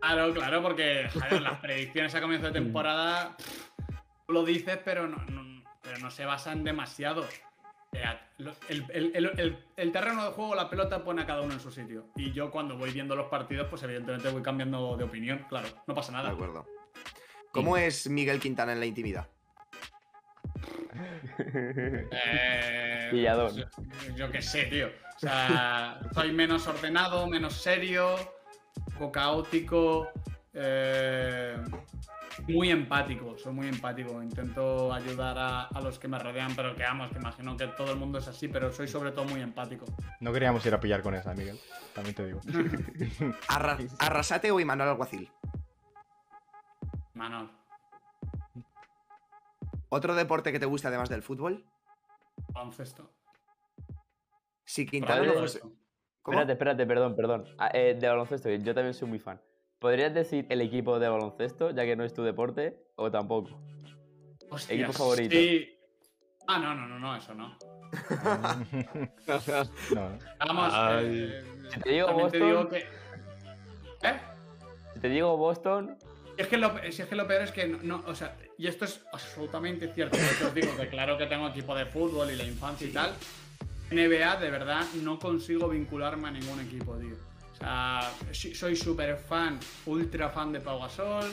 Claro, 0.00 0.34
claro, 0.34 0.60
porque 0.62 1.08
joder, 1.12 1.40
las 1.40 1.60
predicciones 1.60 2.14
a 2.14 2.20
comienzo 2.20 2.48
de 2.48 2.52
temporada 2.52 3.36
pff, 3.38 3.70
lo 4.28 4.44
dices, 4.44 4.78
pero 4.84 5.06
no, 5.06 5.16
no- 5.30 5.53
pero 5.94 6.04
no 6.06 6.10
se 6.10 6.24
basan 6.24 6.64
demasiado. 6.64 7.24
El, 8.68 8.84
el- 8.92 9.12
el- 9.14 9.38
el- 9.38 9.58
el 9.76 9.92
terreno 9.92 10.24
de 10.24 10.32
juego, 10.32 10.56
la 10.56 10.68
pelota 10.68 11.04
pone 11.04 11.22
a 11.22 11.26
cada 11.26 11.42
uno 11.42 11.52
en 11.54 11.60
su 11.60 11.70
sitio. 11.70 12.06
Y 12.16 12.32
yo 12.32 12.50
cuando 12.50 12.76
voy 12.76 12.90
viendo 12.90 13.14
los 13.14 13.28
partidos, 13.28 13.68
pues 13.70 13.82
evidentemente 13.84 14.28
voy 14.30 14.42
cambiando 14.42 14.96
de 14.96 15.04
opinión, 15.04 15.46
claro, 15.48 15.68
no 15.86 15.94
pasa 15.94 16.10
De 16.10 16.18
nada. 16.18 16.30
acuerdo. 16.30 16.66
¿Cómo 17.52 17.76
es 17.76 18.08
Miguel 18.08 18.40
Quintana 18.40 18.72
en 18.72 18.80
la 18.80 18.86
intimidad? 18.86 19.28
Eh, 21.38 23.08
Pillador. 23.12 23.52
Yo, 23.54 23.64
yo 24.16 24.30
qué 24.32 24.42
sé, 24.42 24.64
tío. 24.64 24.88
O 25.16 25.18
sea, 25.20 26.00
soy 26.12 26.32
menos 26.32 26.66
ordenado, 26.66 27.28
menos 27.28 27.54
serio, 27.54 28.16
poco 28.98 29.12
caótico, 29.12 30.08
eh, 30.52 31.56
muy 32.48 32.70
empático. 32.70 33.36
Soy 33.38 33.52
muy 33.52 33.68
empático. 33.68 34.22
Intento 34.22 34.92
ayudar 34.92 35.36
a, 35.38 35.62
a 35.66 35.80
los 35.80 35.98
que 35.98 36.08
me 36.08 36.18
rodean, 36.18 36.54
pero 36.56 36.74
que 36.74 36.82
vamos, 36.82 37.10
que 37.10 37.18
imagino 37.18 37.56
que 37.56 37.66
todo 37.68 37.92
el 37.92 37.98
mundo 37.98 38.18
es 38.18 38.28
así, 38.28 38.48
pero 38.48 38.72
soy 38.72 38.88
sobre 38.88 39.12
todo 39.12 39.24
muy 39.24 39.40
empático. 39.40 39.84
No 40.20 40.32
queríamos 40.32 40.64
ir 40.66 40.74
a 40.74 40.80
pillar 40.80 41.02
con 41.02 41.14
esa, 41.14 41.34
Miguel. 41.34 41.58
También 41.94 42.14
te 42.14 42.26
digo. 42.26 42.40
Arra- 43.48 43.78
Arrasate 43.98 44.50
o 44.50 44.60
Imanol 44.60 44.88
Alguacil. 44.88 45.30
Manol, 47.14 47.48
¿Otro 49.88 50.14
deporte 50.16 50.50
que 50.50 50.58
te 50.58 50.66
guste 50.66 50.88
además 50.88 51.08
del 51.08 51.22
fútbol? 51.22 51.64
baloncesto. 52.52 53.12
Si 54.64 54.84
Quintana. 54.86 55.22
Espérate, 56.26 56.52
espérate, 56.52 56.86
perdón, 56.86 57.14
perdón. 57.14 57.44
Ah, 57.58 57.70
eh, 57.72 57.96
de 58.00 58.08
baloncesto, 58.08 58.48
yo 58.50 58.74
también 58.74 58.94
soy 58.94 59.08
muy 59.08 59.18
fan. 59.20 59.40
¿Podrías 59.84 60.14
decir 60.14 60.46
el 60.48 60.62
equipo 60.62 60.98
de 60.98 61.10
baloncesto, 61.10 61.70
ya 61.70 61.84
que 61.84 61.94
no 61.94 62.04
es 62.04 62.14
tu 62.14 62.22
deporte, 62.22 62.74
o 62.96 63.10
tampoco? 63.10 63.60
Hostia, 64.48 64.76
Equipo 64.76 64.94
favorito. 64.94 65.36
Sí. 65.36 65.76
Ah, 66.46 66.58
no, 66.58 66.74
no, 66.74 66.86
no, 66.88 66.98
no, 66.98 67.14
eso 67.14 67.34
no. 67.34 67.54
Vamos, 70.38 70.72
eh, 71.02 71.44
Si 71.74 71.80
te 71.80 71.90
digo 71.90 72.06
también 72.06 72.30
te 72.30 72.38
Boston- 72.38 72.48
digo 72.48 72.68
que. 72.70 72.78
¿Eh? 74.08 74.20
Si 74.94 75.00
te 75.00 75.08
digo 75.10 75.36
Boston, 75.36 75.98
Es 76.38 76.46
que, 76.46 76.56
lo, 76.56 76.72
si 76.90 77.02
es 77.02 77.06
que 77.06 77.14
lo 77.14 77.26
peor 77.26 77.42
es 77.42 77.52
que 77.52 77.68
no, 77.68 77.78
no, 77.82 78.02
o 78.06 78.14
sea, 78.14 78.38
y 78.56 78.66
esto 78.68 78.86
es 78.86 79.04
absolutamente 79.12 79.92
cierto, 79.92 80.16
yo 80.16 80.38
te 80.38 80.44
os 80.46 80.54
digo 80.54 80.74
que 80.78 80.88
claro 80.88 81.18
que 81.18 81.26
tengo 81.26 81.46
equipo 81.48 81.74
de 81.74 81.84
fútbol 81.84 82.30
y 82.30 82.36
la 82.36 82.44
infancia 82.44 82.86
y 82.86 82.90
tal, 82.90 83.12
NBA 83.90 84.36
de 84.38 84.50
verdad 84.50 84.82
no 85.02 85.18
consigo 85.18 85.68
vincularme 85.68 86.28
a 86.28 86.30
ningún 86.30 86.58
equipo, 86.60 86.94
tío. 86.96 87.33
Sea, 87.68 88.10
sí- 88.32 88.54
soy 88.54 88.76
súper 88.76 89.16
fan, 89.16 89.58
ultra 89.86 90.28
fan 90.28 90.52
de 90.52 90.60
Pau 90.60 90.78
Gasol, 90.80 91.32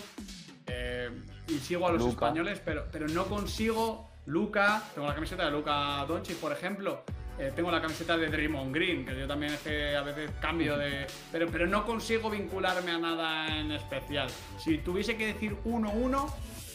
eh, 0.65 1.09
y 1.49 1.55
sigo 1.59 1.85
a 1.87 1.91
los 1.91 1.99
Luka. 2.01 2.27
españoles, 2.27 2.61
pero, 2.63 2.85
pero 2.89 3.05
no 3.09 3.25
consigo, 3.25 4.09
Luca, 4.27 4.81
tengo 4.95 5.07
la 5.09 5.13
camiseta 5.13 5.43
de 5.45 5.51
Luca 5.51 6.05
Doncic, 6.07 6.37
por 6.37 6.53
ejemplo, 6.53 7.03
eh, 7.37 7.51
tengo 7.53 7.69
la 7.69 7.81
camiseta 7.81 8.15
de 8.15 8.27
Draymond 8.29 8.73
Green, 8.73 9.05
que 9.05 9.19
yo 9.19 9.27
también 9.27 9.51
es 9.53 9.59
que 9.59 9.93
a 9.93 10.03
veces 10.03 10.31
cambio 10.39 10.77
de... 10.77 11.05
Pero, 11.33 11.49
pero 11.51 11.67
no 11.67 11.85
consigo 11.85 12.29
vincularme 12.29 12.91
a 12.91 12.97
nada 12.97 13.59
en 13.59 13.71
especial. 13.73 14.29
Si 14.57 14.77
tuviese 14.77 15.17
que 15.17 15.33
decir 15.33 15.57
1-1, 15.65 16.33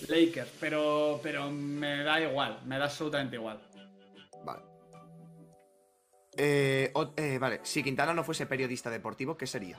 Lakers, 0.08 0.50
pero, 0.60 1.18
pero 1.22 1.50
me 1.50 2.02
da 2.02 2.20
igual, 2.20 2.58
me 2.66 2.76
da 2.76 2.84
absolutamente 2.84 3.36
igual. 3.36 3.58
Vale. 6.36 6.48
Eh, 6.84 6.90
o- 6.94 7.12
eh, 7.16 7.38
vale, 7.38 7.60
si 7.62 7.82
Quintana 7.82 8.12
no 8.12 8.22
fuese 8.24 8.46
periodista 8.46 8.90
deportivo, 8.90 9.36
¿qué 9.36 9.46
sería? 9.46 9.76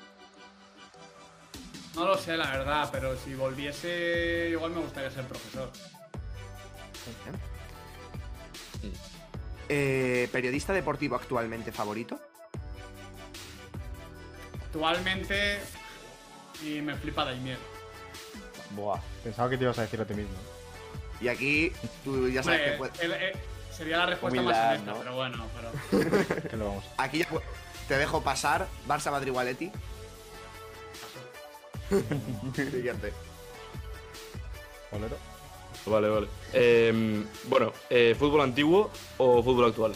No 1.96 2.06
lo 2.06 2.18
sé, 2.18 2.38
la 2.38 2.50
verdad, 2.52 2.90
pero 2.92 3.16
si 3.18 3.34
volviese, 3.34 4.50
igual 4.52 4.72
me 4.72 4.82
gustaría 4.82 5.10
ser 5.10 5.26
profesor. 5.26 5.72
Eh, 9.70 10.30
¿Periodista 10.32 10.74
deportivo 10.74 11.16
actualmente 11.16 11.72
favorito? 11.72 12.20
Actualmente, 14.68 15.60
y 16.64 16.82
me 16.82 16.96
flipa 16.96 17.26
Daimiel. 17.26 17.58
Buah. 18.72 19.00
Pensaba 19.24 19.50
que 19.50 19.58
te 19.58 19.64
ibas 19.64 19.80
a 19.80 19.82
decir 19.82 20.00
a 20.00 20.06
ti 20.06 20.14
mismo. 20.14 20.38
Y 21.20 21.28
aquí 21.30 21.72
tú 22.04 22.30
ya 22.30 22.44
sabes 22.44 22.62
que 22.62 22.72
Hombre, 22.76 22.90
puede- 22.92 23.06
él, 23.06 23.12
eh, 23.14 23.32
sería 23.78 23.98
la 23.98 24.06
respuesta 24.08 24.40
Humildad, 24.40 24.60
más 24.60 24.70
honesta, 24.70 24.92
¿no? 24.92 25.00
pero 25.00 25.16
bueno, 25.16 25.46
pero. 25.56 25.70
¿Qué 26.50 26.58
le 26.58 26.64
vamos? 26.64 26.84
Aquí 26.98 27.20
ya 27.20 27.28
te 27.88 27.98
dejo 27.98 28.22
pasar. 28.22 28.68
Barça 28.88 29.12
Madrid. 29.12 29.72
Siguiente. 32.56 33.14
¿Bolero? 34.92 35.18
Vale, 35.86 36.10
vale. 36.10 36.28
Em, 36.54 37.26
bueno, 37.46 37.72
eh, 37.90 38.16
¿fútbol 38.18 38.42
antiguo 38.42 38.92
o 39.18 39.42
fútbol 39.44 39.66
actual? 39.66 39.94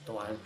Actual. 0.00 0.36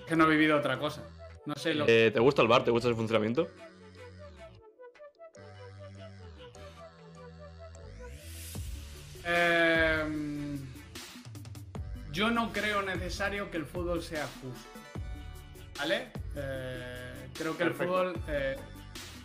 Es 0.00 0.04
que 0.06 0.16
no 0.16 0.24
he 0.24 0.28
vivido 0.28 0.58
otra 0.58 0.78
cosa. 0.78 1.02
No 1.46 1.54
sé 1.54 1.72
lo 1.72 1.86
Eh, 1.88 2.10
¿Te 2.12 2.20
gusta 2.20 2.42
el 2.42 2.48
bar? 2.48 2.64
¿Te 2.64 2.70
gusta 2.70 2.88
su 2.90 2.96
funcionamiento? 2.96 3.48
Em, 9.28 10.58
yo 12.10 12.30
no 12.30 12.50
creo 12.50 12.80
necesario 12.82 13.50
que 13.50 13.58
el 13.58 13.66
fútbol 13.66 14.02
sea 14.02 14.26
justo. 14.40 14.68
¿Vale? 15.78 16.08
Eh, 16.34 17.28
creo 17.34 17.56
que 17.56 17.64
Perfecto. 17.64 18.02
el 18.02 18.14
fútbol. 18.14 18.24
eh, 18.28 18.56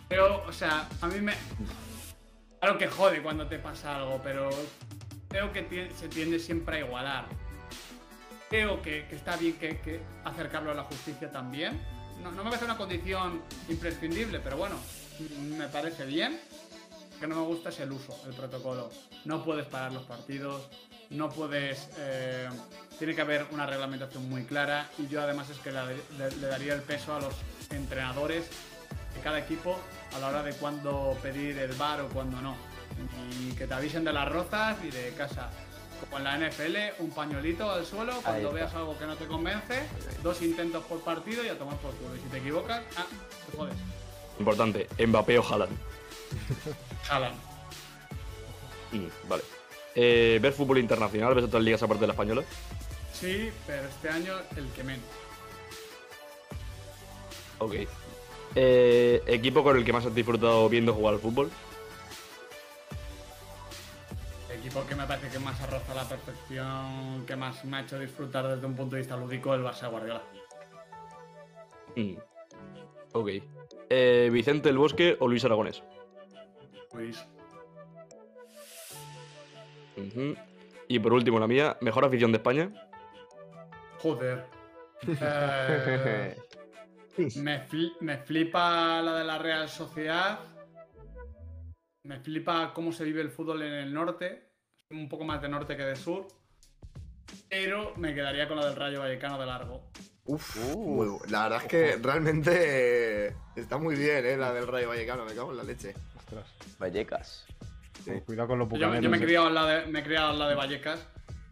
creo, 0.08 0.44
o 0.46 0.52
sea, 0.52 0.86
a 1.00 1.06
mí 1.06 1.20
me. 1.20 1.32
Claro 2.60 2.78
que 2.78 2.86
jode 2.86 3.22
cuando 3.22 3.46
te 3.46 3.58
pasa 3.58 3.96
algo, 3.96 4.20
pero 4.22 4.50
creo 5.28 5.52
que 5.52 5.90
se 5.98 6.08
tiende 6.08 6.38
siempre 6.38 6.76
a 6.76 6.80
igualar. 6.80 7.26
Creo 8.50 8.82
que, 8.82 9.06
que 9.08 9.16
está 9.16 9.36
bien 9.36 9.54
que, 9.54 9.80
que 9.80 10.00
acercarlo 10.24 10.70
a 10.70 10.74
la 10.74 10.82
justicia 10.84 11.32
también. 11.32 11.80
No, 12.22 12.30
no 12.30 12.44
me 12.44 12.50
parece 12.50 12.66
una 12.66 12.76
condición 12.76 13.42
imprescindible, 13.68 14.38
pero 14.40 14.56
bueno, 14.58 14.76
me 15.56 15.66
parece 15.68 16.04
bien. 16.04 16.38
Que 17.20 17.26
no 17.26 17.36
me 17.36 17.42
gusta 17.42 17.68
es 17.70 17.80
el 17.80 17.92
uso, 17.92 18.16
el 18.26 18.34
protocolo. 18.34 18.90
No 19.24 19.42
puedes 19.44 19.66
parar 19.66 19.92
los 19.92 20.02
partidos, 20.04 20.62
no 21.10 21.28
puedes... 21.30 21.88
eh, 21.98 22.48
tiene 22.98 23.14
que 23.14 23.20
haber 23.22 23.46
una 23.50 23.66
reglamentación 23.66 24.28
muy 24.28 24.44
clara 24.44 24.88
y 24.98 25.08
yo 25.08 25.20
además 25.22 25.48
es 25.50 25.58
que 25.58 25.72
le, 25.72 25.80
le- 26.18 26.36
le 26.36 26.46
daría 26.46 26.74
el 26.74 26.82
peso 26.82 27.14
a 27.14 27.20
los 27.20 27.34
entrenadores 27.70 28.46
de 29.14 29.20
cada 29.20 29.38
equipo 29.38 29.76
a 30.14 30.18
la 30.20 30.28
hora 30.28 30.42
de 30.42 30.52
cuándo 30.54 31.16
pedir 31.22 31.58
el 31.58 31.72
bar 31.72 32.00
o 32.02 32.08
cuándo 32.08 32.40
no. 32.40 32.56
Y 33.40 33.52
que 33.52 33.66
te 33.66 33.74
avisen 33.74 34.04
de 34.04 34.12
las 34.12 34.28
rozas 34.28 34.76
y 34.84 34.90
de 34.90 35.10
casa. 35.16 35.50
Como 36.00 36.18
en 36.18 36.24
la 36.24 36.36
NFL, 36.38 36.76
un 37.02 37.10
pañuelito 37.10 37.70
al 37.70 37.86
suelo, 37.86 38.12
cuando 38.22 38.52
veas 38.52 38.74
algo 38.74 38.96
que 38.98 39.06
no 39.06 39.16
te 39.16 39.26
convence, 39.26 39.82
dos 40.22 40.42
intentos 40.42 40.84
por 40.84 41.00
partido 41.02 41.44
y 41.44 41.48
a 41.48 41.58
tomar 41.58 41.76
por 41.78 41.92
culo. 41.94 42.14
Y 42.16 42.20
si 42.20 42.26
te 42.28 42.38
equivocas, 42.38 42.82
ah, 42.96 43.06
te 43.50 43.56
jodes. 43.56 43.74
Importante, 44.38 44.88
Mbappé 45.06 45.38
o 45.38 45.42
Haaland. 45.48 45.76
Jalan. 47.06 47.32
Mm, 48.92 49.28
vale. 49.28 49.42
Eh, 49.94 50.38
¿Ver 50.42 50.52
fútbol 50.52 50.78
internacional? 50.78 51.34
¿Ves 51.34 51.44
otras 51.44 51.62
ligas 51.62 51.82
aparte 51.82 52.02
de 52.02 52.06
la 52.08 52.12
española? 52.12 52.42
Sí, 53.12 53.50
pero 53.66 53.88
este 53.88 54.08
año 54.08 54.34
el 54.56 54.68
que 54.70 54.84
menos. 54.84 55.04
Ok. 57.58 57.74
Eh, 58.56 59.22
¿Equipo 59.26 59.62
con 59.62 59.76
el 59.76 59.84
que 59.84 59.92
más 59.92 60.06
has 60.06 60.14
disfrutado 60.14 60.68
viendo 60.68 60.92
jugar 60.94 61.14
al 61.14 61.20
fútbol? 61.20 61.50
Equipo 64.52 64.86
que 64.86 64.94
me 64.94 65.06
parece 65.06 65.28
que 65.28 65.38
más 65.38 65.60
arroza 65.60 65.94
la 65.94 66.08
perfección, 66.08 67.24
que 67.26 67.36
más 67.36 67.64
me 67.64 67.76
ha 67.76 67.80
hecho 67.80 67.98
disfrutar 67.98 68.48
desde 68.48 68.66
un 68.66 68.74
punto 68.74 68.96
de 68.96 69.02
vista 69.02 69.16
lúdico, 69.16 69.54
el 69.54 69.62
Barça 69.62 69.90
Guardiola. 69.90 70.22
Mm. 71.96 72.16
Ok. 73.12 73.28
Eh, 73.90 74.30
¿Vicente 74.32 74.70
el 74.70 74.78
Bosque 74.78 75.16
o 75.20 75.28
Luis 75.28 75.44
Aragonés? 75.44 75.82
Luis. 76.94 77.24
Y 80.88 80.98
por 80.98 81.12
último, 81.12 81.38
la 81.38 81.46
mía, 81.46 81.76
¿mejor 81.80 82.04
afición 82.04 82.32
de 82.32 82.38
España? 82.38 82.70
Joder. 83.98 84.44
Eh, 87.16 87.30
me, 87.36 87.64
fli- 87.68 87.92
me 88.00 88.18
flipa 88.18 89.00
la 89.02 89.18
de 89.18 89.24
la 89.24 89.38
Real 89.38 89.68
Sociedad. 89.68 90.40
Me 92.04 92.18
flipa 92.20 92.72
cómo 92.74 92.90
se 92.90 93.04
vive 93.04 93.20
el 93.20 93.30
fútbol 93.30 93.62
en 93.62 93.72
el 93.74 93.92
norte. 93.94 94.50
Un 94.90 95.08
poco 95.08 95.24
más 95.24 95.40
de 95.42 95.48
norte 95.48 95.76
que 95.76 95.84
de 95.84 95.94
sur. 95.94 96.26
Pero 97.48 97.92
me 97.96 98.14
quedaría 98.14 98.48
con 98.48 98.56
la 98.56 98.66
del 98.66 98.76
Rayo 98.76 98.98
Vallecano 99.00 99.38
de 99.38 99.46
largo. 99.46 99.90
Uf, 100.24 100.56
Uh. 100.74 101.18
la 101.28 101.42
verdad 101.44 101.62
es 101.62 101.68
que 101.68 101.96
realmente 102.02 103.36
está 103.56 103.76
muy 103.78 103.94
bien, 103.94 104.24
¿eh? 104.26 104.36
La 104.36 104.52
del 104.52 104.66
Rayo 104.66 104.88
Vallecano, 104.88 105.24
me 105.24 105.34
cago 105.34 105.50
en 105.52 105.58
la 105.58 105.64
leche. 105.64 105.94
Ostras. 106.38 106.78
Vallecas. 106.78 107.46
Sí. 108.04 108.12
Cuidado 108.26 108.48
con 108.48 108.58
los 108.58 108.68
Yo, 108.68 108.74
bucaneros. 108.74 109.02
yo 109.04 109.10
me, 109.10 109.16
he 109.16 109.20
eh. 109.20 109.24
criado 109.24 109.66
de, 109.66 109.86
me 109.86 110.00
he 110.00 110.02
criado 110.02 110.30
al 110.30 110.38
lado 110.38 110.50
de 110.50 110.56
Vallecas, 110.56 111.06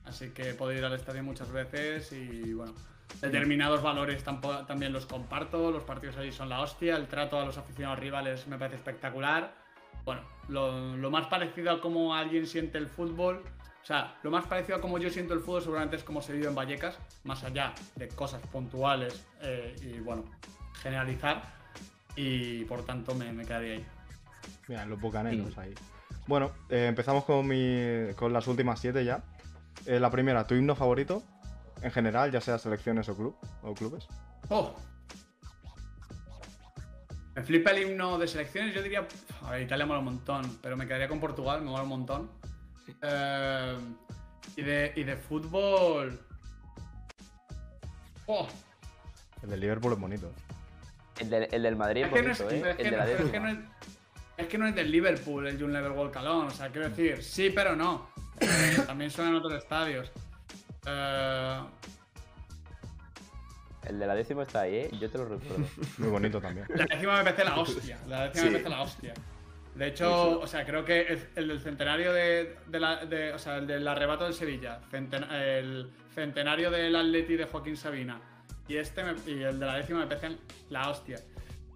así 0.05 0.31
que 0.31 0.51
he 0.51 0.55
podido 0.55 0.81
ir 0.81 0.85
al 0.85 0.95
estadio 0.95 1.23
muchas 1.23 1.51
veces 1.51 2.13
y 2.13 2.53
bueno, 2.53 2.75
determinados 3.21 3.83
valores 3.83 4.25
tampo- 4.25 4.67
también 4.67 4.93
los 4.93 5.07
comparto, 5.07 5.71
los 5.71 5.85
partidos 5.85 6.17
allí 6.17 6.33
son 6.33 6.49
la 6.49 6.61
hostia, 6.61 6.97
el 6.97 7.07
trato 7.07 7.41
a 7.41 7.45
los 7.45 7.57
aficionados 7.59 7.99
rivales 8.01 8.47
me 8.49 8.59
parece 8.59 8.77
espectacular. 8.77 9.55
Bueno, 10.05 10.23
lo, 10.49 10.97
lo 10.97 11.11
más 11.11 11.27
parecido 11.29 11.71
a 11.71 11.81
cómo 11.81 12.15
alguien 12.15 12.47
siente 12.47 12.77
el 12.77 12.89
fútbol, 12.89 13.43
o 13.83 13.87
sea, 13.87 14.17
lo 14.25 14.31
más 14.31 14.45
parecido 14.47 14.77
a 14.79 14.81
cómo 14.81 14.99
yo 14.99 15.09
siento 15.11 15.33
el 15.35 15.41
fútbol 15.41 15.63
seguramente 15.63 15.97
es 15.97 16.05
como 16.05 16.21
se 16.21 16.33
vive 16.33 16.49
en 16.49 16.55
Vallecas, 16.57 16.99
más 17.25 17.45
allá 17.45 17.73
de 17.95 18.09
cosas 18.09 18.43
puntuales 18.49 19.25
eh, 19.43 19.75
y 19.81 20.01
bueno, 20.01 20.25
generalizar 20.83 21.43
y 22.17 22.65
por 22.65 22.85
tanto 22.85 23.15
me, 23.15 23.33
me 23.33 23.45
quedaría 23.45 23.75
ahí. 23.75 23.87
Mira, 24.73 24.87
los 24.87 24.99
bucaneros 24.99 25.59
ahí. 25.59 25.75
Bueno, 26.27 26.51
eh, 26.71 26.87
empezamos 26.87 27.25
con, 27.27 27.47
mi, 27.47 28.15
con 28.17 28.33
las 28.33 28.47
últimas 28.47 28.81
siete 28.81 29.05
ya. 29.05 29.23
Eh, 29.85 30.01
la 30.01 30.11
primera, 30.11 30.47
tu 30.47 30.55
himno 30.55 30.75
favorito, 30.75 31.23
en 31.83 31.91
general, 31.91 32.33
ya 32.33 32.41
sea 32.41 32.57
selecciones 32.59 33.07
o, 33.11 33.15
club, 33.15 33.37
o 33.63 33.75
clubes. 33.75 34.07
Oh. 34.49 34.75
Me 37.35 37.43
flipa 37.43 37.73
el 37.73 37.83
himno 37.83 38.17
de 38.17 38.27
selecciones, 38.27 38.75
yo 38.75 38.83
diría. 38.83 39.07
A 39.43 39.51
ver, 39.51 39.61
Italia 39.61 39.85
mola 39.85 39.99
un 39.99 40.07
montón, 40.07 40.59
pero 40.63 40.75
me 40.79 40.87
quedaría 40.87 41.07
con 41.09 41.21
Portugal, 41.21 41.61
me 41.61 41.71
mola 41.71 41.83
un 41.83 41.89
montón. 41.91 42.31
Eh, 43.03 43.77
y, 44.57 44.63
de, 44.63 44.93
y 44.97 45.05
de 45.05 45.17
fútbol. 45.19 46.19
Oh, 48.25 48.49
El 49.43 49.51
de 49.51 49.57
Liverpool 49.59 49.93
es 49.93 49.99
bonito. 49.99 50.33
El, 51.19 51.29
del- 51.29 51.49
el 51.53 51.63
del 51.63 51.77
Madrid 51.77 52.05
es 52.05 52.09
es 52.09 52.15
que, 52.15 52.23
no 52.23 52.31
es, 52.33 52.43
bonito, 52.43 52.67
¿eh? 52.69 52.71
es 52.71 52.77
que 52.77 52.83
El 52.85 52.91
de 52.91 52.97
no- 52.97 52.97
la 53.05 53.11
es 53.11 53.17
que 53.19 53.23
décima. 53.25 53.53
no 53.53 53.61
es, 54.37 54.47
que 54.47 54.59
no 54.59 54.67
es 54.67 54.75
del 54.75 54.91
Liverpool 54.91 55.47
el 55.47 55.61
Jun 55.61 55.73
Level 55.73 56.11
Calón, 56.11 56.47
o 56.47 56.51
sea, 56.51 56.69
quiero 56.71 56.89
decir, 56.89 57.23
sí, 57.23 57.51
pero 57.51 57.77
no. 57.77 58.09
Eh, 58.41 58.79
también 58.87 59.11
suena 59.11 59.31
en 59.31 59.37
otros 59.37 59.55
estadios. 59.55 60.11
Eh, 60.87 61.61
El 63.89 63.99
de 63.99 64.07
la 64.07 64.15
décima 64.15 64.43
está 64.45 64.63
ahí, 64.63 64.77
¿eh? 64.77 64.91
Yo 65.01 65.11
te 65.11 65.19
lo 65.19 65.25
recuerdo. 65.27 65.67
Muy 65.99 66.09
bonito 66.09 66.41
también. 66.41 66.67
La 66.75 66.87
décima 66.87 67.17
me 67.19 67.25
parece 67.25 67.45
la 67.45 67.59
hostia. 67.61 67.99
La 68.09 68.25
décima 68.29 68.43
Sí. 68.45 68.51
me 68.51 68.53
parece 68.59 68.71
la 68.71 68.83
hostia. 68.83 69.15
De 69.75 69.87
hecho, 69.89 70.39
o 70.41 70.47
sea, 70.47 70.67
creo 70.67 70.85
que 70.85 71.01
el, 71.01 71.29
el 71.35 71.49
del 71.49 71.61
centenario 71.61 72.13
de, 72.13 72.57
de 72.67 72.79
la, 72.81 73.07
de- 73.07 73.33
o 73.33 73.39
sea, 73.39 73.57
el 73.57 73.67
del 73.67 73.89
arrebato 73.89 74.25
del 74.25 74.35
Sevilla, 74.35 74.81
centen- 74.91 75.31
el 75.33 75.91
centenario 76.15 76.71
del 76.71 76.95
Atleti 76.95 77.37
de 77.37 77.47
Joaquín 77.47 77.77
Sabina 77.79 78.21
y 78.69 78.77
este 78.77 79.03
me- 79.03 79.15
y 79.27 79.43
el 79.43 79.59
de 79.59 79.65
la 79.67 79.77
décima 79.77 80.01
me 80.01 80.07
parecen 80.07 80.39
la 80.69 80.91
hostia. 80.91 81.19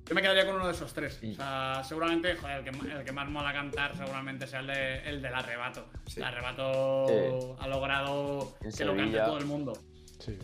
Yo 0.08 0.14
me 0.14 0.22
quedaría 0.22 0.46
con 0.46 0.54
uno 0.56 0.66
de 0.66 0.72
esos 0.72 0.92
tres. 0.94 1.20
O 1.22 1.34
sea, 1.34 1.82
seguramente, 1.84 2.36
joder, 2.36 2.58
el 2.58 2.64
que, 2.64 2.92
el 2.92 3.04
que 3.04 3.12
más 3.12 3.28
mola 3.28 3.52
cantar 3.52 3.96
seguramente 3.96 4.46
sea 4.46 4.60
el, 4.60 4.68
de- 4.68 5.08
el 5.08 5.20
del 5.20 5.34
arrebato. 5.34 5.86
Sí. 6.06 6.20
El 6.20 6.24
arrebato 6.26 7.06
Sí. 7.08 7.56
ha 7.58 7.68
logrado 7.68 8.56
En 8.62 8.72
que 8.72 8.84
lo 8.84 8.96
cante 8.96 9.18
todo 9.18 9.38
el 9.38 9.46
mundo. 9.46 9.72
Sí. 10.20 10.38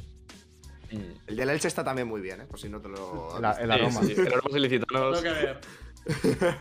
Mm. 0.90 1.12
El 1.28 1.36
del 1.36 1.50
Elche 1.50 1.68
está 1.68 1.84
también 1.84 2.08
muy 2.08 2.20
bien, 2.20 2.40
¿eh? 2.40 2.44
Por 2.46 2.58
si 2.58 2.68
no 2.68 2.80
te 2.80 2.88
lo. 2.88 3.38
La- 3.40 3.52
el 3.52 3.70
aroma. 3.70 4.00
Sí, 4.02 4.14
sí, 4.14 4.20
El 4.20 4.32
aroma. 4.32 4.50
Tengo 4.52 5.22
que 5.22 5.30
ver. 5.30 5.60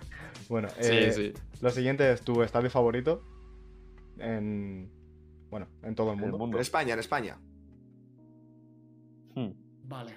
Bueno, 0.50 0.68
eh, 0.80 1.14
sí. 1.16 1.34
lo 1.62 1.70
siguiente 1.70 2.12
es 2.12 2.22
tu 2.22 2.44
estadio 2.44 2.70
favorito 2.70 3.24
en. 4.20 4.92
Bueno, 5.50 5.68
en 5.82 5.96
todo 5.96 6.08
el 6.12 6.18
En 6.18 6.20
el 6.20 6.24
mundo. 6.30 6.38
mundo. 6.38 6.58
En 6.58 6.62
España, 6.62 6.94
en 6.94 7.00
España. 7.00 7.38
Hmm. 9.34 9.52
Vale. 9.84 10.14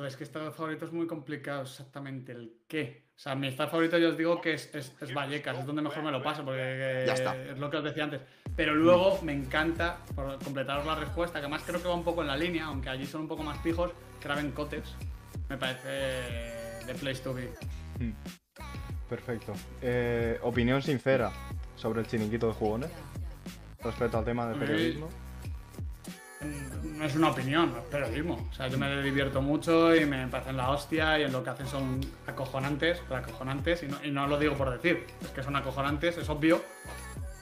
Pues 0.00 0.14
es 0.14 0.16
que 0.16 0.24
estado 0.24 0.50
favorito 0.50 0.86
es 0.86 0.92
muy 0.92 1.06
complicado 1.06 1.60
exactamente 1.60 2.32
el 2.32 2.54
qué. 2.66 3.04
O 3.14 3.18
sea, 3.18 3.34
mi 3.34 3.48
estado 3.48 3.68
favorito 3.68 3.98
yo 3.98 4.08
os 4.08 4.16
digo 4.16 4.40
que 4.40 4.54
es, 4.54 4.74
es, 4.74 4.96
es 4.98 5.12
Vallecas, 5.12 5.58
es 5.58 5.66
donde 5.66 5.82
mejor 5.82 6.02
me 6.02 6.10
lo 6.10 6.22
paso, 6.22 6.42
porque 6.42 7.04
Ya 7.06 7.12
está. 7.12 7.36
es 7.36 7.58
lo 7.58 7.68
que 7.68 7.76
os 7.76 7.84
decía 7.84 8.04
antes. 8.04 8.22
Pero 8.56 8.74
luego 8.74 9.20
me 9.20 9.34
encanta, 9.34 9.98
por 10.14 10.42
completaros 10.42 10.86
la 10.86 10.94
respuesta, 10.94 11.34
que 11.34 11.44
además 11.44 11.64
creo 11.66 11.82
que 11.82 11.88
va 11.88 11.94
un 11.94 12.02
poco 12.02 12.22
en 12.22 12.28
la 12.28 12.36
línea, 12.38 12.64
aunque 12.64 12.88
allí 12.88 13.04
son 13.04 13.20
un 13.20 13.28
poco 13.28 13.42
más 13.42 13.58
pijos, 13.58 13.90
Craven 14.22 14.52
Cotex. 14.52 14.96
Me 15.50 15.58
parece 15.58 16.82
the 16.86 16.94
place 16.94 17.20
to 17.22 17.34
be. 17.34 17.50
Perfecto. 19.06 19.52
Eh, 19.82 20.38
opinión 20.40 20.80
sincera 20.80 21.30
sobre 21.76 22.00
el 22.00 22.06
chiringuito 22.06 22.46
de 22.46 22.54
jugones 22.54 22.90
respecto 23.84 24.16
al 24.16 24.24
tema 24.24 24.48
del 24.48 24.58
periodismo. 24.58 25.08
Mm, 25.08 25.29
No 26.40 27.04
es 27.04 27.14
una 27.16 27.30
opinión, 27.30 27.74
es 27.78 27.84
periodismo. 27.84 28.48
O 28.50 28.54
sea, 28.54 28.68
yo 28.68 28.78
me 28.78 29.02
divierto 29.02 29.42
mucho 29.42 29.94
y 29.94 30.06
me 30.06 30.26
parecen 30.28 30.56
la 30.56 30.70
hostia 30.70 31.18
y 31.18 31.22
en 31.24 31.32
lo 31.32 31.42
que 31.44 31.50
hacen 31.50 31.66
son 31.66 32.00
acojonantes, 32.26 33.02
pero 33.08 33.20
acojonantes, 33.20 33.82
y 33.82 33.88
no, 33.88 34.02
y 34.04 34.10
no 34.10 34.26
lo 34.26 34.38
digo 34.38 34.54
por 34.56 34.70
decir, 34.70 35.06
es 35.20 35.28
que 35.28 35.42
son 35.42 35.56
acojonantes, 35.56 36.16
es 36.16 36.28
obvio, 36.30 36.62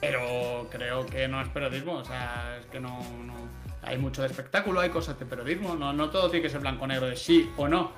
pero 0.01 0.67
creo 0.69 1.05
que 1.05 1.27
no 1.27 1.41
es 1.41 1.47
periodismo, 1.49 1.93
o 1.95 2.05
sea, 2.05 2.57
es 2.59 2.65
que 2.67 2.79
no, 2.79 2.99
no- 3.25 3.49
hay 3.81 3.97
mucho 3.97 4.23
espectáculo, 4.25 4.81
hay 4.81 4.89
cosas 4.89 5.17
de 5.17 5.25
periodismo, 5.25 5.75
no, 5.75 5.93
no 5.93 6.09
todo 6.09 6.29
tiene 6.29 6.43
que 6.43 6.49
ser 6.49 6.59
blanco-negro 6.59 7.07
de 7.07 7.15
sí 7.15 7.49
o 7.57 7.67
no. 7.67 7.91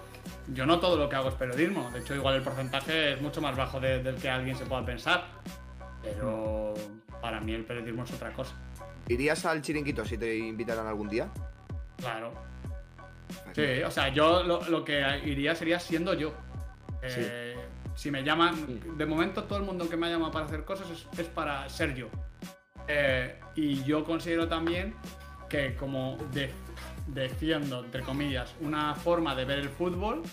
Yo 0.53 0.67
no 0.67 0.79
todo 0.79 0.97
lo 0.97 1.09
que 1.09 1.15
hago 1.15 1.29
es 1.29 1.35
periodismo, 1.35 1.89
de 1.91 1.99
hecho 1.99 2.13
igual 2.13 2.35
el 2.35 2.43
porcentaje 2.43 3.13
es 3.13 3.21
mucho 3.21 3.41
más 3.41 3.55
bajo 3.57 3.79
de- 3.79 4.03
del 4.03 4.15
que 4.17 4.29
alguien 4.29 4.55
se 4.55 4.65
pueda 4.65 4.85
pensar, 4.85 5.25
pero 6.03 6.75
para 7.21 7.39
mí 7.41 7.53
el 7.53 7.65
periodismo 7.65 8.03
es 8.03 8.11
otra 8.13 8.31
cosa, 8.33 8.53
¿Irías 9.07 9.45
al 9.45 9.61
chiringuito 9.61 10.05
si 10.05 10.17
te 10.17 10.37
invitaran 10.37 10.87
algún 10.87 11.09
día? 11.09 11.27
claro. 11.97 12.33
Sí, 13.55 13.81
o 13.85 13.91
sea, 13.91 14.09
yo 14.09 14.43
lo, 14.43 14.61
lo 14.69 14.83
que 14.83 15.01
iría 15.25 15.55
sería 15.55 15.79
siendo 15.79 16.13
yo. 16.13 16.33
Eh, 17.01 17.55
Si 17.95 18.09
me 18.11 18.23
llaman, 18.23 18.79
de 18.97 19.05
momento 19.05 19.43
todo 19.43 19.59
el 19.59 19.65
mundo 19.65 19.87
que 19.89 19.95
me 19.97 20.07
ha 20.07 20.09
llamado 20.09 20.31
para 20.31 20.45
hacer 20.45 20.63
cosas 20.65 20.89
es, 20.89 21.07
es 21.19 21.27
para 21.27 21.67
ser 21.69 21.93
yo. 21.95 22.07
Eh, 22.87 23.37
y 23.55 23.83
yo 23.83 24.03
considero 24.03 24.47
también 24.47 24.95
que 25.49 25.75
como 25.75 26.17
de- 26.33 26.51
defiendo, 27.07 27.83
entre 27.83 28.01
comillas, 28.03 28.53
una 28.61 28.95
forma 28.95 29.35
de 29.35 29.45
ver 29.45 29.59
el 29.59 29.69
fútbol, 29.69 30.23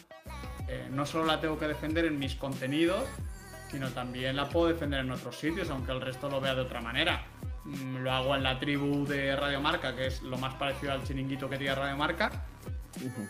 eh, 0.69 0.89
no 0.91 1.05
solo 1.07 1.25
la 1.27 1.41
tengo 1.41 1.59
que 1.59 1.66
defender 1.66 2.05
en 2.05 2.19
mis 2.19 2.35
contenidos, 2.37 3.03
sino 3.71 3.91
también 3.91 4.37
la 4.37 4.49
puedo 4.49 4.69
defender 4.69 5.01
en 5.01 5.11
otros 5.11 5.37
sitios, 5.37 5.69
aunque 5.71 5.93
el 5.93 6.01
resto 6.01 6.29
lo 6.29 6.41
vea 6.41 6.55
de 6.55 6.62
otra 6.62 6.81
manera. 6.81 7.25
Mm, 7.69 7.99
Lo 7.99 8.12
hago 8.12 8.35
en 8.35 8.43
la 8.43 8.59
tribu 8.59 9.07
de 9.07 9.37
Radio 9.37 9.61
Marca, 9.61 9.95
que 9.95 10.07
es 10.07 10.23
lo 10.23 10.39
más 10.39 10.55
parecido 10.55 10.93
al 10.93 11.05
chiringuito 11.05 11.49
que 11.51 11.59
tiene 11.59 11.75
Radio 11.75 11.97
Marca, 11.97 12.31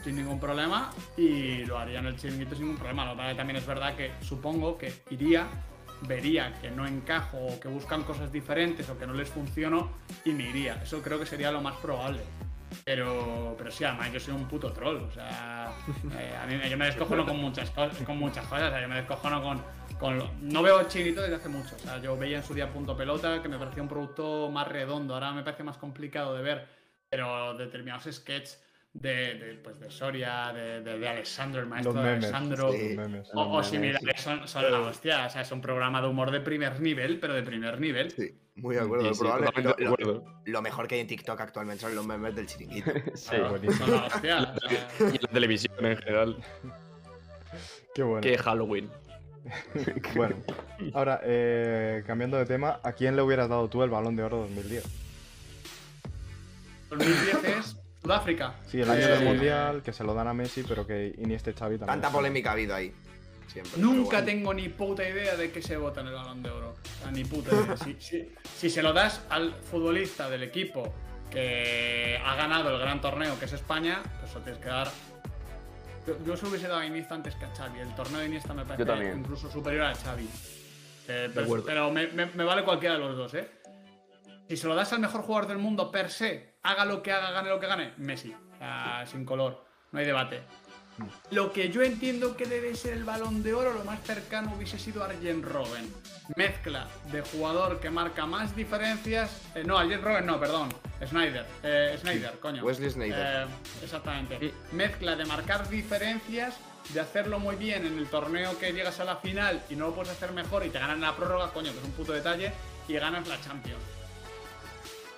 sin 0.04 0.16
ningún 0.16 0.38
problema, 0.38 0.90
y 1.16 1.64
lo 1.64 1.76
haría 1.78 1.98
en 1.98 2.06
el 2.06 2.16
chiringuito 2.16 2.54
sin 2.54 2.64
ningún 2.64 2.78
problema. 2.78 3.12
Lo 3.12 3.16
que 3.20 3.34
también 3.34 3.56
es 3.56 3.66
verdad 3.66 3.94
que 3.96 4.12
supongo 4.20 4.78
que 4.78 4.92
iría, 5.10 5.46
vería 6.02 6.52
que 6.60 6.70
no 6.70 6.86
encajo 6.86 7.38
o 7.38 7.58
que 7.60 7.66
buscan 7.68 8.04
cosas 8.04 8.30
diferentes 8.30 8.88
o 8.88 8.96
que 8.96 9.06
no 9.06 9.12
les 9.12 9.28
funciono 9.28 9.90
y 10.24 10.30
me 10.30 10.44
iría. 10.48 10.80
Eso 10.82 11.02
creo 11.02 11.18
que 11.18 11.26
sería 11.26 11.50
lo 11.50 11.60
más 11.60 11.76
probable. 11.76 12.20
Pero, 12.84 13.54
pero 13.58 13.70
sí, 13.70 13.82
además 13.84 14.12
yo 14.12 14.20
soy 14.20 14.34
un 14.34 14.46
puto 14.46 14.72
troll. 14.72 14.98
O 14.98 15.10
sea, 15.10 15.72
eh, 16.18 16.36
a 16.40 16.46
mí, 16.46 16.60
yo 16.70 16.76
me 16.78 16.86
descojono 16.86 17.26
con 17.26 17.38
muchas, 17.38 17.70
cosas, 17.70 17.98
con 18.04 18.18
muchas 18.18 18.46
cosas. 18.46 18.68
O 18.68 18.70
sea, 18.70 18.80
yo 18.80 18.88
me 18.88 18.96
descojono 18.96 19.42
con, 19.42 19.62
con 19.98 20.18
lo- 20.18 20.30
No 20.40 20.62
veo 20.62 20.82
chinito 20.88 21.20
desde 21.22 21.36
hace 21.36 21.48
mucho. 21.48 21.74
O 21.76 21.78
sea, 21.78 21.98
yo 22.00 22.16
veía 22.16 22.38
en 22.38 22.42
su 22.44 22.54
día 22.54 22.72
Punto 22.72 22.96
Pelota, 22.96 23.42
que 23.42 23.48
me 23.48 23.58
parecía 23.58 23.82
un 23.82 23.88
producto 23.88 24.50
más 24.50 24.68
redondo. 24.68 25.14
Ahora 25.14 25.32
me 25.32 25.42
parece 25.42 25.62
más 25.64 25.76
complicado 25.76 26.34
de 26.36 26.42
ver. 26.42 26.66
Pero 27.10 27.54
determinados 27.56 28.04
sketches 28.14 28.62
de, 28.92 29.34
de, 29.34 29.54
pues 29.62 29.78
de 29.80 29.90
Soria, 29.90 30.52
de, 30.52 30.82
de, 30.82 30.98
de 30.98 31.08
Alessandro, 31.08 31.60
el 31.60 31.66
maestro 31.66 31.92
Los 31.94 32.02
de 32.04 32.08
memes. 32.10 32.24
Alessandro. 32.24 32.72
Sí. 32.72 32.78
los 32.88 32.96
memes. 32.96 33.30
O, 33.34 33.56
o 33.56 33.62
similares 33.62 34.20
son, 34.20 34.46
son 34.46 34.70
la 34.70 34.80
hostia. 34.80 35.26
O 35.26 35.30
sea, 35.30 35.42
es 35.42 35.52
un 35.52 35.60
programa 35.62 36.00
de 36.02 36.08
humor 36.08 36.30
de 36.30 36.40
primer 36.40 36.80
nivel, 36.80 37.18
pero 37.18 37.34
de 37.34 37.42
primer 37.42 37.80
nivel. 37.80 38.10
Sí, 38.10 38.38
muy 38.56 38.74
de 38.74 38.82
acuerdo. 38.82 39.14
Sí, 39.14 39.24
lo, 39.24 39.32
acuerdo. 39.70 40.24
lo 40.44 40.62
mejor 40.62 40.86
que 40.86 40.96
hay 40.96 41.00
en 41.02 41.06
TikTok 41.06 41.40
actualmente 41.40 41.80
son 41.82 41.94
los 41.94 42.06
memes 42.06 42.34
del 42.34 42.46
chiringuito. 42.46 42.90
Sí. 43.14 43.36
buenísimo. 43.48 43.86
Son 43.86 43.90
la 43.96 44.06
hostia. 44.06 44.54
Y 45.00 45.18
la 45.18 45.28
televisión 45.32 45.74
en 45.86 45.96
general. 45.96 46.36
Qué 47.94 48.02
bueno. 48.02 48.20
Que 48.20 48.36
Halloween. 48.38 48.90
Bueno, 50.14 50.36
ahora, 50.94 51.20
eh, 51.24 52.02
cambiando 52.06 52.36
de 52.36 52.46
tema, 52.46 52.80
¿a 52.82 52.92
quién 52.92 53.16
le 53.16 53.22
hubieras 53.22 53.48
dado 53.48 53.68
tú 53.68 53.82
el 53.82 53.90
balón 53.90 54.16
de 54.16 54.22
oro 54.22 54.38
2010? 54.38 54.84
2010 56.90 57.44
es 57.44 57.76
Sudáfrica. 58.02 58.54
Sí, 58.66 58.80
el 58.80 58.90
año 58.90 59.00
Eh, 59.06 59.08
del 59.08 59.24
mundial, 59.24 59.82
que 59.82 59.92
se 59.92 60.04
lo 60.04 60.14
dan 60.14 60.28
a 60.28 60.34
Messi, 60.34 60.62
pero 60.66 60.86
que 60.86 61.14
Iniesta 61.18 61.50
y 61.50 61.54
Xavi 61.54 61.78
también. 61.78 62.00
Tanta 62.00 62.10
polémica 62.10 62.50
ha 62.50 62.52
habido 62.52 62.74
ahí. 62.74 62.92
Siempre. 63.48 63.80
Nunca 63.80 64.18
bueno. 64.18 64.24
tengo 64.26 64.54
ni 64.54 64.68
puta 64.68 65.08
idea 65.08 65.34
de 65.36 65.50
que 65.50 65.62
se 65.62 65.76
vota 65.76 66.00
en 66.02 66.08
el 66.08 66.14
balón 66.14 66.42
de 66.42 66.50
oro. 66.50 66.74
O 66.98 67.02
sea, 67.02 67.10
ni 67.10 67.24
puta 67.24 67.50
idea. 67.54 67.76
Si, 67.76 67.96
si- 67.98 68.28
si 68.56 68.70
se 68.70 68.82
lo 68.82 68.92
das 68.92 69.22
al 69.30 69.54
futbolista 69.54 70.28
del 70.28 70.42
equipo 70.42 70.92
que 71.30 72.18
ha 72.24 72.36
ganado 72.36 72.70
el 72.74 72.78
gran 72.80 73.00
torneo, 73.00 73.38
que 73.38 73.46
es 73.46 73.52
España, 73.54 74.02
pues 74.20 74.34
lo 74.34 74.40
tienes 74.42 74.60
que 74.62 74.68
dar. 74.68 74.88
Yo, 76.08 76.16
yo 76.24 76.36
se 76.36 76.42
lo 76.44 76.48
hubiese 76.48 76.68
dado 76.68 76.80
a 76.80 76.86
Iniesta 76.86 77.14
antes 77.14 77.34
que 77.34 77.44
a 77.44 77.54
Xavi. 77.54 77.80
El 77.80 77.94
torneo 77.94 78.20
de 78.20 78.26
Iniesta 78.26 78.54
me 78.54 78.64
parece 78.64 78.82
incluso 79.18 79.50
superior 79.50 79.84
a 79.84 79.94
Xavi. 79.94 80.28
Eh, 81.08 81.30
pero 81.66 81.90
me, 81.90 82.06
me- 82.08 82.26
me 82.26 82.44
vale 82.44 82.64
cualquiera 82.64 82.94
de 82.94 83.00
los 83.00 83.16
dos, 83.16 83.34
¿eh? 83.34 83.48
Si 84.48 84.56
se 84.56 84.66
lo 84.66 84.74
das 84.74 84.90
al 84.94 85.00
mejor 85.00 85.20
jugador 85.22 85.46
del 85.48 85.58
mundo 85.58 85.90
per 85.90 86.10
se, 86.10 86.54
haga 86.62 86.86
lo 86.86 87.02
que 87.02 87.12
haga, 87.12 87.30
gane 87.32 87.50
lo 87.50 87.60
que 87.60 87.66
gane, 87.66 87.92
Messi. 87.98 88.34
Sin 89.06 89.24
color. 89.26 89.64
No 89.92 89.98
hay 89.98 90.06
debate. 90.06 90.42
Lo 91.30 91.52
que 91.52 91.70
yo 91.70 91.82
entiendo 91.82 92.36
que 92.36 92.46
debe 92.46 92.74
ser 92.74 92.94
el 92.94 93.04
balón 93.04 93.42
de 93.42 93.54
oro, 93.54 93.72
lo 93.72 93.84
más 93.84 94.02
cercano 94.02 94.52
hubiese 94.56 94.78
sido 94.78 95.04
Arjen 95.04 95.42
Robben. 95.42 95.92
Mezcla 96.36 96.88
de 97.12 97.22
jugador 97.22 97.80
que 97.80 97.90
marca 97.90 98.26
más 98.26 98.54
diferencias. 98.56 99.30
eh, 99.54 99.62
no, 99.64 99.78
Arjen 99.78 100.02
Robben 100.02 100.26
no, 100.26 100.38
perdón. 100.40 100.68
Snyder. 101.06 101.46
Eh, 101.62 101.96
Snyder, 102.00 102.38
coño. 102.40 102.64
Wesley 102.64 102.90
Sneijder. 102.90 103.46
Eh, 103.46 103.50
exactamente. 103.82 104.52
Mezcla 104.72 105.14
de 105.16 105.24
marcar 105.24 105.68
diferencias, 105.68 106.56
de 106.92 107.00
hacerlo 107.00 107.38
muy 107.38 107.56
bien 107.56 107.86
en 107.86 107.98
el 107.98 108.08
torneo 108.08 108.58
que 108.58 108.72
llegas 108.72 108.98
a 109.00 109.04
la 109.04 109.16
final 109.16 109.62
y 109.70 109.76
no 109.76 109.88
lo 109.88 109.94
puedes 109.94 110.10
hacer 110.10 110.32
mejor 110.32 110.66
y 110.66 110.70
te 110.70 110.78
ganan 110.78 111.00
la 111.00 111.14
prórroga, 111.14 111.50
coño, 111.52 111.72
que 111.72 111.78
es 111.78 111.84
un 111.84 111.92
puto 111.92 112.12
detalle, 112.12 112.52
y 112.88 112.94
ganas 112.94 113.28
la 113.28 113.40
Champions. 113.40 113.97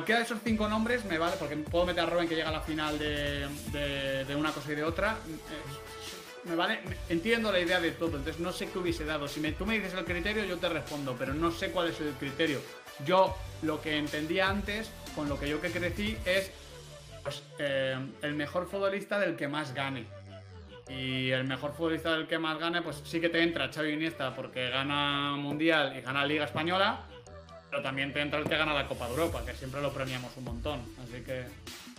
Cualquiera 0.00 0.20
de 0.20 0.24
esos 0.24 0.38
cinco 0.42 0.66
nombres 0.66 1.04
me 1.04 1.18
vale, 1.18 1.36
porque 1.38 1.56
puedo 1.56 1.84
meter 1.84 2.04
a 2.04 2.06
Robin 2.06 2.26
que 2.26 2.34
llega 2.34 2.48
a 2.48 2.52
la 2.52 2.62
final 2.62 2.98
de, 2.98 4.34
una 4.34 4.50
cosa 4.50 4.72
y 4.72 4.74
de 4.74 4.82
otra. 4.82 5.18
eh, 5.28 6.48
Me 6.48 6.54
vale, 6.54 6.80
entiendo 7.10 7.52
la 7.52 7.60
idea 7.60 7.78
de 7.80 7.90
todo, 7.90 8.16
entonces 8.16 8.40
no 8.40 8.50
sé 8.50 8.70
qué 8.70 8.78
hubiese 8.78 9.04
dado. 9.04 9.28
Si 9.28 9.40
me- 9.40 9.52
tú 9.52 9.66
me 9.66 9.74
dices 9.78 9.92
el 9.92 10.06
criterio, 10.06 10.42
yo 10.46 10.56
te 10.56 10.70
respondo, 10.70 11.14
pero 11.18 11.34
no 11.34 11.50
sé 11.50 11.70
cuál 11.70 11.88
es 11.90 12.00
el 12.00 12.14
criterio. 12.14 12.62
Yo 13.04 13.36
lo 13.60 13.82
que 13.82 13.98
entendía 13.98 14.48
antes, 14.48 14.90
con 15.14 15.28
lo 15.28 15.38
que 15.38 15.50
yo 15.50 15.60
que 15.60 15.70
crecí, 15.70 16.16
es 16.24 16.50
pues, 17.22 17.42
eh, 17.58 17.98
el 18.22 18.32
mejor 18.36 18.70
futbolista 18.70 19.18
del 19.18 19.36
que 19.36 19.48
más 19.48 19.74
gane. 19.74 20.06
Y 20.88 21.30
el 21.30 21.44
mejor 21.44 21.74
futbolista 21.74 22.12
del 22.12 22.26
que 22.26 22.38
más 22.38 22.58
gane, 22.58 22.80
pues 22.80 23.02
sí 23.04 23.20
que 23.20 23.28
te 23.28 23.42
entra 23.42 23.70
Xavi 23.70 23.90
Iniesta 23.92 24.34
porque 24.34 24.70
gana 24.70 25.32
Mundial 25.36 25.94
y 25.94 26.00
gana 26.00 26.24
Liga 26.24 26.46
Española, 26.46 27.00
pero 27.70 27.82
también 27.82 28.12
te 28.12 28.20
entra 28.20 28.38
el 28.40 28.48
que 28.48 28.56
gana 28.56 28.74
la 28.74 28.86
Copa 28.88 29.06
de 29.06 29.12
Europa, 29.12 29.42
que 29.46 29.54
siempre 29.54 29.80
lo 29.80 29.92
premiamos 29.92 30.36
un 30.36 30.44
montón. 30.44 30.80
Así 31.02 31.22
que 31.22 31.44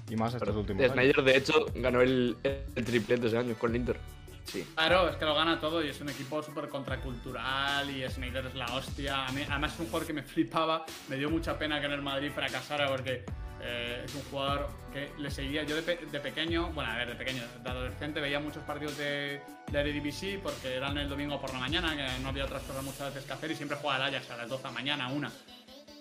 Y 0.09 0.15
más 0.15 0.33
estos 0.33 0.55
últimos 0.55 0.81
años. 0.83 0.93
Snyder, 0.93 1.23
de 1.23 1.37
hecho, 1.37 1.65
ganó 1.75 2.01
el, 2.01 2.35
el 2.43 2.85
triplete 2.85 3.27
ese 3.27 3.37
año 3.37 3.55
con 3.55 3.71
el 3.71 3.77
Inter. 3.77 3.97
Sí. 4.45 4.67
Claro, 4.75 5.07
es 5.07 5.15
que 5.15 5.23
lo 5.25 5.35
gana 5.35 5.59
todo 5.61 5.83
y 5.83 5.89
es 5.89 6.01
un 6.01 6.09
equipo 6.09 6.41
súper 6.43 6.67
contracultural 6.67 7.89
y 7.89 8.07
Snyder 8.09 8.47
es 8.47 8.55
la 8.55 8.65
hostia. 8.73 9.25
A 9.27 9.31
mí- 9.31 9.45
además 9.49 9.73
es 9.75 9.79
un 9.79 9.85
jugador 9.85 10.07
que 10.07 10.13
me 10.13 10.23
flipaba, 10.23 10.85
me 11.09 11.15
dio 11.15 11.29
mucha 11.29 11.57
pena 11.57 11.79
que 11.79 11.85
en 11.85 11.93
el 11.93 12.01
Madrid 12.01 12.31
fracasara 12.33 12.87
porque 12.89 13.23
eh, 13.61 14.01
es 14.03 14.15
un 14.15 14.23
jugador 14.23 14.67
que 14.91 15.11
le 15.19 15.29
seguía. 15.29 15.63
Yo 15.63 15.75
de, 15.75 15.83
pe- 15.83 16.05
de 16.11 16.19
pequeño, 16.19 16.71
bueno, 16.73 16.91
a 16.91 16.97
ver, 16.97 17.09
de 17.09 17.15
pequeño, 17.15 17.43
de 17.63 17.69
adolescente 17.69 18.19
veía 18.19 18.39
muchos 18.39 18.63
partidos 18.63 18.97
de, 18.97 19.41
de 19.71 19.79
Eredivisie 19.79 20.39
porque 20.39 20.75
eran 20.75 20.97
el 20.97 21.07
domingo 21.07 21.39
por 21.39 21.53
la 21.53 21.59
mañana, 21.59 21.95
que 21.95 22.21
no 22.23 22.29
había 22.29 22.45
otras 22.45 22.63
cosas 22.63 22.83
muchas 22.83 23.13
veces 23.13 23.25
que 23.27 23.33
hacer 23.33 23.51
y 23.51 23.55
siempre 23.55 23.77
jugaba 23.77 24.03
al 24.07 24.13
Ajax 24.15 24.31
a 24.31 24.37
las 24.37 24.49
12 24.49 24.63
de 24.63 24.67
la 24.69 24.73
mañana, 24.73 25.07
una. 25.09 25.31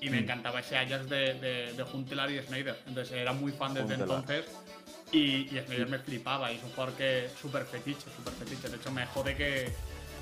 Y 0.00 0.08
me 0.10 0.18
encantaba 0.18 0.60
ese 0.60 0.78
Ajax 0.78 1.08
de, 1.08 1.34
de, 1.34 1.72
de 1.74 1.82
Huntelaar 1.82 2.30
y 2.30 2.34
de 2.36 2.42
Snyder. 2.42 2.76
Entonces 2.86 3.12
era 3.16 3.32
muy 3.32 3.52
fan 3.52 3.74
desde 3.74 3.94
Huntelaar. 3.94 4.20
entonces. 4.20 4.46
Y, 5.12 5.54
y 5.54 5.60
Snyder 5.66 5.88
me 5.88 5.98
flipaba 5.98 6.50
y 6.52 6.56
es 6.56 6.62
un 6.62 6.70
jugador 6.70 6.94
que 6.94 7.28
súper 7.40 7.64
fetiche, 7.64 8.06
súper 8.16 8.32
fetiche. 8.34 8.68
De 8.68 8.76
hecho, 8.76 8.90
me 8.92 9.04
jode 9.06 9.36
que, 9.36 9.72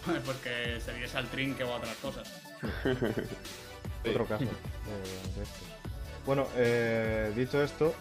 pues 0.24 0.36
que 0.38 0.80
se 0.80 0.92
diese 0.94 1.16
al 1.18 1.28
trinque 1.28 1.62
o 1.64 1.72
a 1.72 1.76
otras 1.76 1.96
cosas. 1.96 2.28
Otro 4.08 4.26
caso. 4.26 4.44
eh. 4.44 4.48
Bueno, 6.24 6.46
eh, 6.56 7.32
dicho 7.36 7.62
esto, 7.62 7.94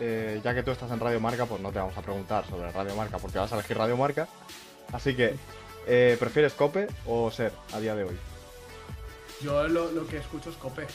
eh, 0.00 0.40
ya 0.44 0.54
que 0.54 0.62
tú 0.62 0.70
estás 0.70 0.90
en 0.90 1.00
Radio 1.00 1.20
Marca, 1.20 1.46
pues 1.46 1.60
no 1.60 1.70
te 1.72 1.78
vamos 1.78 1.96
a 1.96 2.02
preguntar 2.02 2.46
sobre 2.48 2.70
Radio 2.70 2.94
Marca, 2.94 3.18
porque 3.18 3.38
vas 3.38 3.52
a 3.52 3.56
elegir 3.56 3.76
Radio 3.78 3.96
Marca. 3.96 4.28
Así 4.92 5.14
que, 5.14 5.34
eh, 5.86 6.16
¿prefieres 6.18 6.52
Cope 6.54 6.86
o 7.06 7.30
Ser 7.30 7.52
a 7.72 7.80
día 7.80 7.94
de 7.94 8.04
hoy? 8.04 8.16
Yo 9.42 9.66
lo, 9.68 9.90
lo 9.90 10.06
que 10.06 10.18
escucho 10.18 10.50
es 10.50 10.56
Cope. 10.56 10.86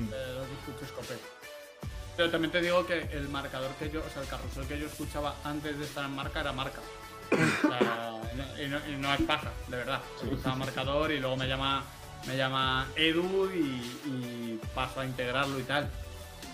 Eh, 0.00 0.34
lo 0.38 0.44
que 0.46 0.52
escucho 0.72 0.84
es 0.84 0.92
Cope. 0.92 1.14
Pero 2.16 2.30
también 2.30 2.50
te 2.50 2.60
digo 2.60 2.86
que 2.86 2.98
el 3.12 3.28
marcador 3.28 3.70
que 3.78 3.90
yo, 3.90 4.00
o 4.04 4.08
sea, 4.10 4.22
el 4.22 4.28
carrusel 4.28 4.66
que 4.66 4.78
yo 4.78 4.86
escuchaba 4.86 5.34
antes 5.44 5.78
de 5.78 5.84
estar 5.84 6.04
en 6.04 6.14
marca 6.14 6.40
era 6.40 6.52
marca. 6.52 6.80
O 7.30 7.68
sea, 7.68 8.20
no- 8.34 8.62
y, 8.62 8.68
no, 8.68 8.78
y 8.88 8.96
no 8.96 9.12
es 9.12 9.20
paja, 9.22 9.50
de 9.68 9.76
verdad. 9.76 10.00
Se 10.20 10.26
usa 10.28 10.54
marcador 10.54 11.10
y 11.12 11.18
luego 11.20 11.36
me 11.36 11.46
llama, 11.46 11.84
me 12.26 12.36
llama 12.36 12.86
Edu 12.96 13.50
y, 13.54 13.58
y 14.06 14.60
paso 14.74 15.00
a 15.00 15.04
integrarlo 15.04 15.58
y 15.58 15.64
tal. 15.64 15.90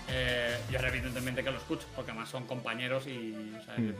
Eh, 0.09 0.59
y 0.70 0.74
ahora 0.76 0.88
evidentemente 0.88 1.45
que 1.45 1.51
lo 1.51 1.59
escucho, 1.59 1.86
porque 1.95 2.11
además 2.11 2.28
son 2.28 2.47
compañeros 2.47 3.07
y... 3.07 3.55
o 3.61 3.64
sea, 3.64 3.74
Mm. 3.78 3.95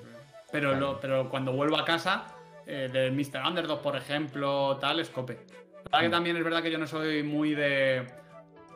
pero, 0.51 0.75
lo- 0.75 0.99
pero 1.01 1.29
cuando 1.31 1.53
vuelvo 1.53 1.79
a 1.79 1.85
casa, 1.85 2.25
eh, 2.67 2.89
de 2.93 3.11
Mr. 3.11 3.47
Underdog, 3.47 3.81
por 3.83 3.97
ejemplo, 3.97 4.77
tal, 4.81 4.99
escope. 5.01 5.35
La 5.35 5.83
verdad 5.85 6.01
que 6.01 6.09
Mm. 6.09 6.11
también 6.11 6.37
es 6.37 6.45
verdad 6.45 6.63
que 6.63 6.71
yo 6.73 6.79
no 6.79 6.87
soy 6.89 7.23
muy 7.23 7.55
de... 7.55 8.07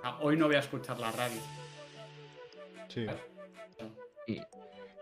ah, 0.07 0.19
hoy 0.21 0.37
no 0.37 0.47
voy 0.47 0.57
a 0.57 0.61
escuchar 0.61 0.99
la 0.99 1.11
radio. 1.13 1.41
Sí. 2.89 3.07
Y- 4.27 4.41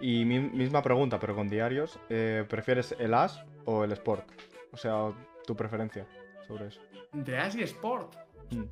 Y 0.00 0.24
mi- 0.24 0.40
misma 0.40 0.82
pregunta, 0.82 1.18
pero 1.20 1.34
con 1.34 1.48
diarios. 1.48 1.98
eh, 2.11 2.44
¿Prefieres 2.48 2.94
el 2.98 3.14
As 3.14 3.40
o 3.64 3.84
el 3.84 3.92
Sport? 3.92 4.28
O 4.72 4.76
sea, 4.76 5.12
tu 5.46 5.55
preferencia 5.57 6.07
sobre 6.46 6.66
eso. 6.68 6.80
De 7.12 7.38
As 7.38 7.55
y 7.55 7.62
Sport. 7.62 8.14
Mm. 8.50 8.64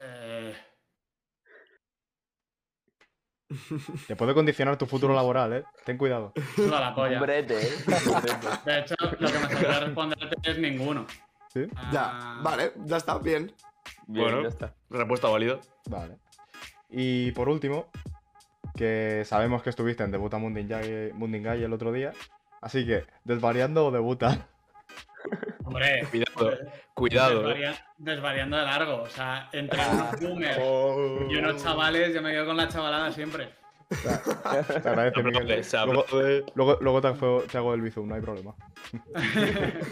Eh, 0.00 0.54
Te 4.06 4.16
puede 4.16 4.32
condicionar 4.34 4.76
tu 4.78 4.86
futuro 4.86 5.14
laboral, 5.14 5.52
¿eh? 5.52 5.64
Ten 5.84 5.98
cuidado. 5.98 6.32
suda 6.56 6.80
la 6.80 6.94
polla. 6.94 7.16
Un 7.16 7.22
brete, 7.22 7.58
¿eh? 7.66 7.72
De 8.64 8.78
hecho, 8.80 8.94
lo 9.00 9.10
que 9.16 9.38
me 9.38 9.48
saldría 9.48 9.80
responderte 9.80 10.50
es 10.50 10.58
ninguno. 10.58 11.06
¿Sí? 11.52 11.66
Ya, 11.92 12.04
Ah, 12.12 12.40
vale, 12.42 12.72
ya 12.84 12.96
está, 12.96 13.18
bien. 13.18 13.52
Bien, 14.12 14.24
Bueno. 14.26 14.42
ya 14.42 14.48
está. 14.48 14.74
Respuesta 14.90 15.28
válida. 15.28 15.58
Vale. 15.86 16.16
Y 16.90 17.32
por 17.32 17.48
último, 17.48 17.86
que 18.76 19.22
sabemos 19.24 19.62
que 19.62 19.70
estuviste 19.70 20.04
en 20.04 20.10
Debuta 20.12 20.38
Mundingai 20.38 21.62
el 21.64 21.72
otro 21.72 21.92
día. 21.92 22.12
Así 22.60 22.86
que, 22.86 23.04
¿desvariando 23.24 23.86
o 23.86 23.90
debuta? 23.90 24.46
Hombre, 25.64 26.06
Cuidado, 26.10 26.58
cuidado. 26.94 27.40
eh. 27.50 27.54
desvaria- 27.54 27.86
desvariando 27.96 28.56
de 28.58 28.64
largo. 28.64 29.02
O 29.02 29.08
sea, 29.08 29.48
entre 29.52 29.80
unos 29.88 30.10
boomers 30.20 30.58
Oh. 30.60 31.26
y 31.30 31.36
unos 31.36 31.62
chavales, 31.62 32.14
yo 32.14 32.20
me 32.22 32.32
quedo 32.32 32.46
con 32.46 32.56
la 32.56 32.68
chavalada 32.68 33.10
siempre. 33.12 33.48
Te 34.02 34.88
agradece, 34.88 35.22
Miguel. 35.22 35.64
Luego, 35.84 36.00
aplaude. 36.02 36.44
luego, 36.54 36.78
luego 36.80 37.00
te, 37.00 37.08
hago- 37.08 37.42
te 37.42 37.58
hago 37.58 37.74
el 37.74 37.80
bizum, 37.82 38.08
no 38.08 38.14
hay 38.14 38.20
problema. 38.20 38.54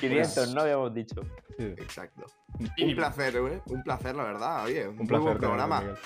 500, 0.00 0.54
no 0.54 0.60
habíamos 0.62 0.94
dicho. 0.94 1.22
Sí, 1.58 1.64
Exacto. 1.78 2.26
Un 2.58 2.94
placer, 2.94 3.36
¿eh? 3.36 3.60
Un 3.66 3.82
placer, 3.82 4.14
la 4.14 4.24
verdad. 4.24 4.64
Oye, 4.64 4.88
un, 4.88 5.06
placer. 5.06 5.20
buen 5.24 5.38
programa. 5.38 5.80
Miguel. 5.80 5.96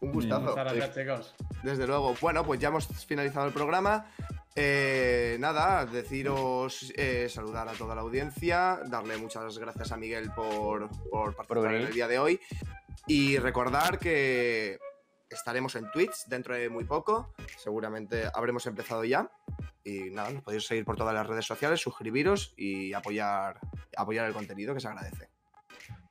Un 0.00 0.12
gustazo. 0.12 0.40
Muchas 0.42 0.56
gracias, 0.74 0.94
chicos. 0.94 1.34
Desde 1.62 1.86
luego. 1.86 2.14
Bueno, 2.20 2.44
pues 2.44 2.60
ya 2.60 2.68
hemos 2.68 2.86
finalizado 3.06 3.46
el 3.46 3.52
programa. 3.52 4.06
Eh, 4.54 5.36
nada, 5.40 5.86
deciros, 5.86 6.92
eh, 6.96 7.26
saludar 7.30 7.68
a 7.68 7.72
toda 7.72 7.94
la 7.94 8.02
audiencia, 8.02 8.80
darle 8.86 9.16
muchas 9.16 9.58
gracias 9.58 9.92
a 9.92 9.96
Miguel 9.96 10.30
por, 10.36 10.90
por 11.10 11.34
participar 11.34 11.74
en 11.74 11.82
el 11.86 11.92
día 11.92 12.06
de 12.06 12.18
hoy 12.18 12.38
y 13.06 13.38
recordar 13.38 13.98
que 13.98 14.78
estaremos 15.34 15.74
en 15.76 15.90
Twitch 15.90 16.26
dentro 16.26 16.54
de 16.54 16.68
muy 16.68 16.84
poco, 16.84 17.34
seguramente 17.58 18.24
habremos 18.34 18.66
empezado 18.66 19.04
ya 19.04 19.30
y 19.84 20.10
nada, 20.10 20.30
nos 20.30 20.42
podéis 20.42 20.66
seguir 20.66 20.84
por 20.84 20.96
todas 20.96 21.14
las 21.14 21.26
redes 21.26 21.44
sociales, 21.44 21.80
suscribiros 21.80 22.54
y 22.56 22.92
apoyar, 22.92 23.58
apoyar 23.96 24.26
el 24.26 24.32
contenido 24.34 24.74
que 24.74 24.80
se 24.80 24.88
agradece. 24.88 25.28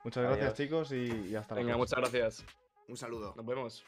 Muchas 0.03 0.23
gracias, 0.23 0.45
Adiós. 0.45 0.57
chicos, 0.57 0.91
y, 0.91 1.29
y 1.29 1.35
hasta 1.35 1.55
la 1.55 1.61
Venga, 1.61 1.77
muchas 1.77 1.99
gracias. 1.99 2.45
Un 2.87 2.97
saludo. 2.97 3.33
Nos 3.35 3.45
vemos. 3.45 3.85